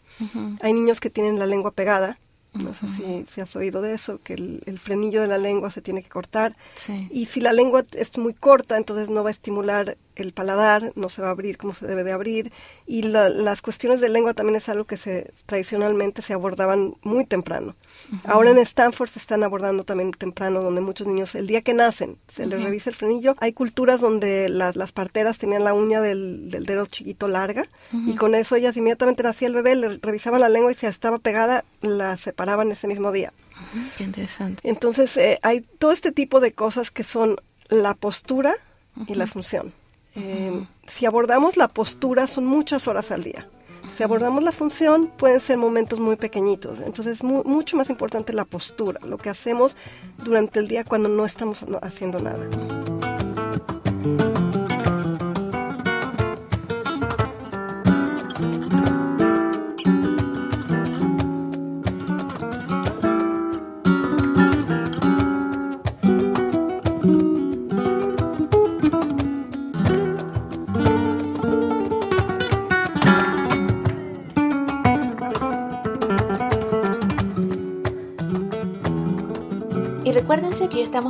Hay 0.61 0.73
niños 0.73 1.01
que 1.01 1.11
tienen 1.11 1.39
la 1.39 1.47
lengua 1.47 1.73
pegada, 1.73 2.19
no 2.55 2.73
sé 2.73 2.87
si, 2.89 3.25
si, 3.27 3.41
has 3.41 3.55
oído 3.57 3.83
de 3.83 3.95
eso, 3.95 4.21
que 4.23 4.35
el, 4.35 4.79
frenillo 4.79 5.21
de 5.21 5.27
la 5.27 5.39
lengua 5.39 5.71
se 5.71 5.83
tiene 5.83 6.03
que 6.03 6.09
cortar. 6.09 6.57
Y 7.11 7.27
si 7.27 7.41
la 7.41 7.53
lengua 7.53 7.85
es 7.93 8.17
muy 8.17 8.33
corta, 8.33 8.77
entonces 8.77 9.09
no 9.09 9.25
va 9.25 9.31
a 9.31 9.33
estimular 9.33 9.97
el 10.17 10.33
paladar, 10.33 10.93
no 10.95 11.09
se 11.09 11.23
va 11.23 11.29
a 11.29 11.31
abrir 11.31 11.57
como 11.59 11.75
se 11.75 11.87
debe 11.87 12.05
de 12.05 12.13
abrir. 12.13 12.53
Y 12.87 13.03
las 13.03 13.63
cuestiones 13.63 14.01
de 14.01 14.09
lengua 14.09 14.35
también 14.35 14.57
es 14.57 14.69
algo 14.69 14.85
que 14.85 14.97
se 14.97 15.33
tradicionalmente 15.47 16.23
se 16.23 16.33
abordaban 16.33 16.97
muy 17.03 17.25
temprano. 17.25 17.75
Ahora 18.25 18.51
en 18.51 18.59
Stanford 18.59 19.09
se 19.09 19.19
están 19.19 19.43
abordando 19.45 19.85
también 19.85 20.13
temprano, 20.13 20.63
donde 20.63 20.81
muchos 20.81 21.07
niños, 21.07 21.35
el 21.35 21.47
día 21.47 21.63
que 21.63 21.75
nacen, 21.75 22.19
se 22.29 22.47
les 22.47 22.63
revisa 22.63 22.91
el 22.91 22.97
frenillo. 22.97 23.35
Hay 23.39 23.53
culturas 23.53 24.01
donde 24.01 24.49
las, 24.49 24.77
las 24.77 24.93
parteras 24.93 25.39
tenían 25.39 25.65
la 25.65 25.75
uña 25.75 26.01
del, 26.01 26.51
del 26.51 26.67
dedo 26.67 26.87
chiquito 26.87 27.29
larga 27.29 27.67
y 27.93 28.15
con 28.17 28.35
eso 28.35 28.57
ellas 28.57 28.77
inmediatamente 28.77 29.23
nacía 29.23 29.49
el 29.49 29.55
bebé, 29.55 29.75
le 29.75 29.99
revisaban 29.99 30.41
la 30.41 30.49
lengua 30.49 30.73
y 30.73 30.75
si 30.75 30.87
estaba 30.87 31.19
pegada, 31.19 31.65
la 31.81 32.17
separaban 32.17 32.71
ese 32.73 32.87
mismo 32.87 33.13
día. 33.13 33.33
Qué 33.97 34.05
interesante. 34.05 34.69
Entonces 34.69 35.17
eh, 35.17 35.39
hay 35.43 35.61
todo 35.79 35.93
este 35.93 36.13
tipo 36.13 36.41
de 36.41 36.53
cosas 36.53 36.91
que 36.91 37.05
son 37.05 37.37
la 37.69 37.95
postura 37.95 38.57
y 39.07 39.15
la 39.15 39.27
función. 39.27 39.73
Eh, 40.17 40.65
si 40.87 41.07
abordamos 41.07 41.57
la 41.57 41.69
postura 41.69 42.27
son 42.27 42.47
muchas 42.47 42.87
horas 42.89 43.11
al 43.11 43.25
día. 43.25 43.49
Si 43.97 44.03
abordamos 44.03 44.43
la 44.43 44.53
función, 44.53 45.11
pueden 45.17 45.41
ser 45.41 45.57
momentos 45.57 46.01
muy 46.01 46.17
pequeñitos. 46.17 46.81
Entonces 46.81 47.19
es 47.19 47.23
mucho 47.23 47.77
más 47.77 47.91
importante 47.91 48.33
la 48.33 48.45
postura, 48.45 49.01
lo 49.07 49.19
que 49.19 49.31
hacemos 49.31 49.77
durante 50.25 50.59
el 50.59 50.69
día 50.69 50.85
cuando 50.85 51.09
no 51.09 51.25
estamos 51.25 51.65
haciendo 51.81 52.19
nada. 52.21 52.45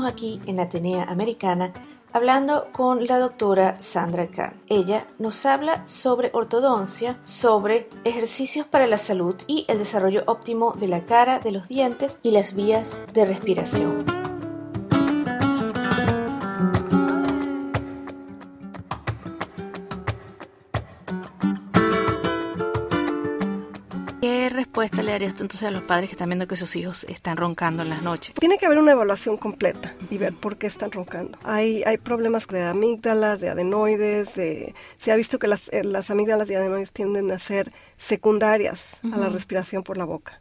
Aquí 0.07 0.41
en 0.47 0.61
Atenea 0.61 1.05
Americana 1.05 1.73
hablando 2.15 2.69
con 2.73 3.07
la 3.07 3.19
doctora 3.19 3.77
Sandra 3.83 4.29
Kahn. 4.29 4.63
Ella 4.69 5.07
nos 5.19 5.45
habla 5.45 5.87
sobre 5.89 6.31
ortodoncia, 6.33 7.19
sobre 7.25 7.89
ejercicios 8.05 8.67
para 8.67 8.87
la 8.87 8.99
salud 8.99 9.35
y 9.49 9.67
el 9.69 9.79
desarrollo 9.79 10.23
óptimo 10.27 10.73
de 10.73 10.87
la 10.87 11.05
cara, 11.05 11.41
de 11.41 11.51
los 11.51 11.69
dientes 11.69 12.17
y 12.23 12.31
las 12.31 12.55
vías 12.55 13.05
de 13.13 13.25
respiración. 13.25 14.24
Entonces 25.23 25.63
a 25.63 25.71
los 25.71 25.83
padres 25.83 26.09
que 26.09 26.15
están 26.15 26.29
viendo 26.29 26.47
que 26.47 26.57
sus 26.57 26.75
hijos 26.77 27.05
están 27.09 27.37
roncando 27.37 27.83
en 27.83 27.91
las 27.91 28.03
noches? 28.03 28.35
Tiene 28.35 28.59
que 28.59 28.67
haber 28.67 28.79
una 28.79 28.93
evaluación 28.93 29.37
completa 29.37 29.95
y 30.11 30.19
ver 30.19 30.35
por 30.35 30.57
qué 30.57 30.67
están 30.67 30.91
roncando. 30.91 31.39
Hay, 31.45 31.83
hay 31.85 31.99
problemas 31.99 32.47
de 32.47 32.63
amígdalas, 32.63 33.41
de 33.41 33.51
adenoides, 33.51 34.35
de, 34.35 34.75
se 34.99 35.13
ha 35.13 35.17
visto 35.17 35.39
que 35.39 35.49
las, 35.49 35.69
eh, 35.73 35.85
las 35.85 36.11
amígdalas 36.11 36.51
y 36.51 36.55
adenoides 36.55 36.93
tienden 36.93 37.31
a 37.31 37.39
ser 37.39 37.73
secundarias 37.99 38.97
a 39.13 39.17
la 39.17 39.29
respiración 39.29 39.83
por 39.83 39.97
la 39.97 40.05
boca 40.05 40.41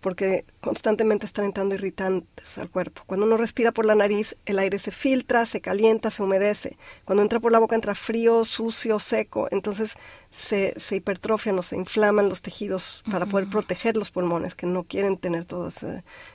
porque 0.00 0.44
constantemente 0.60 1.26
están 1.26 1.46
entrando 1.46 1.74
irritantes 1.74 2.56
al 2.56 2.70
cuerpo. 2.70 3.02
Cuando 3.06 3.26
uno 3.26 3.36
respira 3.36 3.72
por 3.72 3.84
la 3.84 3.94
nariz, 3.94 4.36
el 4.46 4.58
aire 4.58 4.78
se 4.78 4.90
filtra, 4.90 5.44
se 5.44 5.60
calienta, 5.60 6.10
se 6.10 6.22
humedece. 6.22 6.76
Cuando 7.04 7.22
entra 7.22 7.40
por 7.40 7.50
la 7.50 7.58
boca, 7.58 7.74
entra 7.74 7.94
frío, 7.94 8.44
sucio, 8.44 8.98
seco. 9.00 9.48
Entonces 9.50 9.94
se, 10.30 10.74
se 10.78 10.96
hipertrofian 10.96 11.58
o 11.58 11.62
se 11.62 11.76
inflaman 11.76 12.28
los 12.28 12.42
tejidos 12.42 13.02
para 13.10 13.26
poder 13.26 13.48
proteger 13.48 13.96
los 13.96 14.10
pulmones, 14.10 14.54
que 14.54 14.66
no 14.66 14.84
quieren 14.84 15.16
tener 15.16 15.44
todos 15.44 15.84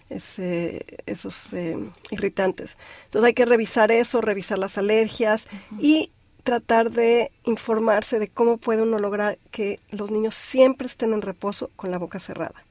ese, 0.09 0.85
esos 1.05 1.53
eh, 1.53 1.77
irritantes. 2.11 2.77
Entonces 3.05 3.27
hay 3.27 3.33
que 3.33 3.45
revisar 3.45 3.91
eso, 3.91 4.19
revisar 4.19 4.59
las 4.59 4.77
alergias 4.77 5.47
y 5.79 6.11
tratar 6.43 6.91
de 6.91 7.31
informarse 7.45 8.19
de 8.19 8.27
cómo 8.27 8.57
puede 8.57 8.83
uno 8.83 8.99
lograr 8.99 9.37
que 9.51 9.79
los 9.89 10.11
niños 10.11 10.35
siempre 10.35 10.87
estén 10.87 11.13
en 11.13 11.21
reposo 11.21 11.71
con 11.75 11.89
la 11.89 11.97
boca 11.97 12.19
cerrada. 12.19 12.63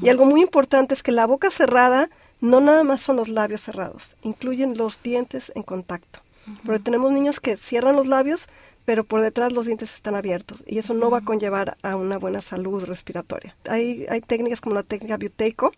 Y 0.00 0.08
algo 0.08 0.24
muy 0.24 0.40
importante 0.40 0.94
es 0.94 1.02
que 1.02 1.12
la 1.12 1.26
boca 1.26 1.50
cerrada 1.50 2.08
no 2.40 2.60
nada 2.60 2.84
más 2.84 3.00
son 3.00 3.16
los 3.16 3.28
labios 3.28 3.62
cerrados, 3.62 4.16
incluyen 4.22 4.76
los 4.76 5.02
dientes 5.02 5.52
en 5.54 5.62
contacto. 5.62 6.20
Porque 6.64 6.78
tenemos 6.78 7.10
niños 7.10 7.40
que 7.40 7.56
cierran 7.56 7.96
los 7.96 8.06
labios, 8.06 8.48
pero 8.84 9.02
por 9.02 9.20
detrás 9.20 9.52
los 9.52 9.66
dientes 9.66 9.92
están 9.92 10.14
abiertos 10.14 10.62
y 10.64 10.78
eso 10.78 10.94
no 10.94 11.10
va 11.10 11.18
a 11.18 11.24
conllevar 11.24 11.76
a 11.82 11.96
una 11.96 12.18
buena 12.18 12.40
salud 12.40 12.84
respiratoria. 12.84 13.56
Hay, 13.68 14.06
hay 14.08 14.20
técnicas 14.20 14.60
como 14.60 14.76
la 14.76 14.84
técnica 14.84 15.16
Buteyko, 15.16 15.72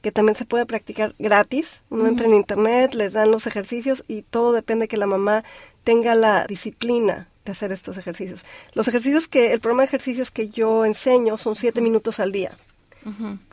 que 0.00 0.12
también 0.12 0.34
se 0.34 0.44
puede 0.44 0.66
practicar 0.66 1.14
gratis. 1.18 1.68
Uno 1.90 2.06
entra 2.06 2.26
en 2.26 2.34
internet, 2.34 2.94
les 2.94 3.12
dan 3.12 3.30
los 3.30 3.46
ejercicios 3.46 4.04
y 4.08 4.22
todo 4.22 4.52
depende 4.52 4.88
que 4.88 4.96
la 4.96 5.06
mamá 5.06 5.44
tenga 5.84 6.14
la 6.14 6.46
disciplina 6.46 7.28
de 7.44 7.52
hacer 7.52 7.72
estos 7.72 7.98
ejercicios. 7.98 8.44
Los 8.72 8.88
ejercicios 8.88 9.28
que, 9.28 9.52
el 9.52 9.60
programa 9.60 9.82
de 9.82 9.86
ejercicios 9.86 10.30
que 10.30 10.48
yo 10.48 10.84
enseño 10.84 11.36
son 11.38 11.56
siete 11.56 11.80
minutos 11.80 12.20
al 12.20 12.32
día. 12.32 12.52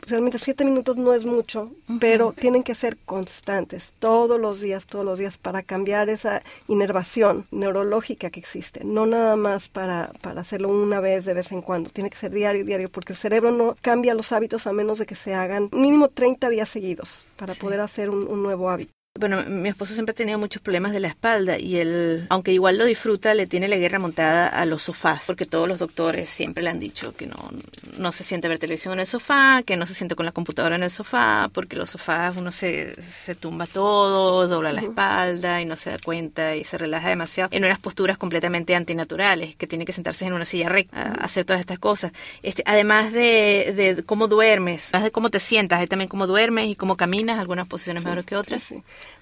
Realmente 0.06 0.38
siete 0.38 0.64
minutos 0.64 0.96
no 0.96 1.12
es 1.12 1.24
mucho, 1.24 1.72
pero 2.00 2.32
tienen 2.32 2.62
que 2.62 2.74
ser 2.74 2.96
constantes, 2.98 3.92
todos 3.98 4.40
los 4.40 4.60
días, 4.60 4.86
todos 4.86 5.04
los 5.04 5.18
días, 5.18 5.38
para 5.38 5.62
cambiar 5.62 6.08
esa 6.08 6.42
inervación 6.68 7.46
neurológica 7.50 8.30
que 8.30 8.40
existe. 8.40 8.84
No 8.84 9.06
nada 9.06 9.36
más 9.36 9.68
para, 9.68 10.12
para 10.20 10.40
hacerlo 10.42 10.68
una 10.68 11.00
vez 11.00 11.24
de 11.24 11.34
vez 11.34 11.50
en 11.52 11.62
cuando, 11.62 11.90
tiene 11.90 12.10
que 12.10 12.16
ser 12.16 12.32
diario, 12.32 12.64
diario, 12.64 12.90
porque 12.90 13.12
el 13.12 13.18
cerebro 13.18 13.50
no 13.50 13.76
cambia 13.80 14.14
los 14.14 14.32
hábitos 14.32 14.66
a 14.66 14.72
menos 14.72 14.98
de 14.98 15.06
que 15.06 15.14
se 15.14 15.34
hagan 15.34 15.68
mínimo 15.72 16.08
30 16.08 16.48
días 16.48 16.68
seguidos 16.68 17.24
para 17.36 17.54
poder 17.54 17.80
hacer 17.80 18.10
un, 18.10 18.26
un 18.26 18.42
nuevo 18.42 18.70
hábito. 18.70 18.99
Bueno, 19.18 19.44
mi 19.44 19.68
esposo 19.68 19.92
siempre 19.92 20.12
ha 20.12 20.14
tenido 20.14 20.38
muchos 20.38 20.62
problemas 20.62 20.92
de 20.92 21.00
la 21.00 21.08
espalda 21.08 21.58
y 21.58 21.76
él, 21.76 22.26
aunque 22.30 22.52
igual 22.52 22.78
lo 22.78 22.84
disfruta, 22.84 23.34
le 23.34 23.46
tiene 23.46 23.66
la 23.66 23.76
guerra 23.76 23.98
montada 23.98 24.46
a 24.46 24.64
los 24.64 24.84
sofás, 24.84 25.22
porque 25.26 25.44
todos 25.44 25.68
los 25.68 25.80
doctores 25.80 26.30
siempre 26.30 26.62
le 26.62 26.70
han 26.70 26.78
dicho 26.78 27.12
que 27.12 27.26
no, 27.26 27.50
no 27.98 28.12
se 28.12 28.22
siente 28.22 28.48
ver 28.48 28.58
televisión 28.58 28.94
en 28.94 29.00
el 29.00 29.06
sofá, 29.08 29.62
que 29.66 29.76
no 29.76 29.84
se 29.84 29.94
siente 29.94 30.14
con 30.14 30.24
la 30.24 30.32
computadora 30.32 30.76
en 30.76 30.84
el 30.84 30.90
sofá, 30.92 31.50
porque 31.52 31.76
los 31.76 31.90
sofás 31.90 32.36
uno 32.36 32.52
se, 32.52 33.02
se 33.02 33.34
tumba 33.34 33.66
todo, 33.66 34.46
dobla 34.46 34.72
la 34.72 34.80
espalda 34.80 35.60
y 35.60 35.66
no 35.66 35.74
se 35.76 35.90
da 35.90 35.98
cuenta 35.98 36.54
y 36.54 36.62
se 36.62 36.78
relaja 36.78 37.08
demasiado 37.08 37.50
en 37.52 37.64
unas 37.64 37.80
posturas 37.80 38.16
completamente 38.16 38.76
antinaturales, 38.76 39.56
que 39.56 39.66
tiene 39.66 39.84
que 39.84 39.92
sentarse 39.92 40.24
en 40.24 40.32
una 40.34 40.44
silla 40.46 40.68
recta, 40.68 40.96
a 41.02 41.24
hacer 41.24 41.44
todas 41.44 41.60
estas 41.60 41.78
cosas. 41.78 42.12
Este, 42.42 42.62
además 42.64 43.12
de, 43.12 43.74
de 43.76 44.02
cómo 44.04 44.28
duermes, 44.28 44.88
además 44.92 45.04
de 45.04 45.10
cómo 45.10 45.30
te 45.30 45.40
sientas, 45.40 45.80
hay 45.80 45.88
también 45.88 46.08
cómo 46.08 46.26
duermes 46.26 46.68
y 46.68 46.76
cómo 46.76 46.96
caminas, 46.96 47.38
algunas 47.38 47.66
posiciones 47.66 48.02
mejores 48.02 48.24
que 48.24 48.36
otras. 48.36 48.62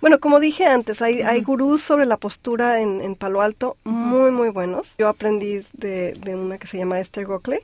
Bueno, 0.00 0.18
como 0.18 0.40
dije 0.40 0.66
antes, 0.66 1.02
hay, 1.02 1.22
hay 1.22 1.42
gurús 1.42 1.82
sobre 1.82 2.06
la 2.06 2.16
postura 2.16 2.80
en, 2.80 3.00
en 3.00 3.14
Palo 3.14 3.40
Alto 3.40 3.76
muy, 3.84 4.30
muy 4.30 4.50
buenos. 4.50 4.94
Yo 4.98 5.08
aprendí 5.08 5.60
de, 5.72 6.12
de 6.14 6.34
una 6.34 6.58
que 6.58 6.66
se 6.66 6.78
llama 6.78 7.00
Esther 7.00 7.26
Gockley. 7.26 7.60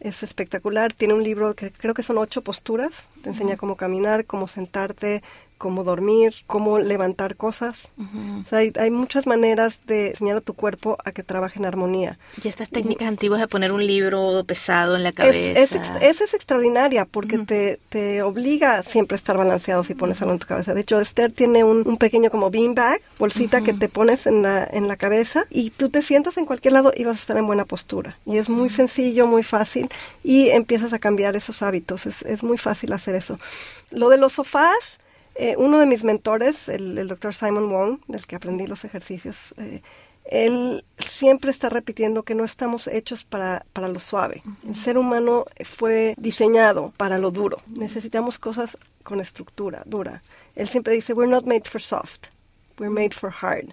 Es 0.00 0.22
espectacular. 0.22 0.92
Tiene 0.92 1.14
un 1.14 1.22
libro 1.22 1.54
que 1.54 1.70
creo 1.70 1.94
que 1.94 2.02
son 2.02 2.18
ocho 2.18 2.42
posturas. 2.42 2.92
Te 3.22 3.30
enseña 3.30 3.56
cómo 3.56 3.76
caminar, 3.76 4.26
cómo 4.26 4.48
sentarte, 4.48 5.22
cómo 5.58 5.84
dormir, 5.84 6.34
cómo 6.46 6.78
levantar 6.78 7.36
cosas. 7.36 7.88
O 7.98 8.48
sea, 8.48 8.58
hay, 8.58 8.72
hay, 8.78 8.90
muchas 8.90 9.26
maneras 9.26 9.80
de 9.86 10.08
enseñar 10.08 10.38
a 10.38 10.40
tu 10.40 10.54
cuerpo 10.54 10.98
a 11.04 11.12
que 11.12 11.22
trabaje 11.22 11.58
en 11.58 11.64
armonía. 11.64 12.18
Y 12.42 12.48
estas 12.48 12.68
técnicas 12.68 13.08
antiguas 13.08 13.40
de 13.40 13.48
poner 13.48 13.72
un 13.72 13.86
libro 13.86 14.44
pesado 14.46 14.96
en 14.96 15.02
la 15.02 15.12
cabeza. 15.12 15.60
Es, 15.60 15.72
es, 15.72 15.90
esa 16.00 16.24
es 16.24 16.34
extraordinaria 16.34 17.04
porque 17.04 17.38
te, 17.38 17.80
te 17.88 18.22
obliga 18.22 18.82
siempre 18.82 19.14
a 19.14 19.18
estar 19.18 19.36
balanceado 19.36 19.82
si 19.84 19.94
pones 19.94 20.20
algo 20.20 20.32
en 20.32 20.38
tu 20.38 20.46
cabeza. 20.46 20.74
De 20.74 20.82
hecho, 20.82 21.00
Esther 21.00 21.32
tiene 21.32 21.64
un, 21.64 21.86
un 21.86 21.96
pequeño 21.96 22.30
como 22.30 22.50
beanbag, 22.50 23.00
bolsita 23.18 23.62
que 23.62 23.72
te 23.72 23.88
pones 23.88 24.26
en 24.26 24.42
la, 24.42 24.68
en 24.70 24.88
la 24.88 24.96
cabeza 24.96 25.46
y 25.50 25.70
tú 25.70 25.88
te 25.88 26.02
sientas 26.02 26.36
en 26.36 26.46
cualquier 26.46 26.74
lado 26.74 26.92
y 26.94 27.04
vas 27.04 27.16
a 27.16 27.20
estar 27.20 27.36
en 27.36 27.46
buena 27.46 27.64
postura. 27.64 28.18
Y 28.26 28.36
es 28.36 28.48
muy 28.48 28.70
sencillo, 28.70 29.26
muy 29.26 29.42
fácil 29.42 29.88
y 30.22 30.50
empiezas 30.50 30.92
a 30.92 30.98
cambiar 30.98 31.36
esos 31.36 31.62
hábitos. 31.62 32.06
Es, 32.06 32.22
es 32.22 32.42
muy 32.42 32.58
fácil 32.58 32.92
hacer 32.92 33.14
eso. 33.14 33.38
Lo 33.90 34.08
de 34.08 34.18
los 34.18 34.34
sofás, 34.34 34.98
eh, 35.38 35.54
uno 35.58 35.78
de 35.78 35.86
mis 35.86 36.04
mentores, 36.04 36.68
el, 36.68 36.96
el 36.98 37.08
doctor 37.08 37.34
Simon 37.34 37.70
Wong, 37.70 37.98
del 38.08 38.26
que 38.26 38.36
aprendí 38.36 38.66
los 38.66 38.84
ejercicios, 38.84 39.54
eh, 39.58 39.82
él 40.24 40.84
siempre 40.98 41.50
está 41.50 41.68
repitiendo 41.68 42.24
que 42.24 42.34
no 42.34 42.44
estamos 42.44 42.88
hechos 42.88 43.24
para, 43.24 43.64
para 43.72 43.88
lo 43.88 43.98
suave. 43.98 44.42
El 44.66 44.74
ser 44.74 44.98
humano 44.98 45.44
fue 45.64 46.14
diseñado 46.18 46.92
para 46.96 47.18
lo 47.18 47.30
duro. 47.30 47.62
Necesitamos 47.68 48.38
cosas 48.38 48.76
con 49.04 49.20
estructura, 49.20 49.82
dura. 49.86 50.22
Él 50.56 50.66
siempre 50.68 50.94
dice, 50.94 51.12
we're 51.12 51.30
not 51.30 51.44
made 51.44 51.68
for 51.68 51.80
soft, 51.80 52.26
we're 52.78 52.92
made 52.92 53.14
for 53.14 53.30
hard. 53.30 53.72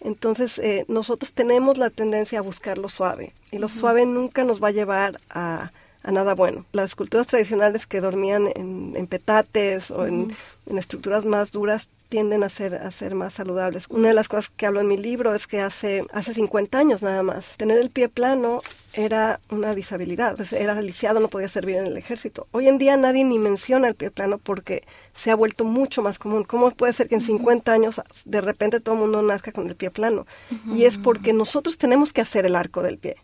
Entonces, 0.00 0.58
eh, 0.58 0.86
nosotros 0.88 1.34
tenemos 1.34 1.76
la 1.76 1.90
tendencia 1.90 2.38
a 2.38 2.42
buscar 2.42 2.78
lo 2.78 2.88
suave. 2.88 3.34
Y 3.50 3.58
lo 3.58 3.68
suave 3.68 4.06
nunca 4.06 4.44
nos 4.44 4.62
va 4.62 4.68
a 4.68 4.72
llevar 4.72 5.20
a, 5.28 5.70
a 6.02 6.10
nada 6.10 6.34
bueno. 6.34 6.64
Las 6.72 6.94
culturas 6.94 7.26
tradicionales 7.26 7.86
que 7.86 8.00
dormían 8.00 8.48
en, 8.54 8.94
en 8.96 9.06
petates 9.06 9.90
o 9.90 10.06
en, 10.06 10.34
en, 10.66 10.78
estructuras 10.78 11.24
más 11.24 11.52
duras 11.52 11.88
tienden 12.08 12.42
a 12.42 12.48
ser, 12.48 12.74
a 12.74 12.90
ser 12.90 13.14
más 13.14 13.34
saludables. 13.34 13.86
Una 13.88 14.08
de 14.08 14.14
las 14.14 14.28
cosas 14.28 14.50
que 14.56 14.66
hablo 14.66 14.80
en 14.80 14.88
mi 14.88 14.96
libro 14.96 15.34
es 15.34 15.46
que 15.46 15.60
hace, 15.60 16.04
hace 16.12 16.34
50 16.34 16.76
años 16.76 17.02
nada 17.02 17.22
más, 17.22 17.56
tener 17.56 17.78
el 17.78 17.90
pie 17.90 18.08
plano 18.08 18.62
era 18.92 19.40
una 19.50 19.74
disabilidad, 19.74 20.36
pues 20.36 20.52
era 20.52 20.74
deliciado, 20.74 21.20
no 21.20 21.28
podía 21.28 21.48
servir 21.48 21.76
en 21.76 21.86
el 21.86 21.96
ejército. 21.96 22.48
Hoy 22.50 22.66
en 22.66 22.78
día 22.78 22.96
nadie 22.96 23.24
ni 23.24 23.38
menciona 23.38 23.86
el 23.86 23.94
pie 23.94 24.10
plano 24.10 24.38
porque 24.38 24.82
se 25.14 25.30
ha 25.30 25.36
vuelto 25.36 25.64
mucho 25.64 26.02
más 26.02 26.18
común. 26.18 26.42
¿Cómo 26.42 26.72
puede 26.72 26.92
ser 26.92 27.08
que 27.08 27.14
en 27.14 27.22
50 27.22 27.72
años 27.72 28.00
de 28.24 28.40
repente 28.40 28.80
todo 28.80 28.96
el 28.96 29.02
mundo 29.02 29.22
nazca 29.22 29.52
con 29.52 29.68
el 29.68 29.76
pie 29.76 29.90
plano? 29.90 30.26
Y 30.74 30.84
es 30.84 30.98
porque 30.98 31.32
nosotros 31.32 31.78
tenemos 31.78 32.12
que 32.12 32.20
hacer 32.20 32.44
el 32.44 32.56
arco 32.56 32.82
del 32.82 32.98
pie. 32.98 33.16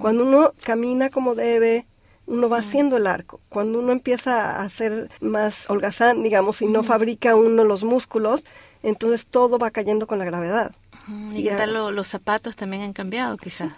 Cuando 0.00 0.24
uno 0.24 0.52
camina 0.62 1.08
como 1.08 1.34
debe, 1.34 1.86
uno 2.28 2.48
va 2.48 2.58
haciendo 2.58 2.96
el 2.96 3.06
arco. 3.06 3.40
Cuando 3.48 3.78
uno 3.78 3.90
empieza 3.90 4.60
a 4.60 4.68
ser 4.68 5.10
más 5.20 5.68
holgazán, 5.68 6.22
digamos, 6.22 6.62
y 6.62 6.66
no 6.66 6.82
fabrica 6.82 7.34
uno 7.34 7.64
los 7.64 7.82
músculos, 7.84 8.44
entonces 8.82 9.26
todo 9.26 9.58
va 9.58 9.70
cayendo 9.70 10.06
con 10.06 10.18
la 10.18 10.24
gravedad. 10.24 10.72
¿Y 11.32 11.42
qué 11.42 11.50
tal 11.52 11.72
lo, 11.72 11.90
los 11.90 12.06
zapatos 12.06 12.54
también 12.54 12.82
han 12.82 12.92
cambiado, 12.92 13.36
quizás? 13.38 13.72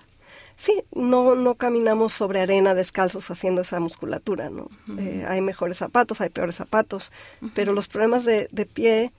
Sí, 0.61 0.83
no, 0.93 1.35
no 1.37 1.55
caminamos 1.55 2.13
sobre 2.13 2.41
arena 2.41 2.75
descalzos 2.75 3.31
haciendo 3.31 3.63
esa 3.63 3.81
musculatura, 3.81 4.51
¿no? 4.51 4.69
eh, 4.99 5.25
hay 5.27 5.41
mejores 5.41 5.79
zapatos, 5.79 6.21
hay 6.21 6.29
peores 6.29 6.57
zapatos, 6.57 7.11
pero 7.55 7.73
los 7.73 7.89
problemas 7.89 8.27
de, 8.27 8.47
de 8.53 8.67
pie 8.67 9.13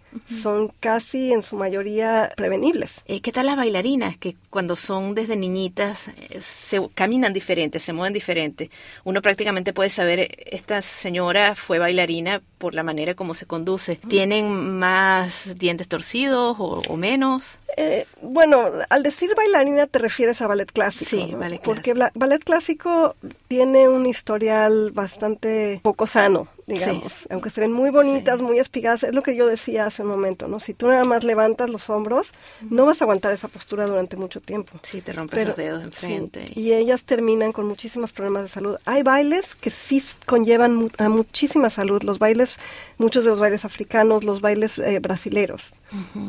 son 0.43 0.71
casi 0.79 1.33
en 1.33 1.41
su 1.41 1.55
mayoría 1.55 2.31
prevenibles. 2.35 3.01
Eh, 3.05 3.21
¿Qué 3.21 3.31
tal 3.31 3.47
las 3.47 3.55
bailarinas 3.55 4.17
que 4.17 4.35
cuando 4.51 4.75
son 4.75 5.15
desde 5.15 5.35
niñitas 5.35 6.09
eh, 6.09 6.39
se 6.41 6.87
caminan 6.93 7.33
diferente, 7.33 7.79
se 7.79 7.93
mueven 7.93 8.13
diferente? 8.13 8.69
Uno 9.03 9.23
prácticamente 9.23 9.73
puede 9.73 9.89
saber, 9.89 10.37
esta 10.45 10.83
señora 10.83 11.55
fue 11.55 11.79
bailarina 11.79 12.43
por 12.59 12.75
la 12.75 12.83
manera 12.83 13.15
como 13.15 13.33
se 13.33 13.47
conduce. 13.47 13.95
¿Tienen 13.95 14.77
más 14.77 15.57
dientes 15.57 15.87
torcidos 15.87 16.57
o, 16.59 16.81
o 16.87 16.97
menos? 16.97 17.57
Eh, 17.77 18.05
bueno, 18.21 18.69
al 18.89 19.03
decir 19.03 19.33
bailarina 19.35 19.87
te 19.87 19.99
refieres 19.99 20.41
a 20.41 20.47
ballet 20.47 20.71
clásico. 20.71 21.09
Sí, 21.09 21.31
¿no? 21.31 21.39
ballet 21.39 21.61
Porque 21.61 21.93
ballet 21.93 22.43
clásico 22.43 23.15
tiene 23.47 23.87
un 23.87 24.05
historial 24.05 24.91
bastante 24.91 25.79
poco 25.83 26.07
sano, 26.07 26.47
digamos. 26.67 27.11
Sí. 27.13 27.25
Aunque 27.29 27.49
se 27.49 27.61
ven 27.61 27.71
muy 27.71 27.89
bonitas, 27.89 28.37
Sí. 28.37 28.43
muy 28.43 28.59
espigadas, 28.59 29.03
es 29.03 29.13
lo 29.15 29.23
que 29.23 29.35
yo 29.35 29.47
decía 29.47 29.85
hace 29.85 30.01
un 30.03 30.09
momento, 30.09 30.47
¿no? 30.47 30.59
Si 30.59 30.73
tú 30.73 30.87
nada 30.87 31.03
más 31.03 31.23
levantas 31.23 31.69
los 31.69 31.89
hombros, 31.89 32.33
no 32.69 32.85
vas 32.85 33.01
a 33.01 33.05
aguantar 33.05 33.31
esa 33.31 33.47
postura 33.47 33.85
durante 33.87 34.17
mucho 34.17 34.41
tiempo. 34.41 34.79
Sí, 34.83 35.01
te 35.01 35.13
rompes 35.13 35.35
Pero- 35.37 35.47
los 35.49 35.55
dedos 35.57 35.81
sí, 35.81 36.05
enfrente. 36.13 36.51
y 36.55 36.73
ellas 36.73 37.03
terminan 37.03 37.51
con 37.51 37.67
muchísimos 37.67 38.11
problemas 38.11 38.43
de 38.43 38.49
salud. 38.49 38.77
Hay 38.85 39.03
bailes 39.03 39.55
que 39.55 39.69
sí 39.69 40.03
conllevan 40.25 40.75
mu- 40.75 40.89
a 40.97 41.09
muchísima 41.09 41.69
salud. 41.69 42.03
Los 42.03 42.19
bailes, 42.19 42.57
muchos 42.97 43.23
de 43.23 43.29
los 43.31 43.39
bailes 43.39 43.65
africanos, 43.65 44.23
los 44.23 44.41
bailes 44.41 44.79
eh, 44.79 44.99
brasileros. 44.99 45.73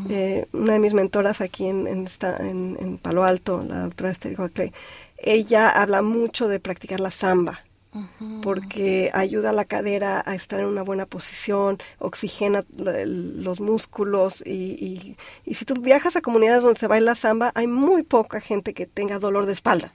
Eh, 0.09 0.47
una 0.53 0.73
de 0.73 0.79
mis 0.81 0.93
mentoras 0.95 1.41
aquí 1.41 1.67
en, 1.67 1.87
en, 1.87 2.07
esta- 2.07 2.37
en- 2.37 2.77
en 2.81 2.99
Palo 2.99 3.23
Alto, 3.25 3.65
la 3.69 3.81
doctora 3.85 4.11
Esther 4.11 4.35
Gockley, 4.35 4.73
ella 5.19 5.69
habla 5.71 6.03
mucho 6.03 6.49
de 6.49 6.59
practicar 6.59 6.99
la 7.01 7.11
samba 7.13 7.61
porque 8.43 9.11
ayuda 9.13 9.51
a 9.51 9.53
la 9.53 9.65
cadera 9.65 10.23
a 10.25 10.35
estar 10.35 10.61
en 10.61 10.67
una 10.67 10.83
buena 10.83 11.07
posición, 11.07 11.79
oxigena 11.99 12.65
los 12.77 13.61
músculos 13.61 14.43
y, 14.47 14.51
y, 14.53 15.17
y 15.45 15.55
si 15.55 15.65
tú 15.65 15.75
viajas 15.75 16.17
a 16.17 16.21
comunidades 16.23 16.63
donde 16.63 16.81
se 16.81 16.87
baila 16.87 17.15
samba, 17.15 17.53
hay 17.55 17.67
muy 17.67 18.03
poca 18.03 18.41
gente 18.41 18.75
que 18.75 18.87
tenga 18.87 19.19
dolor 19.19 19.47
de 19.47 19.53
espalda 19.53 19.93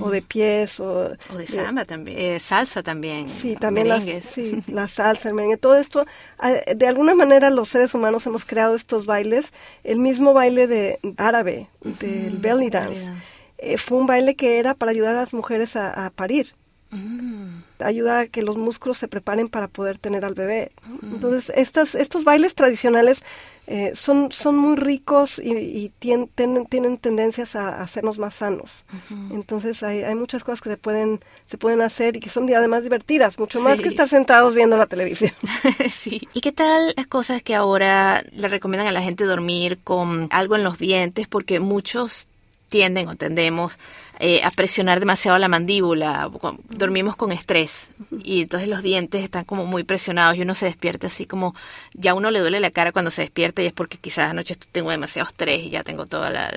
o 0.00 0.10
de 0.10 0.20
pies 0.20 0.80
o, 0.80 1.12
O 1.32 1.36
de 1.36 1.46
samba 1.46 1.84
también, 1.84 2.18
eh, 2.18 2.40
salsa 2.40 2.82
también. 2.82 3.28
Sí, 3.28 3.54
también 3.54 3.86
las, 3.88 4.04
sí, 4.34 4.60
la 4.66 4.88
salsa, 4.88 5.28
el 5.28 5.34
merengue, 5.34 5.56
todo 5.58 5.76
esto, 5.76 6.06
ah, 6.40 6.50
de 6.74 6.86
alguna 6.88 7.14
manera 7.14 7.50
los 7.50 7.68
seres 7.68 7.94
humanos 7.94 8.26
hemos 8.26 8.44
creado 8.44 8.74
estos 8.74 9.06
bailes, 9.06 9.52
el 9.84 9.98
mismo 10.00 10.32
baile 10.34 10.66
de 10.66 10.98
árabe, 11.18 11.68
del 11.82 12.38
belly 12.38 12.68
dance, 12.68 12.88
belly 12.94 13.04
dance. 13.06 13.22
eh, 13.58 13.78
fue 13.78 13.98
un 13.98 14.06
baile 14.08 14.34
que 14.34 14.58
era 14.58 14.74
para 14.74 14.90
ayudar 14.90 15.14
a 15.14 15.20
las 15.20 15.34
mujeres 15.34 15.76
a, 15.76 16.04
a 16.06 16.10
parir, 16.10 16.54
Mm. 16.94 17.62
ayuda 17.80 18.20
a 18.20 18.26
que 18.26 18.42
los 18.42 18.56
músculos 18.56 18.98
se 18.98 19.08
preparen 19.08 19.48
para 19.48 19.68
poder 19.68 19.98
tener 19.98 20.24
al 20.24 20.34
bebé. 20.34 20.70
Entonces, 21.02 21.52
estas, 21.56 21.94
estos 21.94 22.24
bailes 22.24 22.54
tradicionales 22.54 23.22
eh, 23.66 23.92
son, 23.94 24.30
son 24.30 24.56
muy 24.56 24.76
ricos 24.76 25.38
y, 25.42 25.52
y 25.54 25.92
tien- 26.00 26.28
ten- 26.34 26.66
tienen 26.66 26.98
tendencias 26.98 27.56
a, 27.56 27.68
a 27.70 27.82
hacernos 27.82 28.18
más 28.18 28.34
sanos. 28.34 28.84
Entonces, 29.30 29.82
hay, 29.82 30.02
hay 30.02 30.14
muchas 30.14 30.44
cosas 30.44 30.60
que 30.60 30.70
se 30.70 30.76
pueden, 30.76 31.20
se 31.46 31.56
pueden 31.58 31.80
hacer 31.80 32.16
y 32.16 32.20
que 32.20 32.30
son 32.30 32.52
además 32.54 32.82
divertidas, 32.82 33.38
mucho 33.38 33.60
más 33.60 33.80
que 33.80 33.88
estar 33.88 34.08
sentados 34.08 34.54
viendo 34.54 34.76
la 34.76 34.86
televisión. 34.86 35.32
sí. 35.90 36.28
¿Y 36.34 36.40
qué 36.42 36.52
tal 36.52 36.92
las 36.96 37.06
cosas 37.06 37.42
que 37.42 37.54
ahora 37.54 38.22
le 38.32 38.48
recomiendan 38.48 38.86
a 38.88 38.92
la 38.92 39.02
gente 39.02 39.24
dormir 39.24 39.78
con 39.82 40.28
algo 40.30 40.56
en 40.56 40.64
los 40.64 40.78
dientes? 40.78 41.26
Porque 41.26 41.58
muchos 41.58 42.28
tienden 42.74 43.06
o 43.06 43.14
tendemos 43.14 43.78
eh, 44.18 44.40
a 44.42 44.50
presionar 44.50 44.98
demasiado 44.98 45.38
la 45.38 45.46
mandíbula, 45.46 46.28
dormimos 46.70 47.14
con 47.14 47.30
estrés 47.30 47.86
y 48.24 48.42
entonces 48.42 48.68
los 48.68 48.82
dientes 48.82 49.22
están 49.22 49.44
como 49.44 49.64
muy 49.64 49.84
presionados 49.84 50.36
y 50.36 50.42
uno 50.42 50.56
se 50.56 50.66
despierta 50.66 51.06
así 51.06 51.24
como, 51.24 51.54
ya 51.92 52.14
uno 52.14 52.32
le 52.32 52.40
duele 52.40 52.58
la 52.58 52.72
cara 52.72 52.90
cuando 52.90 53.12
se 53.12 53.22
despierta 53.22 53.62
y 53.62 53.66
es 53.66 53.72
porque 53.72 53.96
quizás 53.96 54.28
anoche 54.28 54.56
tengo 54.72 54.90
demasiado 54.90 55.28
estrés 55.28 55.62
y 55.62 55.70
ya 55.70 55.84
tengo 55.84 56.06
toda 56.06 56.30
la... 56.30 56.52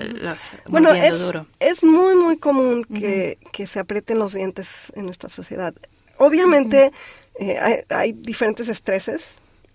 bueno, 0.66 0.92
es, 0.92 1.16
duro. 1.16 1.46
es 1.60 1.84
muy, 1.84 2.16
muy 2.16 2.36
común 2.36 2.82
que, 2.82 3.38
que 3.52 3.68
se 3.68 3.78
aprieten 3.78 4.18
los 4.18 4.34
dientes 4.34 4.92
en 4.96 5.04
nuestra 5.04 5.28
sociedad. 5.28 5.72
Obviamente 6.16 6.90
eh, 7.38 7.84
hay, 7.90 8.12
diferentes 8.12 8.66
estreses. 8.66 9.22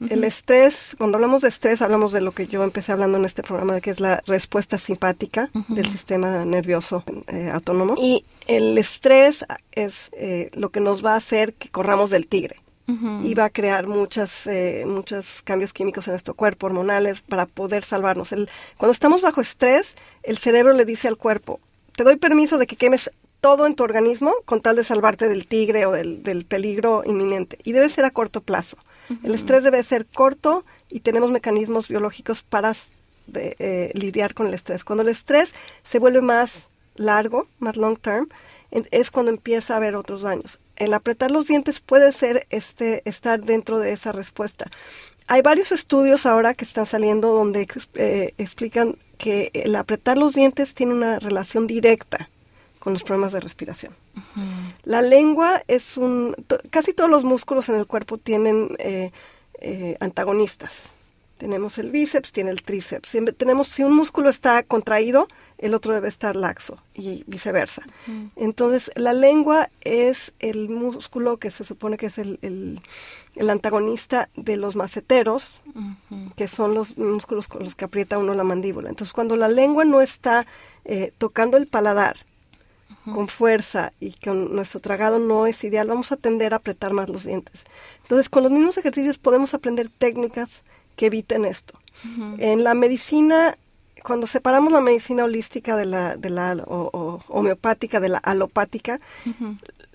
El 0.10 0.24
estrés, 0.24 0.96
cuando 0.98 1.18
hablamos 1.18 1.44
de 1.44 1.48
estrés, 1.48 1.82
hablamos 1.82 2.12
de 2.12 2.22
lo 2.22 2.32
que 2.32 2.48
yo 2.48 2.64
empecé 2.64 2.91
hablando 2.91 3.18
en 3.18 3.26
este 3.26 3.41
programa, 3.41 3.76
de 3.76 3.82
que 3.82 3.89
es 3.89 4.00
la 4.00 4.22
respuesta 4.26 4.78
simpática 4.78 5.50
del 5.70 5.89
sistema 5.89 6.44
nervioso 6.44 7.04
eh, 7.28 7.50
autónomo. 7.54 7.96
Y 7.98 8.26
el 8.48 8.78
estrés 8.78 9.46
es 9.72 10.10
eh, 10.14 10.50
lo 10.54 10.70
que 10.70 10.82
nos 10.82 11.06
va 11.06 11.14
a 11.14 11.18
hacer 11.18 11.54
que 11.54 11.70
corramos 11.70 12.10
del 12.10 12.28
tigre. 12.28 12.58
y 12.86 13.34
va 13.34 13.46
a 13.46 13.50
crear 13.50 13.88
muchas, 13.88 14.48
muchos 14.86 15.41
cambios 15.44 15.72
químicos 15.72 16.06
en 16.08 16.12
nuestro 16.12 16.34
cuerpo, 16.34 16.66
hormonales, 16.68 17.22
para 17.22 17.46
poder 17.46 17.86
salvarnos. 17.86 18.34
El, 18.34 18.50
cuando 18.78 18.91
estamos 18.91 19.22
bajo 19.22 19.39
estrés, 19.39 19.96
el 20.24 20.38
cerebro 20.38 20.74
le 20.74 20.84
dice 20.84 21.08
al 21.08 21.16
cuerpo, 21.16 21.62
te 21.96 22.04
doy 22.04 22.18
permiso 22.18 22.58
de 22.58 22.68
que 22.68 22.76
quemes 22.76 23.10
todo 23.44 23.68
en 23.68 23.76
tu 23.76 23.84
organismo 23.84 24.34
con 24.46 24.62
tal 24.62 24.78
de 24.78 24.86
salvarte 24.86 25.28
del 25.28 25.48
tigre 25.48 25.86
o 25.86 25.91
del, 25.91 26.46
peligro 26.48 27.04
inminente. 27.06 27.60
Y 27.66 27.74
debe 27.74 27.89
ser 27.89 28.06
a 28.06 28.12
corto 28.12 28.39
plazo. 28.39 28.78
El 29.24 29.36
estrés 29.36 29.64
debe 29.64 29.84
ser 29.84 30.06
corto 30.06 30.66
y 30.89 31.01
tenemos 31.01 31.32
mecanismos 31.32 31.88
biológicos 31.88 32.41
para 32.41 32.74
eh, 33.34 33.91
lidiar 33.93 34.34
con 34.34 34.47
el 34.47 34.54
estrés. 34.54 34.84
Cuando 34.84 35.04
el 35.04 35.10
estrés 35.10 35.54
se 35.84 35.99
vuelve 35.99 36.22
más 36.22 36.68
largo, 36.95 37.47
más 37.60 37.76
long 37.78 37.97
term, 37.97 38.30
es 38.91 39.12
cuando 39.12 39.32
empieza 39.32 39.74
a 39.74 39.78
haber 39.78 39.95
otros 39.95 40.24
daños. 40.24 40.60
El 40.76 40.93
apretar 40.93 41.32
los 41.32 41.47
dientes 41.47 41.80
puede 41.80 42.12
ser 42.12 42.47
este, 42.49 43.01
estar 43.06 43.43
dentro 43.43 43.80
de 43.80 43.91
esa 43.91 44.12
respuesta. 44.12 44.72
Hay 45.28 45.41
varios 45.41 45.72
estudios 45.72 46.26
ahora 46.26 46.54
que 46.54 46.66
están 46.66 46.86
saliendo 46.86 47.32
donde 47.34 47.68
eh, 47.95 48.34
explican 48.38 48.97
que 49.18 49.51
el 49.54 49.76
apretar 49.76 50.18
los 50.18 50.34
dientes 50.34 50.74
tiene 50.74 50.93
una 50.93 51.20
relación 51.20 51.68
directa 51.68 52.30
con 52.80 52.93
los 52.93 53.04
problemas 53.04 53.32
de 53.32 53.39
respiración. 53.39 54.03
La 54.84 55.01
lengua 55.01 55.64
es 55.68 55.97
un... 55.97 56.36
casi 56.70 56.93
todos 56.93 57.09
los 57.09 57.24
músculos 57.24 57.70
en 57.70 57.76
el 57.76 57.88
cuerpo 57.88 58.18
tienen 58.18 58.76
eh, 58.80 59.11
eh, 59.59 59.97
antagonistas. 59.99 60.74
Tenemos 61.38 61.78
el 61.78 61.89
bíceps, 61.89 62.32
tiene 62.32 62.51
el 62.51 62.61
tríceps. 62.61 63.09
Si, 63.09 63.26
tenemos, 63.34 63.68
si 63.68 63.84
un 63.84 63.93
músculo 63.93 64.30
está 64.30 64.64
contraído, 64.64 65.28
el 65.57 65.74
otro 65.74 65.93
debe 65.93 66.07
estar 66.07 66.36
laxo 66.36 66.78
y 66.93 67.24
viceversa. 67.28 67.84
Entonces, 68.36 68.91
la 68.95 69.14
lengua 69.14 69.70
es 69.82 70.32
el 70.39 70.70
músculo 70.70 71.38
que 71.38 71.51
se 71.51 71.64
supone 71.64 71.97
que 71.97 72.07
es 72.07 72.18
el, 72.18 72.39
el, 72.41 73.49
antagonista 73.49 74.30
de 74.36 74.57
los 74.57 74.76
maceteros, 74.76 75.61
que 76.36 76.47
son 76.47 76.74
los 76.74 76.97
músculos 76.97 77.47
con 77.47 77.64
los 77.64 77.76
que 77.76 77.86
aprieta 77.86 78.18
uno 78.18 78.34
la 78.34 78.43
mandíbula. 78.43 78.89
Entonces, 78.89 79.14
cuando 79.14 79.36
la 79.36 79.47
lengua 79.47 79.86
no 79.86 80.01
está 80.01 80.45
eh, 80.86 81.14
tocando 81.18 81.57
el 81.57 81.68
paladar, 81.68 82.18
con 83.06 83.28
fuerza 83.28 83.91
y 83.99 84.14
con 84.14 84.56
nuestro 84.56 84.80
tragado 84.80 85.20
no 85.20 85.45
es 85.45 85.64
ideal, 85.64 85.88
vamos 85.88 86.12
a 86.12 86.18
tender 86.18 86.54
a 86.54 86.58
apretar 86.58 86.93
más 86.93 87.10
los 87.10 87.26
dientes. 87.26 87.64
Entonces, 88.04 88.30
con 88.30 88.43
los 88.43 88.51
mismos 88.51 88.78
ejercicios 88.78 89.18
podemos 89.18 89.54
aprender 89.54 89.89
técnicas 89.89 90.64
que 90.95 91.08
eviten 91.08 91.45
esto. 91.45 91.80
En 92.38 92.64
la 92.64 92.74
medicina, 92.74 93.58
cuando 94.04 94.28
separamos 94.28 94.74
la 94.74 94.82
medicina 94.82 95.24
holística 95.24 95.78
de 95.78 95.86
la, 95.86 96.18
de 96.18 96.30
la 96.30 96.54
o, 96.68 97.22
homeopática 97.30 97.99
de 97.99 98.10
la 98.10 98.18
alopática, 98.18 98.99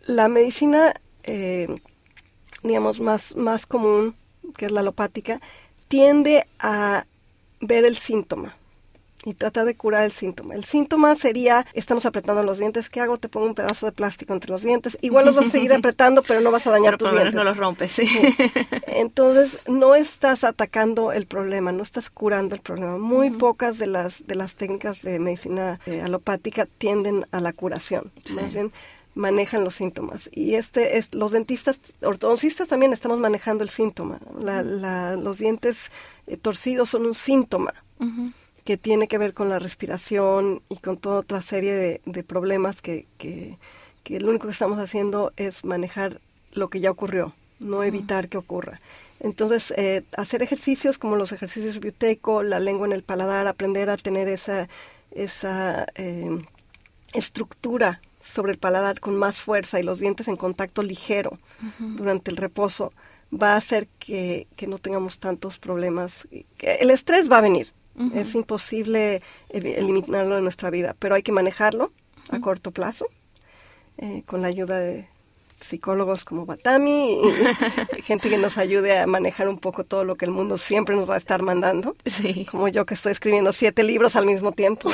la 0.06 0.28
medicina, 0.28 0.94
eh, 1.24 1.80
digamos, 2.62 3.00
más, 3.00 3.36
más 3.36 3.66
común, 3.66 4.14
que 4.56 4.66
es 4.66 4.72
la 4.72 4.80
alopática, 4.80 5.40
tiende 5.88 6.46
a 6.59 7.04
ver 7.61 7.84
el 7.84 7.96
síntoma 7.96 8.56
y 9.28 9.34
tratar 9.34 9.66
de 9.66 9.76
curar 9.76 10.04
el 10.04 10.12
síntoma. 10.12 10.54
El 10.54 10.64
síntoma 10.64 11.14
sería, 11.14 11.66
estamos 11.74 12.06
apretando 12.06 12.42
los 12.42 12.58
dientes, 12.58 12.88
¿qué 12.88 13.00
hago? 13.00 13.18
Te 13.18 13.28
pongo 13.28 13.46
un 13.46 13.54
pedazo 13.54 13.84
de 13.84 13.92
plástico 13.92 14.32
entre 14.32 14.50
los 14.50 14.62
dientes. 14.62 14.96
Igual 15.02 15.26
los 15.26 15.34
vas 15.34 15.48
a 15.48 15.50
seguir 15.50 15.72
apretando, 15.74 16.22
pero 16.22 16.40
no 16.40 16.50
vas 16.50 16.66
a 16.66 16.70
dañar 16.70 16.96
tus 16.96 17.12
dientes. 17.12 17.34
no 17.34 17.44
los 17.44 17.58
rompes, 17.58 17.92
sí. 17.92 18.08
Entonces, 18.86 19.58
no 19.68 19.94
estás 19.94 20.44
atacando 20.44 21.12
el 21.12 21.26
problema, 21.26 21.72
no 21.72 21.82
estás 21.82 22.08
curando 22.08 22.54
el 22.54 22.62
problema. 22.62 22.96
Muy 22.96 23.30
pocas 23.30 23.76
de 23.76 23.86
las, 23.86 24.26
de 24.26 24.34
las 24.34 24.54
técnicas 24.54 25.02
de 25.02 25.18
medicina 25.18 25.78
eh, 25.84 26.00
alopática 26.00 26.66
tienden 26.78 27.26
a 27.30 27.40
la 27.40 27.52
curación. 27.52 28.10
Más 28.34 28.50
bien, 28.50 28.72
manejan 29.14 29.62
los 29.62 29.74
síntomas. 29.74 30.30
Y 30.32 30.54
este 30.54 30.96
es, 30.96 31.14
los 31.14 31.32
dentistas, 31.32 31.78
ortodoncistas 32.00 32.66
también 32.66 32.94
estamos 32.94 33.18
manejando 33.18 33.62
el 33.62 33.68
síntoma. 33.68 34.20
La, 34.40 34.62
los 35.16 35.36
dientes 35.36 35.90
eh, 36.26 36.38
torcidos 36.38 36.88
son 36.88 37.04
un 37.04 37.14
síntoma 37.14 37.74
que 38.68 38.76
tiene 38.76 39.08
que 39.08 39.16
ver 39.16 39.32
con 39.32 39.48
la 39.48 39.58
respiración 39.58 40.60
y 40.68 40.76
con 40.76 40.98
toda 40.98 41.20
otra 41.20 41.40
serie 41.40 42.02
de, 42.04 42.22
problemas 42.22 42.82
que, 42.82 43.06
que, 43.16 43.56
lo 44.20 44.28
único 44.28 44.46
que 44.46 44.52
estamos 44.52 44.78
haciendo 44.78 45.32
es 45.38 45.64
manejar 45.64 46.20
lo 46.52 46.68
que 46.68 46.80
ya 46.80 46.90
ocurrió, 46.90 47.32
no 47.60 47.82
evitar 47.82 48.28
que 48.28 48.36
ocurra. 48.36 48.78
Entonces, 49.20 49.72
eh, 49.78 50.02
hacer 50.18 50.42
ejercicios 50.42 50.98
como 50.98 51.16
los 51.16 51.32
ejercicios 51.32 51.80
bioteco, 51.80 52.42
la 52.42 52.60
lengua 52.60 52.86
en 52.86 52.92
el 52.92 53.02
paladar, 53.02 53.46
aprender 53.46 53.88
a 53.88 53.96
tener 53.96 54.28
esa, 54.28 54.68
esa 55.12 55.86
eh, 55.94 56.38
estructura 57.14 58.02
sobre 58.22 58.52
el 58.52 58.58
paladar 58.58 59.00
con 59.00 59.16
más 59.16 59.38
fuerza 59.38 59.80
y 59.80 59.82
los 59.82 59.98
dientes 59.98 60.28
en 60.28 60.36
contacto 60.36 60.82
ligero 60.82 61.38
durante 61.78 62.30
el 62.30 62.36
reposo, 62.36 62.92
va 63.32 63.54
a 63.54 63.56
hacer 63.56 63.88
que, 63.98 64.46
que 64.56 64.66
no 64.66 64.76
tengamos 64.76 65.20
tantos 65.20 65.58
problemas. 65.58 66.28
El 66.58 66.90
estrés 66.90 67.32
va 67.32 67.38
a 67.38 67.40
venir, 67.40 67.72
es 68.14 68.34
imposible 68.34 69.22
eliminarlo 69.49 70.36
de 70.36 70.42
nuestra 70.42 70.70
vida, 70.70 70.94
pero 70.99 71.14
hay 71.14 71.22
que 71.22 71.32
manejarlo 71.32 71.92
a 72.30 72.40
corto 72.40 72.70
plazo 72.70 73.07
eh, 73.99 74.22
con 74.26 74.42
la 74.42 74.49
ayuda 74.49 74.78
de 74.78 75.09
psicólogos 75.61 76.24
como 76.24 76.46
Batami 76.46 77.14
y 77.14 78.03
gente 78.05 78.30
que 78.30 78.38
nos 78.38 78.59
ayude 78.59 78.99
a 78.99 79.07
manejar 79.07 79.49
un 79.49 79.59
poco 79.59 79.84
todo 79.84 80.05
lo 80.05 80.16
que 80.16 80.24
el 80.24 80.30
mundo 80.30 80.59
siempre 80.59 80.94
nos 80.94 81.09
va 81.09 81.14
a 81.14 81.18
estar 81.18 81.42
mandando. 81.42 81.96
Como 82.51 82.68
yo 82.68 82.86
que 82.86 82.94
estoy 82.94 83.12
escribiendo 83.12 83.53
siete 83.53 83.82
libros 83.82 84.16
al 84.16 84.26
mismo 84.26 84.53
tiempo. 84.53 84.90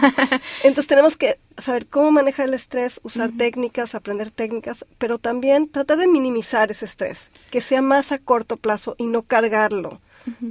Entonces 0.62 0.86
tenemos 0.86 1.16
que 1.16 1.38
saber 1.58 1.86
cómo 1.86 2.12
manejar 2.12 2.46
el 2.48 2.54
estrés, 2.54 3.00
usar 3.02 3.30
técnicas, 3.36 3.94
aprender 3.94 4.30
técnicas, 4.30 4.84
pero 4.98 5.18
también 5.18 5.68
tratar 5.68 5.98
de 5.98 6.08
minimizar 6.08 6.70
ese 6.70 6.84
estrés, 6.84 7.18
que 7.50 7.60
sea 7.60 7.82
más 7.82 8.12
a 8.12 8.18
corto 8.18 8.56
plazo 8.56 8.94
y 8.98 9.06
no 9.06 9.22
cargarlo 9.22 10.00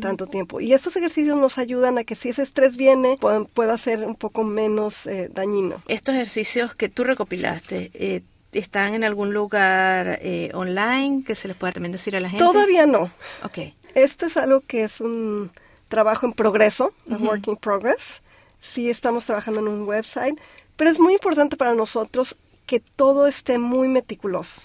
tanto 0.01 0.27
tiempo. 0.27 0.61
Y 0.61 0.73
estos 0.73 0.95
ejercicios 0.95 1.37
nos 1.37 1.57
ayudan 1.57 1.97
a 1.97 2.03
que 2.03 2.15
si 2.15 2.29
ese 2.29 2.43
estrés 2.43 2.77
viene, 2.77 3.17
pueda, 3.53 3.77
ser 3.77 4.05
un 4.05 4.15
poco 4.15 4.43
menos 4.43 5.07
eh, 5.07 5.29
dañino. 5.33 5.81
Estos 5.87 6.15
ejercicios 6.15 6.75
que 6.75 6.89
tú 6.89 7.03
recopilaste, 7.03 7.91
eh, 7.93 8.21
¿están 8.51 8.93
en 8.93 9.03
algún 9.03 9.33
lugar 9.33 10.19
eh, 10.21 10.51
online 10.53 11.23
que 11.25 11.35
se 11.35 11.47
les 11.47 11.57
pueda 11.57 11.73
también 11.73 11.91
decir 11.91 12.15
a 12.15 12.19
la 12.19 12.29
gente? 12.29 12.43
Todavía 12.43 12.85
no. 12.85 13.11
Ok. 13.43 13.59
Esto 13.93 14.25
es 14.25 14.37
algo 14.37 14.61
que 14.61 14.83
es 14.83 15.01
un 15.01 15.51
trabajo 15.87 16.25
en 16.25 16.33
progreso, 16.33 16.93
un 17.05 17.27
work 17.27 17.47
in 17.47 17.57
progress. 17.57 18.21
Sí 18.59 18.89
estamos 18.89 19.25
trabajando 19.25 19.59
en 19.59 19.67
un 19.67 19.87
website, 19.87 20.39
pero 20.75 20.89
es 20.89 20.99
muy 20.99 21.13
importante 21.13 21.55
para 21.55 21.73
nosotros 21.73 22.35
que 22.65 22.79
todo 22.79 23.27
esté 23.27 23.59
muy 23.59 23.87
meticuloso 23.87 24.61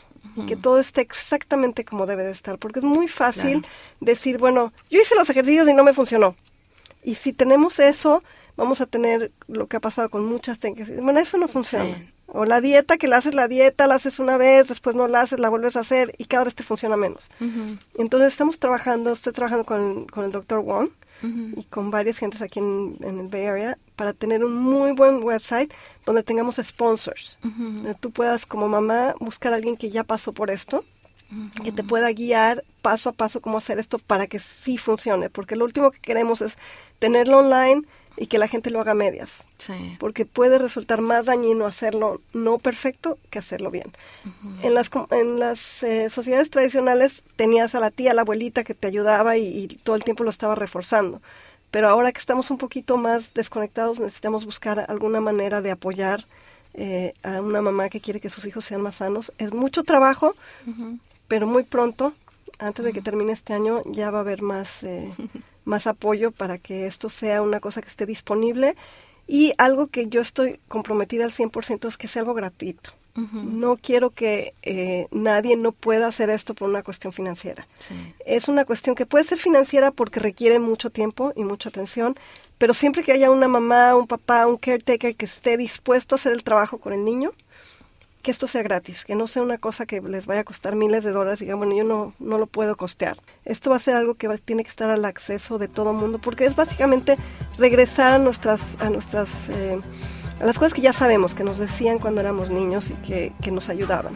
que 0.46 0.56
todo 0.56 0.80
esté 0.80 1.00
exactamente 1.00 1.84
como 1.84 2.06
debe 2.06 2.24
de 2.24 2.30
estar, 2.30 2.58
porque 2.58 2.80
es 2.80 2.84
muy 2.84 3.08
fácil 3.08 3.66
decir, 4.00 4.38
bueno, 4.38 4.72
yo 4.90 5.00
hice 5.00 5.14
los 5.14 5.28
ejercicios 5.30 5.68
y 5.68 5.74
no 5.74 5.84
me 5.84 5.94
funcionó. 5.94 6.34
Y 7.02 7.14
si 7.14 7.32
tenemos 7.32 7.78
eso, 7.78 8.22
vamos 8.56 8.80
a 8.80 8.86
tener 8.86 9.32
lo 9.48 9.66
que 9.66 9.76
ha 9.76 9.80
pasado 9.80 10.10
con 10.10 10.24
muchas 10.26 10.58
técnicas. 10.58 10.94
Bueno, 11.00 11.20
eso 11.20 11.36
no 11.38 11.48
funciona. 11.48 11.96
O 12.26 12.44
la 12.44 12.60
dieta, 12.60 12.96
que 12.96 13.08
la 13.08 13.16
haces 13.16 13.34
la 13.34 13.48
dieta, 13.48 13.86
la 13.86 13.96
haces 13.96 14.18
una 14.18 14.36
vez, 14.36 14.68
después 14.68 14.94
no 14.94 15.08
la 15.08 15.22
haces, 15.22 15.40
la 15.40 15.48
vuelves 15.48 15.76
a 15.76 15.80
hacer 15.80 16.14
y 16.16 16.26
cada 16.26 16.44
vez 16.44 16.54
te 16.54 16.62
funciona 16.62 16.96
menos. 16.96 17.28
Entonces 17.96 18.28
estamos 18.28 18.58
trabajando, 18.58 19.12
estoy 19.12 19.32
trabajando 19.32 19.64
con, 19.64 20.06
con 20.06 20.24
el 20.24 20.30
doctor 20.30 20.60
Wong 20.60 20.90
y 21.22 21.64
con 21.64 21.90
varias 21.90 22.18
gentes 22.18 22.42
aquí 22.42 22.58
en, 22.58 22.96
el 23.00 23.28
Bay 23.28 23.46
Area 23.46 23.78
para 23.96 24.12
tener 24.12 24.44
un 24.44 24.54
muy 24.54 24.92
buen 24.92 25.22
website 25.22 25.72
donde 26.06 26.22
tengamos 26.22 26.56
sponsors. 26.62 27.38
Donde 27.42 27.94
tú 27.94 28.10
puedas 28.10 28.46
como 28.46 28.68
mamá 28.68 29.14
buscar 29.20 29.52
a 29.52 29.56
alguien 29.56 29.76
que 29.76 29.90
ya 29.90 30.04
pasó 30.04 30.32
por 30.32 30.50
esto, 30.50 30.84
que 31.62 31.72
te 31.72 31.84
pueda 31.84 32.10
guiar 32.12 32.64
paso 32.82 33.10
a 33.10 33.12
paso 33.12 33.40
cómo 33.40 33.58
hacer 33.58 33.78
esto 33.78 33.98
para 33.98 34.26
que 34.26 34.38
sí 34.38 34.78
funcione. 34.78 35.30
Porque 35.30 35.56
lo 35.56 35.64
último 35.64 35.90
que 35.90 36.00
queremos 36.00 36.40
es 36.40 36.58
tenerlo 36.98 37.38
online 37.38 37.82
y 38.20 38.26
que 38.26 38.38
la 38.38 38.48
gente 38.48 38.68
lo 38.68 38.80
haga 38.82 38.92
medias. 38.92 39.44
Porque 39.98 40.26
puede 40.26 40.58
resultar 40.58 41.00
más 41.00 41.24
dañino 41.24 41.64
hacerlo 41.64 42.20
no 42.34 42.58
perfecto 42.58 43.16
que 43.30 43.38
hacerlo 43.38 43.70
bien. 43.70 43.90
En 44.62 44.74
las, 44.74 44.90
en 45.10 45.38
las 45.38 45.82
eh, 45.82 46.10
sociedades 46.10 46.50
tradicionales 46.50 47.24
tenías 47.36 47.74
a 47.74 47.80
la 47.80 47.90
tía, 47.90 48.10
a 48.10 48.14
la 48.14 48.20
abuelita 48.20 48.62
que 48.62 48.74
te 48.74 48.86
ayudaba 48.86 49.38
y, 49.38 49.68
todo 49.82 49.96
el 49.96 50.04
tiempo 50.04 50.22
lo 50.22 50.28
estaba 50.28 50.54
reforzando. 50.54 51.22
pero 51.70 51.88
ahora 51.88 52.12
que 52.12 52.18
estamos 52.18 52.50
un 52.50 52.58
poquito 52.58 52.98
más 52.98 53.32
desconectados 53.32 53.98
necesitamos 53.98 54.44
buscar 54.44 54.84
alguna 54.88 55.20
manera 55.22 55.62
de 55.62 55.70
apoyar 55.70 56.26
eh, 56.74 57.14
a 57.22 57.40
una 57.40 57.62
mamá 57.62 57.88
que 57.88 58.00
quiere 58.00 58.20
que 58.20 58.28
sus 58.28 58.44
hijos 58.44 58.66
sean 58.66 58.82
más 58.82 58.96
sanos. 58.96 59.32
Es 59.38 59.52
mucho 59.54 59.82
trabajo, 59.82 60.34
pero 61.26 61.46
muy 61.46 61.62
pronto, 61.62 62.12
antes 62.58 62.84
de 62.84 62.92
que 62.92 63.00
termine 63.00 63.32
este 63.32 63.54
año, 63.54 63.82
ya 63.86 64.10
va 64.10 64.18
a 64.18 64.20
haber 64.20 64.42
más, 64.42 64.82
eh, 64.82 65.10
más 65.64 65.86
apoyo 65.86 66.30
para 66.30 66.58
que 66.58 66.86
esto 66.86 67.08
sea 67.08 67.42
una 67.42 67.60
cosa 67.60 67.82
que 67.82 67.88
esté 67.88 68.06
disponible. 68.06 68.76
Y 69.26 69.52
algo 69.58 69.86
que 69.86 70.08
yo 70.08 70.20
estoy 70.20 70.58
comprometida 70.68 71.24
al 71.24 71.32
100% 71.32 71.86
es 71.86 71.96
que 71.96 72.08
sea 72.08 72.22
algo 72.22 72.34
gratuito. 72.34 72.92
No 73.14 73.76
quiero 73.76 74.10
que 74.10 74.54
eh, 74.62 75.06
nadie 75.10 75.56
no 75.56 75.72
pueda 75.72 76.06
hacer 76.06 76.30
esto 76.30 76.54
por 76.54 76.70
una 76.70 76.82
cuestión 76.82 77.12
financiera. 77.12 77.66
Es 78.24 78.48
una 78.48 78.64
cuestión 78.64 78.94
que 78.94 79.04
puede 79.04 79.24
ser 79.24 79.38
financiera 79.38 79.90
porque 79.90 80.20
requiere 80.20 80.58
mucho 80.58 80.90
tiempo 80.90 81.32
y 81.36 81.44
mucha 81.44 81.68
atención, 81.68 82.16
pero 82.56 82.72
siempre 82.72 83.02
que 83.02 83.12
haya 83.12 83.30
una 83.30 83.48
mamá, 83.48 83.94
un 83.94 84.06
papá, 84.06 84.46
un 84.46 84.56
caretaker 84.56 85.16
que 85.16 85.26
esté 85.26 85.56
dispuesto 85.56 86.14
a 86.14 86.18
hacer 86.18 86.32
el 86.32 86.44
trabajo 86.44 86.78
con 86.78 86.92
el 86.92 87.04
niño, 87.04 87.32
que 88.22 88.30
esto 88.30 88.46
sea 88.46 88.62
gratis, 88.62 89.04
que 89.04 89.14
no 89.14 89.26
sea 89.26 89.42
una 89.42 89.58
cosa 89.58 89.86
que 89.86 90.00
les 90.00 90.26
vaya 90.26 90.42
a 90.42 90.44
costar 90.44 90.76
miles 90.76 91.04
de 91.04 91.10
dólares 91.10 91.40
y 91.40 91.44
digan, 91.44 91.58
bueno, 91.58 91.74
yo 91.74 91.84
no, 91.84 92.12
no 92.18 92.38
lo 92.38 92.46
puedo 92.46 92.76
costear. 92.76 93.16
Esto 93.44 93.70
va 93.70 93.76
a 93.76 93.80
ser 93.80 93.96
algo 93.96 94.14
que 94.14 94.28
tiene 94.44 94.62
que 94.62 94.70
estar 94.70 94.90
al 94.90 95.04
acceso 95.04 95.58
de 95.58 95.68
todo 95.68 95.90
el 95.90 95.96
mundo, 95.96 96.18
porque 96.18 96.44
es 96.44 96.54
básicamente 96.54 97.16
regresar 97.58 98.14
a 98.14 98.18
nuestras, 98.18 98.80
a 98.80 98.90
nuestras, 98.90 99.48
eh, 99.48 99.80
a 100.40 100.44
las 100.44 100.58
cosas 100.58 100.74
que 100.74 100.82
ya 100.82 100.92
sabemos, 100.92 101.34
que 101.34 101.44
nos 101.44 101.58
decían 101.58 101.98
cuando 101.98 102.20
éramos 102.20 102.50
niños 102.50 102.90
y 102.90 102.94
que, 102.94 103.32
que 103.42 103.50
nos 103.50 103.68
ayudaban. 103.68 104.12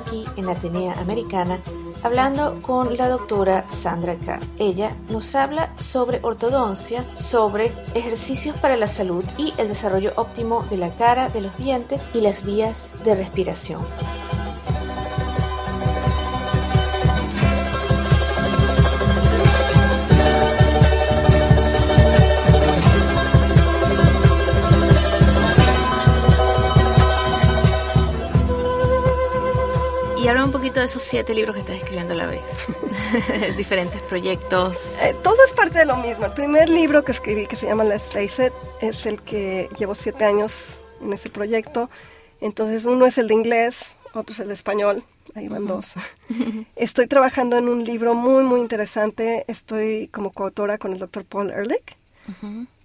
Aquí 0.00 0.24
en 0.36 0.48
Atenea 0.48 0.94
Americana 1.00 1.58
hablando 2.02 2.60
con 2.62 2.96
la 2.96 3.08
doctora 3.08 3.64
Sandra 3.70 4.16
K. 4.16 4.40
Ella 4.58 4.96
nos 5.08 5.34
habla 5.34 5.76
sobre 5.76 6.20
ortodoncia, 6.22 7.04
sobre 7.16 7.72
ejercicios 7.94 8.56
para 8.58 8.76
la 8.76 8.88
salud 8.88 9.24
y 9.36 9.52
el 9.58 9.68
desarrollo 9.68 10.12
óptimo 10.16 10.64
de 10.70 10.78
la 10.78 10.90
cara, 10.90 11.28
de 11.28 11.42
los 11.42 11.56
dientes 11.58 12.00
y 12.14 12.20
las 12.20 12.44
vías 12.44 12.90
de 13.04 13.14
respiración. 13.14 13.82
Habla 30.30 30.44
un 30.44 30.52
poquito 30.52 30.78
de 30.78 30.86
esos 30.86 31.02
siete 31.02 31.34
libros 31.34 31.56
que 31.56 31.60
estás 31.60 31.76
escribiendo 31.76 32.14
a 32.14 32.16
la 32.16 32.26
vez. 32.26 32.40
Diferentes 33.56 34.00
proyectos. 34.02 34.76
Eh, 35.02 35.14
todo 35.24 35.36
es 35.44 35.52
parte 35.52 35.80
de 35.80 35.84
lo 35.84 35.96
mismo. 35.96 36.24
El 36.24 36.32
primer 36.32 36.68
libro 36.68 37.04
que 37.04 37.10
escribí, 37.10 37.46
que 37.48 37.56
se 37.56 37.66
llama 37.66 37.84
Face 37.98 38.46
It, 38.46 38.52
es 38.80 39.06
el 39.06 39.20
que 39.22 39.68
llevo 39.76 39.96
siete 39.96 40.24
años 40.24 40.80
en 41.02 41.12
ese 41.12 41.30
proyecto. 41.30 41.90
Entonces, 42.40 42.84
uno 42.84 43.06
es 43.06 43.18
el 43.18 43.26
de 43.26 43.34
inglés, 43.34 43.92
otro 44.14 44.32
es 44.32 44.38
el 44.38 44.48
de 44.48 44.54
español. 44.54 45.02
Ahí 45.34 45.48
van 45.48 45.66
dos. 45.66 45.94
Estoy 46.76 47.08
trabajando 47.08 47.58
en 47.58 47.68
un 47.68 47.84
libro 47.84 48.14
muy, 48.14 48.44
muy 48.44 48.60
interesante. 48.60 49.44
Estoy 49.48 50.08
como 50.12 50.30
coautora 50.30 50.78
con 50.78 50.92
el 50.92 51.00
doctor 51.00 51.24
Paul 51.24 51.50
Ehrlich 51.50 51.96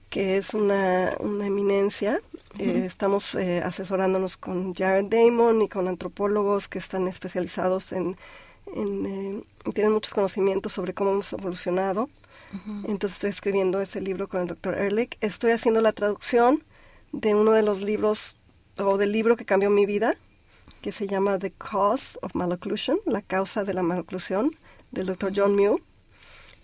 que 0.09 0.37
es 0.37 0.53
una, 0.53 1.15
una 1.19 1.47
eminencia. 1.47 2.21
Eh, 2.57 2.83
estamos 2.85 3.35
eh, 3.35 3.61
asesorándonos 3.61 4.37
con 4.37 4.73
Jared 4.73 5.05
Damon 5.05 5.61
y 5.61 5.69
con 5.69 5.87
antropólogos 5.87 6.67
que 6.67 6.79
están 6.79 7.07
especializados 7.07 7.91
en, 7.91 8.17
en 8.73 9.05
eh, 9.05 9.71
tienen 9.73 9.93
muchos 9.93 10.13
conocimientos 10.13 10.71
sobre 10.73 10.93
cómo 10.93 11.11
hemos 11.11 11.33
evolucionado. 11.33 12.09
Entonces 12.87 13.13
estoy 13.13 13.31
escribiendo 13.31 13.81
ese 13.81 13.99
libro 13.99 14.29
con 14.29 14.41
el 14.41 14.47
doctor 14.47 14.77
Ehrlich. 14.77 15.17
Estoy 15.19 15.51
haciendo 15.51 15.81
la 15.81 15.91
traducción 15.91 16.63
de 17.11 17.35
uno 17.35 17.51
de 17.51 17.63
los 17.63 17.81
libros, 17.81 18.37
o 18.77 18.97
del 18.97 19.11
libro 19.11 19.35
que 19.35 19.43
cambió 19.43 19.69
mi 19.69 19.85
vida, 19.85 20.15
que 20.81 20.93
se 20.93 21.05
llama 21.05 21.37
The 21.37 21.51
Cause 21.51 22.17
of 22.21 22.33
Malocclusion, 22.33 22.99
la 23.05 23.21
causa 23.21 23.65
de 23.65 23.73
la 23.73 23.83
maloclusión, 23.83 24.55
del 24.91 25.07
doctor 25.07 25.33
John 25.35 25.55
Mew. 25.55 25.81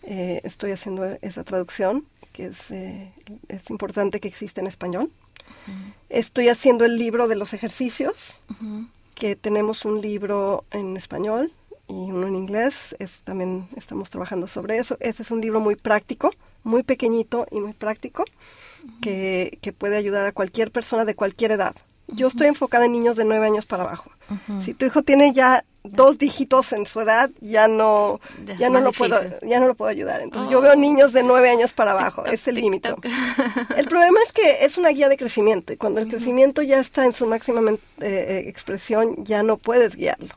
estoy 0.03 0.71
haciendo 0.71 1.03
esa 1.21 1.43
traducción 1.43 2.05
que 2.31 2.47
es, 2.47 2.71
eh, 2.71 3.11
es 3.47 3.69
importante 3.69 4.19
que 4.19 4.27
exista 4.27 4.61
en 4.61 4.67
español. 4.67 5.11
Estoy 6.09 6.49
haciendo 6.49 6.85
el 6.85 6.97
libro 6.97 7.27
de 7.27 7.35
los 7.35 7.53
ejercicios, 7.53 8.39
que 9.15 9.35
tenemos 9.35 9.85
un 9.85 10.01
libro 10.01 10.65
en 10.71 10.97
español 10.97 11.53
y 11.87 11.93
uno 11.93 12.27
en 12.27 12.35
inglés. 12.35 12.95
Es, 12.99 13.21
también 13.21 13.67
estamos 13.75 14.09
trabajando 14.09 14.47
sobre 14.47 14.77
eso. 14.77 14.97
Ese 14.99 15.23
es 15.23 15.31
un 15.31 15.41
libro 15.41 15.59
muy 15.59 15.75
práctico, 15.75 16.31
muy 16.63 16.83
pequeñito 16.83 17.47
y 17.51 17.59
muy 17.59 17.73
práctico, 17.73 18.25
que, 19.01 19.59
que 19.61 19.73
puede 19.73 19.97
ayudar 19.97 20.25
a 20.25 20.31
cualquier 20.31 20.71
persona 20.71 21.05
de 21.05 21.15
cualquier 21.15 21.51
edad. 21.51 21.75
Yo 22.11 22.27
estoy 22.27 22.47
enfocada 22.47 22.85
en 22.85 22.91
niños 22.91 23.15
de 23.15 23.25
nueve 23.25 23.45
años 23.45 23.65
para 23.65 23.83
abajo. 23.83 24.11
Si 24.63 24.73
tu 24.73 24.85
hijo 24.85 25.01
tiene 25.01 25.33
ya 25.33 25.65
dos 25.83 26.17
dígitos 26.17 26.73
en 26.73 26.85
su 26.85 27.01
edad, 27.01 27.29
ya 27.41 27.67
no, 27.67 28.19
ya, 28.59 28.69
no 28.69 28.79
lo 28.81 28.91
puedo, 28.91 29.19
ya 29.41 29.59
no 29.59 29.67
lo 29.67 29.75
puedo 29.75 29.89
ayudar. 29.89 30.21
Entonces 30.21 30.49
yo 30.51 30.59
oh. 30.59 30.61
veo 30.61 30.75
niños 30.75 31.11
de 31.11 31.23
nueve 31.23 31.49
años 31.49 31.73
para 31.73 31.91
abajo, 31.91 32.25
es 32.25 32.47
el 32.47 32.55
límite. 32.55 32.93
El 33.75 33.87
problema 33.87 34.19
es 34.25 34.31
que 34.31 34.63
es 34.65 34.77
una 34.77 34.89
guía 34.89 35.09
de 35.09 35.17
crecimiento 35.17 35.73
y 35.73 35.77
cuando 35.77 35.99
el 35.99 36.07
crecimiento 36.07 36.61
ya 36.61 36.79
está 36.79 37.05
en 37.05 37.13
su 37.13 37.25
máxima 37.25 37.61
eh, 37.71 37.77
eh, 37.99 38.43
expresión, 38.47 39.23
ya 39.23 39.43
no 39.43 39.57
puedes 39.57 39.95
guiarlo. 39.95 40.35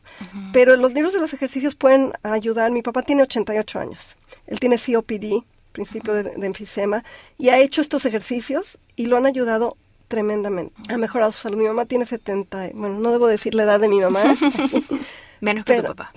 Pero 0.52 0.76
los 0.76 0.92
libros 0.92 1.12
de 1.12 1.20
los 1.20 1.32
ejercicios 1.34 1.74
pueden 1.74 2.12
ayudar. 2.22 2.70
Mi 2.70 2.82
papá 2.82 3.02
tiene 3.02 3.22
88 3.22 3.78
años. 3.78 4.16
Él 4.46 4.60
tiene 4.60 4.78
COPD, 4.78 5.44
principio 5.72 6.14
de, 6.14 6.22
de 6.24 6.46
enfisema, 6.46 7.04
y 7.38 7.50
ha 7.50 7.58
hecho 7.58 7.80
estos 7.80 8.06
ejercicios 8.06 8.78
y 8.96 9.06
lo 9.06 9.16
han 9.16 9.26
ayudado 9.26 9.76
tremendamente. 10.08 10.74
Ha 10.88 10.96
mejorado 10.96 11.32
su 11.32 11.38
salud. 11.38 11.58
Mi 11.58 11.66
mamá 11.66 11.86
tiene 11.86 12.06
70, 12.06 12.70
bueno, 12.74 12.98
no 12.98 13.12
debo 13.12 13.26
decir 13.26 13.54
la 13.54 13.64
edad 13.64 13.80
de 13.80 13.88
mi 13.88 14.00
mamá. 14.00 14.22
Menos 15.40 15.64
que 15.64 15.76
tu 15.76 15.82
papá. 15.82 16.12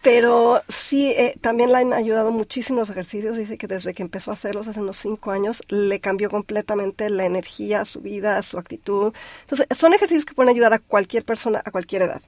Pero 0.00 0.62
sí, 0.68 1.10
eh, 1.10 1.36
también 1.40 1.70
le 1.70 1.78
han 1.78 1.92
ayudado 1.92 2.30
muchísimo 2.30 2.80
los 2.80 2.88
ejercicios. 2.88 3.36
Dice 3.36 3.58
que 3.58 3.66
desde 3.66 3.92
que 3.92 4.02
empezó 4.02 4.30
a 4.30 4.34
hacerlos 4.34 4.66
hace 4.68 4.80
unos 4.80 4.96
cinco 4.96 5.30
años, 5.30 5.62
le 5.68 6.00
cambió 6.00 6.30
completamente 6.30 7.10
la 7.10 7.26
energía, 7.26 7.84
su 7.84 8.00
vida, 8.00 8.40
su 8.42 8.58
actitud. 8.58 9.12
Entonces, 9.42 9.66
son 9.76 9.92
ejercicios 9.92 10.24
que 10.24 10.34
pueden 10.34 10.50
ayudar 10.50 10.72
a 10.72 10.78
cualquier 10.78 11.24
persona 11.24 11.62
a 11.64 11.70
cualquier 11.70 12.02
edad. 12.02 12.22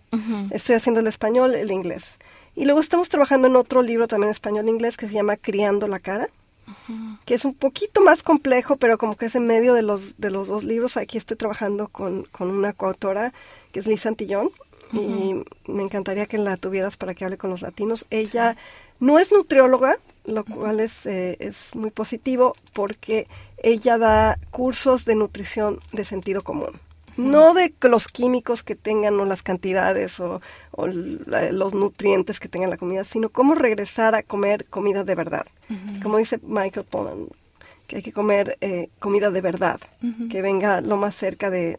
Estoy 0.51 0.75
haciendo 0.75 1.01
el 1.01 1.07
español, 1.07 1.55
el 1.55 1.71
inglés. 1.71 2.19
Y 2.55 2.67
luego 2.67 2.81
estamos 2.81 3.09
trabajando 3.09 3.49
en 3.49 3.57
otro 3.57 3.83
libro 3.83 4.07
también 4.07 4.31
español-inglés 4.31 4.97
que 4.97 5.09
se 5.09 5.15
llama 5.15 5.37
Criando 5.37 5.89
la 5.89 5.99
cara 5.99 6.29
que 7.25 7.35
es 7.35 7.45
un 7.45 7.55
poquito 7.55 8.01
más 8.01 8.23
complejo, 8.23 8.77
pero 8.77 8.99
como 8.99 9.17
que 9.17 9.27
es 9.27 9.35
en 9.35 9.47
medio 9.47 9.75
de 9.75 9.83
los, 9.83 10.19
de 10.19 10.31
los 10.31 10.49
dos 10.49 10.65
libros. 10.65 10.97
Aquí 10.97 11.19
estoy 11.19 11.37
trabajando 11.37 11.89
con, 11.89 12.25
con 12.25 12.51
una 12.51 12.73
coautora 12.73 13.33
que 13.73 13.81
es 13.81 13.87
Liz 13.87 14.07
Antillón 14.07 14.51
y 14.93 15.35
me 15.67 15.83
encantaría 15.83 16.27
que 16.27 16.39
la 16.39 16.57
tuvieras 16.57 16.97
para 16.97 17.15
que 17.15 17.25
hable 17.25 17.39
con 17.39 17.51
los 17.51 17.63
latinos. 17.63 18.07
Ella 18.11 18.57
no 19.01 19.19
es 19.19 19.33
nutrióloga, 19.33 19.99
lo 20.25 20.45
cual 20.45 20.81
es, 20.81 21.07
eh, 21.07 21.37
es 21.41 21.75
muy 21.75 21.91
positivo 21.91 22.55
porque 22.73 23.27
ella 23.59 23.99
da 23.99 24.39
cursos 24.51 25.05
de 25.05 25.15
nutrición 25.15 25.81
de 25.93 26.05
sentido 26.05 26.43
común 26.43 26.81
no 27.17 27.55
de 27.55 27.73
los 27.83 28.09
químicos 28.09 28.63
que 28.63 28.75
tengan 28.75 29.19
o 29.21 29.25
las 29.25 29.43
cantidades 29.43 30.19
o, 30.21 30.41
los 30.77 31.75
nutrientes 31.75 32.41
que 32.41 32.49
tenga 32.49 32.69
la 32.69 32.77
comida, 32.77 33.05
sino 33.05 33.29
cómo 33.29 33.55
regresar 33.55 34.15
a 34.15 34.23
comer 34.23 34.65
comida 34.67 35.05
de 35.05 35.15
verdad. 35.15 35.47
Como 36.03 36.19
dice 36.19 36.39
Michael 36.43 36.87
Pollan, 36.89 37.29
que 37.87 37.97
hay 37.97 38.03
que 38.03 38.13
comer 38.13 38.59
eh, 38.61 38.89
comida 38.99 39.31
de 39.31 39.41
verdad, 39.41 39.81
que 40.31 40.43
venga 40.43 40.81
lo 40.81 40.97
más 40.97 41.15
cerca 41.15 41.51
de, 41.51 41.77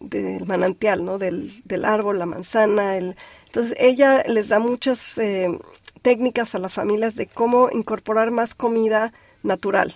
del 0.00 0.46
manantial, 0.46 1.04
¿no? 1.04 1.18
Del, 1.18 1.62
del, 1.64 1.84
árbol, 1.84 2.18
la 2.18 2.26
manzana. 2.26 2.96
El... 2.96 3.16
Entonces 3.46 3.74
ella 3.78 4.24
les 4.26 4.48
da 4.48 4.58
muchas 4.58 5.16
eh, 5.18 5.58
técnicas 6.02 6.54
a 6.54 6.58
las 6.58 6.74
familias 6.74 7.14
de 7.14 7.26
cómo 7.26 7.70
incorporar 7.72 8.30
más 8.30 8.54
comida 8.54 9.12
natural. 9.42 9.94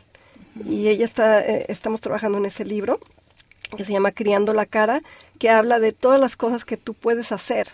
Y 0.64 0.88
ella 0.88 1.04
está, 1.04 1.40
eh, 1.40 1.66
estamos 1.68 2.00
trabajando 2.00 2.38
en 2.38 2.46
ese 2.46 2.64
libro 2.64 2.98
que 3.76 3.84
se 3.84 3.92
llama 3.92 4.12
Criando 4.12 4.54
la 4.54 4.66
cara, 4.66 5.02
que 5.38 5.50
habla 5.50 5.78
de 5.78 5.92
todas 5.92 6.20
las 6.20 6.36
cosas 6.36 6.64
que 6.64 6.76
tú 6.76 6.94
puedes 6.94 7.32
hacer 7.32 7.68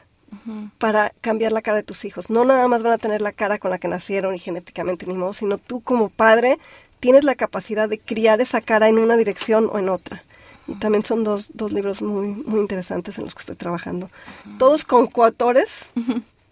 para 0.78 1.12
cambiar 1.20 1.53
la 1.53 1.62
cara 1.62 1.76
de 1.76 1.82
tus 1.84 2.05
hijos. 2.05 2.28
No 2.28 2.45
nada 2.45 2.66
más 2.66 2.82
van 2.82 2.92
a 2.92 2.99
tener 2.99 3.20
la 3.20 3.32
cara 3.32 3.59
con 3.59 3.70
la 3.70 3.78
que 3.78 3.88
nacieron 3.88 4.34
y 4.34 4.38
genéticamente 4.38 5.07
ni 5.07 5.14
modo, 5.14 5.32
sino 5.32 5.59
tú 5.59 5.80
como 5.80 6.09
padre 6.09 6.59
tienes 6.99 7.24
la 7.24 7.34
capacidad 7.34 7.88
de 7.88 7.99
criar 7.99 8.40
esa 8.40 8.61
cara 8.61 8.88
en 8.88 8.99
una 8.99 9.16
dirección 9.16 9.70
o 9.72 9.78
en 9.78 9.88
otra. 9.88 10.24
Y 10.66 10.74
también 10.76 11.05
son 11.05 11.24
dos, 11.24 11.51
dos 11.53 11.72
libros 11.72 12.03
muy, 12.03 12.28
muy 12.28 12.61
interesantes 12.61 13.18
en 13.18 13.24
los 13.24 13.34
que 13.34 13.40
estoy 13.40 13.57
trabajando. 13.57 14.11
Todos 14.59 14.84
con 14.84 15.07
coautores, 15.07 15.70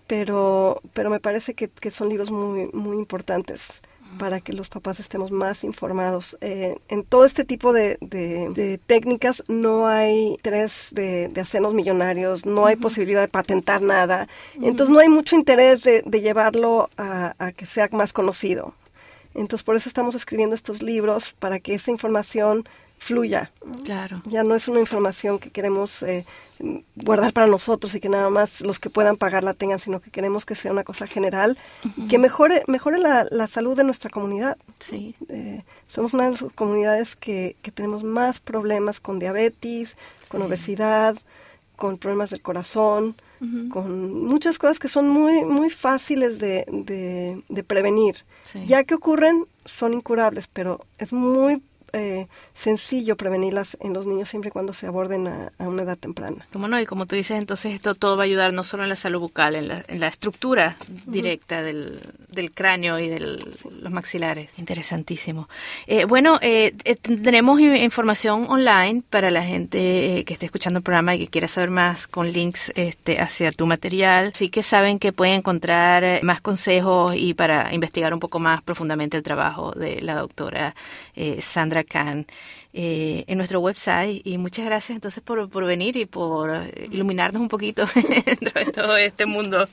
pero, 0.07 0.81
pero 0.93 1.11
me 1.11 1.21
parece 1.21 1.55
que, 1.55 1.69
que 1.69 1.91
son 1.91 2.09
libros 2.09 2.31
muy, 2.31 2.69
muy 2.73 2.99
importantes 2.99 3.63
para 4.19 4.41
que 4.41 4.53
los 4.53 4.69
papás 4.69 5.01
estemos 5.01 5.31
más 5.31 5.65
informados. 5.65 6.37
Eh, 6.41 6.77
en 6.89 7.03
todo 7.05 7.25
este 7.25 7.45
tipo 7.45 7.73
de, 7.73 7.99
de- 8.01 8.49
de 8.51 8.79
técnicas 8.79 9.43
no 9.49 9.87
hay 9.87 10.29
interés 10.29 10.89
de, 10.93 11.29
de 11.29 11.41
hacernos 11.41 11.75
millonarios, 11.75 12.45
no 12.47 12.67
hay 12.67 12.77
posibilidad 12.77 13.21
de 13.21 13.29
patentar 13.29 13.83
nada, 13.83 14.29
entonces 14.55 14.93
no 14.95 15.01
hay 15.01 15.09
mucho 15.09 15.37
interés 15.37 15.83
de, 15.83 16.03
de 16.05 16.21
llevarlo 16.21 16.91
a, 16.97 17.35
a 17.39 17.53
que 17.53 17.67
sea 17.67 17.89
más 17.93 18.13
conocido. 18.13 18.75
Entonces 19.35 19.65
por 19.65 19.77
eso 19.77 19.89
estamos 19.89 20.15
escribiendo 20.15 20.55
estos 20.55 20.83
libros, 20.83 21.35
para 21.39 21.59
que 21.59 21.75
esa 21.75 21.91
información 21.91 22.65
fluya. 23.03 23.51
Claro. 23.85 24.23
Ya 24.27 24.45
no 24.45 24.55
es 24.55 24.69
una 24.69 24.81
información 24.81 25.39
que 25.41 25.51
queremos 25.51 26.03
eh, 26.05 26.25
guardar 26.95 27.33
para 27.33 27.49
nosotros 27.49 27.95
y 27.95 28.01
que 28.01 28.09
nada 28.09 28.31
más 28.31 28.61
los 28.61 28.79
que 28.79 28.91
puedan 28.91 29.17
pagar 29.17 29.43
la 29.43 29.55
tengan, 29.55 29.81
sino 29.81 30.01
que 30.01 30.11
queremos 30.11 30.45
que 30.45 30.55
sea 30.55 30.71
una 30.71 30.85
cosa 30.85 31.07
general 31.07 31.59
y 31.97 32.07
que 32.07 32.19
mejore, 32.19 32.63
mejore 32.69 32.99
la, 32.99 33.27
la 33.31 33.49
salud 33.49 33.77
de 33.77 33.83
nuestra 33.83 34.09
comunidad. 34.09 34.57
Sí. 34.79 35.17
Eh, 35.29 35.65
somos 35.89 36.15
una 36.15 36.25
de 36.25 36.31
las 36.31 36.45
comunidades 36.55 37.17
que, 37.17 37.57
que 37.63 37.73
tenemos 37.73 38.05
más 38.05 38.39
problemas 38.39 39.01
con 39.01 39.19
diabetes, 39.19 39.97
con 40.29 40.41
obesidad, 40.43 41.17
con 41.77 41.99
problemas 41.99 42.31
del 42.31 42.43
corazón, 42.43 43.17
con 43.73 44.25
muchas 44.25 44.57
cosas 44.57 44.79
que 44.79 44.87
son 44.87 45.09
muy, 45.09 45.45
muy 45.45 45.69
fáciles 45.69 46.39
de, 46.39 46.65
de, 46.69 47.43
de 47.49 47.63
prevenir. 47.65 48.25
Sí. 48.45 48.65
Ya 48.65 48.85
que 48.85 48.95
ocurren, 48.95 49.47
son 49.65 49.93
incurables, 49.93 50.47
pero 50.47 50.87
es 50.99 51.13
muy 51.13 51.61
eh, 51.93 52.27
sencillo 52.55 53.17
prevenirlas 53.17 53.77
en 53.81 53.93
los 53.93 54.07
niños 54.07 54.29
siempre 54.29 54.49
y 54.49 54.53
cuando 54.53 54.73
se 54.73 54.87
aborden 54.87 55.29
a, 55.29 55.53
a 55.59 55.69
una 55.69 55.83
edad 55.83 55.99
temprana. 55.99 56.47
Como 56.53 56.69
no, 56.69 56.81
y 56.81 56.87
como 56.87 57.07
tú 57.07 57.17
dices, 57.17 57.39
entonces 57.39 57.75
esto 57.75 57.95
todo 57.95 58.17
va 58.17 58.23
a 58.23 58.27
ayudar 58.27 58.53
no 58.53 58.65
solo 58.65 58.83
en 58.83 58.89
la 58.89 58.97
salud 58.97 59.21
bucal, 59.21 59.55
en 59.55 59.69
la, 59.69 59.85
en 59.89 60.01
la 60.01 60.09
estructura 60.09 60.77
directa 61.07 61.63
del, 61.63 62.01
del 62.33 62.53
cráneo 62.53 62.99
y 62.99 63.09
de 63.09 63.21
los 63.21 63.93
maxilares. 63.93 64.49
Interesantísimo. 64.59 65.49
Eh, 65.87 66.05
bueno, 66.05 66.39
eh, 66.43 66.75
eh, 66.85 66.97
tendremos 66.97 67.61
i- 67.61 67.83
información 67.83 68.47
online 68.49 69.03
para 69.11 69.31
la 69.31 69.43
gente 69.45 70.19
eh, 70.19 70.25
que 70.25 70.33
esté 70.35 70.47
escuchando 70.47 70.79
el 70.79 70.83
programa 70.83 71.15
y 71.15 71.19
que 71.21 71.29
quiera 71.29 71.49
saber 71.49 71.71
más 71.71 72.07
con 72.07 72.31
links 72.33 72.73
este, 72.75 73.21
hacia 73.21 73.53
tu 73.53 73.67
material. 73.67 74.33
Así 74.35 74.49
que 74.49 74.63
saben 74.63 74.99
que 74.99 75.13
pueden 75.13 75.37
encontrar 75.37 76.05
eh, 76.05 76.21
más 76.23 76.41
consejos 76.41 77.15
y 77.17 77.35
para 77.35 77.73
investigar 77.75 78.13
un 78.15 78.21
poco 78.21 78.39
más 78.39 78.63
profundamente 78.63 79.17
el 79.17 79.23
trabajo 79.23 79.73
de 79.73 80.01
la 80.03 80.15
doctora 80.17 80.75
Sandra 81.41 81.85
Kahn 81.85 82.27
eh, 82.73 83.25
en 83.27 83.39
nuestro 83.39 83.61
website. 83.61 84.23
Y 84.25 84.39
muchas 84.39 84.65
gracias 84.65 84.97
entonces 84.97 85.23
por, 85.23 85.49
por 85.49 85.65
venir 85.65 85.97
y 85.97 86.07
por 86.07 86.51
eh, 86.55 86.89
iluminarnos 86.91 87.43
un 87.43 87.49
poquito 87.49 87.85
dentro 88.25 88.65
de 88.65 88.73
todo 88.73 88.97
este 88.97 89.27
mundo. 89.27 89.69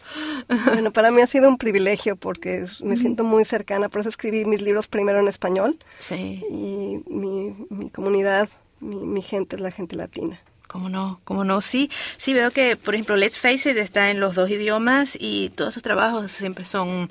Bueno, 0.65 0.91
para 0.91 1.11
mí 1.11 1.21
ha 1.21 1.27
sido 1.27 1.47
un 1.47 1.57
privilegio 1.57 2.15
porque 2.15 2.65
me 2.81 2.97
siento 2.97 3.23
muy 3.23 3.45
cercana, 3.45 3.89
por 3.89 4.01
eso 4.01 4.09
escribí 4.09 4.45
mis 4.45 4.61
libros 4.61 4.87
primero 4.87 5.19
en 5.19 5.27
español 5.27 5.77
Sí, 5.97 6.43
y 6.49 7.01
mi, 7.09 7.55
mi 7.69 7.89
comunidad, 7.89 8.49
mi, 8.79 8.97
mi 8.97 9.21
gente 9.21 9.55
es 9.55 9.61
la 9.61 9.71
gente 9.71 9.95
latina. 9.95 10.39
Cómo 10.69 10.87
no, 10.87 11.19
cómo 11.25 11.43
no. 11.43 11.59
Sí, 11.61 11.89
sí 12.17 12.33
veo 12.33 12.51
que, 12.51 12.77
por 12.77 12.93
ejemplo, 12.95 13.15
Let's 13.17 13.37
Face 13.37 13.71
It 13.71 13.77
está 13.77 14.11
en 14.11 14.19
los 14.19 14.35
dos 14.35 14.49
idiomas 14.49 15.17
y 15.19 15.49
todos 15.49 15.73
sus 15.73 15.83
trabajos 15.83 16.31
siempre 16.31 16.63
son 16.63 17.09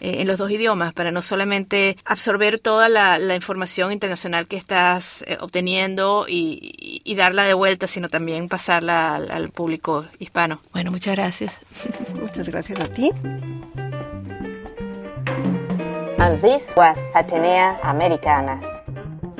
eh, 0.00 0.20
en 0.20 0.26
los 0.26 0.36
dos 0.36 0.50
idiomas 0.50 0.92
para 0.92 1.10
no 1.10 1.22
solamente 1.22 1.96
absorber 2.04 2.58
toda 2.58 2.88
la, 2.88 3.18
la 3.18 3.34
información 3.36 3.92
internacional 3.92 4.46
que 4.46 4.56
estás 4.56 5.22
eh, 5.26 5.38
obteniendo 5.40 6.26
y, 6.28 6.58
y- 6.78 7.00
y 7.04 7.14
darla 7.14 7.44
de 7.44 7.54
vuelta, 7.54 7.86
sino 7.86 8.08
también 8.08 8.48
pasarla 8.48 9.14
al, 9.14 9.30
al 9.30 9.48
público 9.50 10.04
hispano. 10.18 10.60
Bueno, 10.72 10.90
muchas 10.90 11.14
gracias. 11.14 11.52
Muchas 12.20 12.48
gracias 12.48 12.80
a 12.80 12.86
ti. 12.88 13.10
And 16.18 16.40
this 16.42 16.70
was 16.76 16.98
Atenea 17.14 17.78
Americana. 17.84 18.60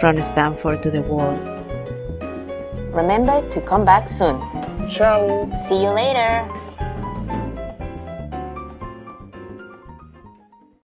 From 0.00 0.22
Stanford 0.22 0.80
to 0.84 0.90
the 0.92 1.02
world. 1.02 1.38
Remember 2.94 3.42
to 3.50 3.60
come 3.60 3.84
back 3.84 4.08
soon. 4.08 4.38
Ciao. 4.88 5.50
See 5.68 5.82
you 5.82 5.90
later. 5.90 6.46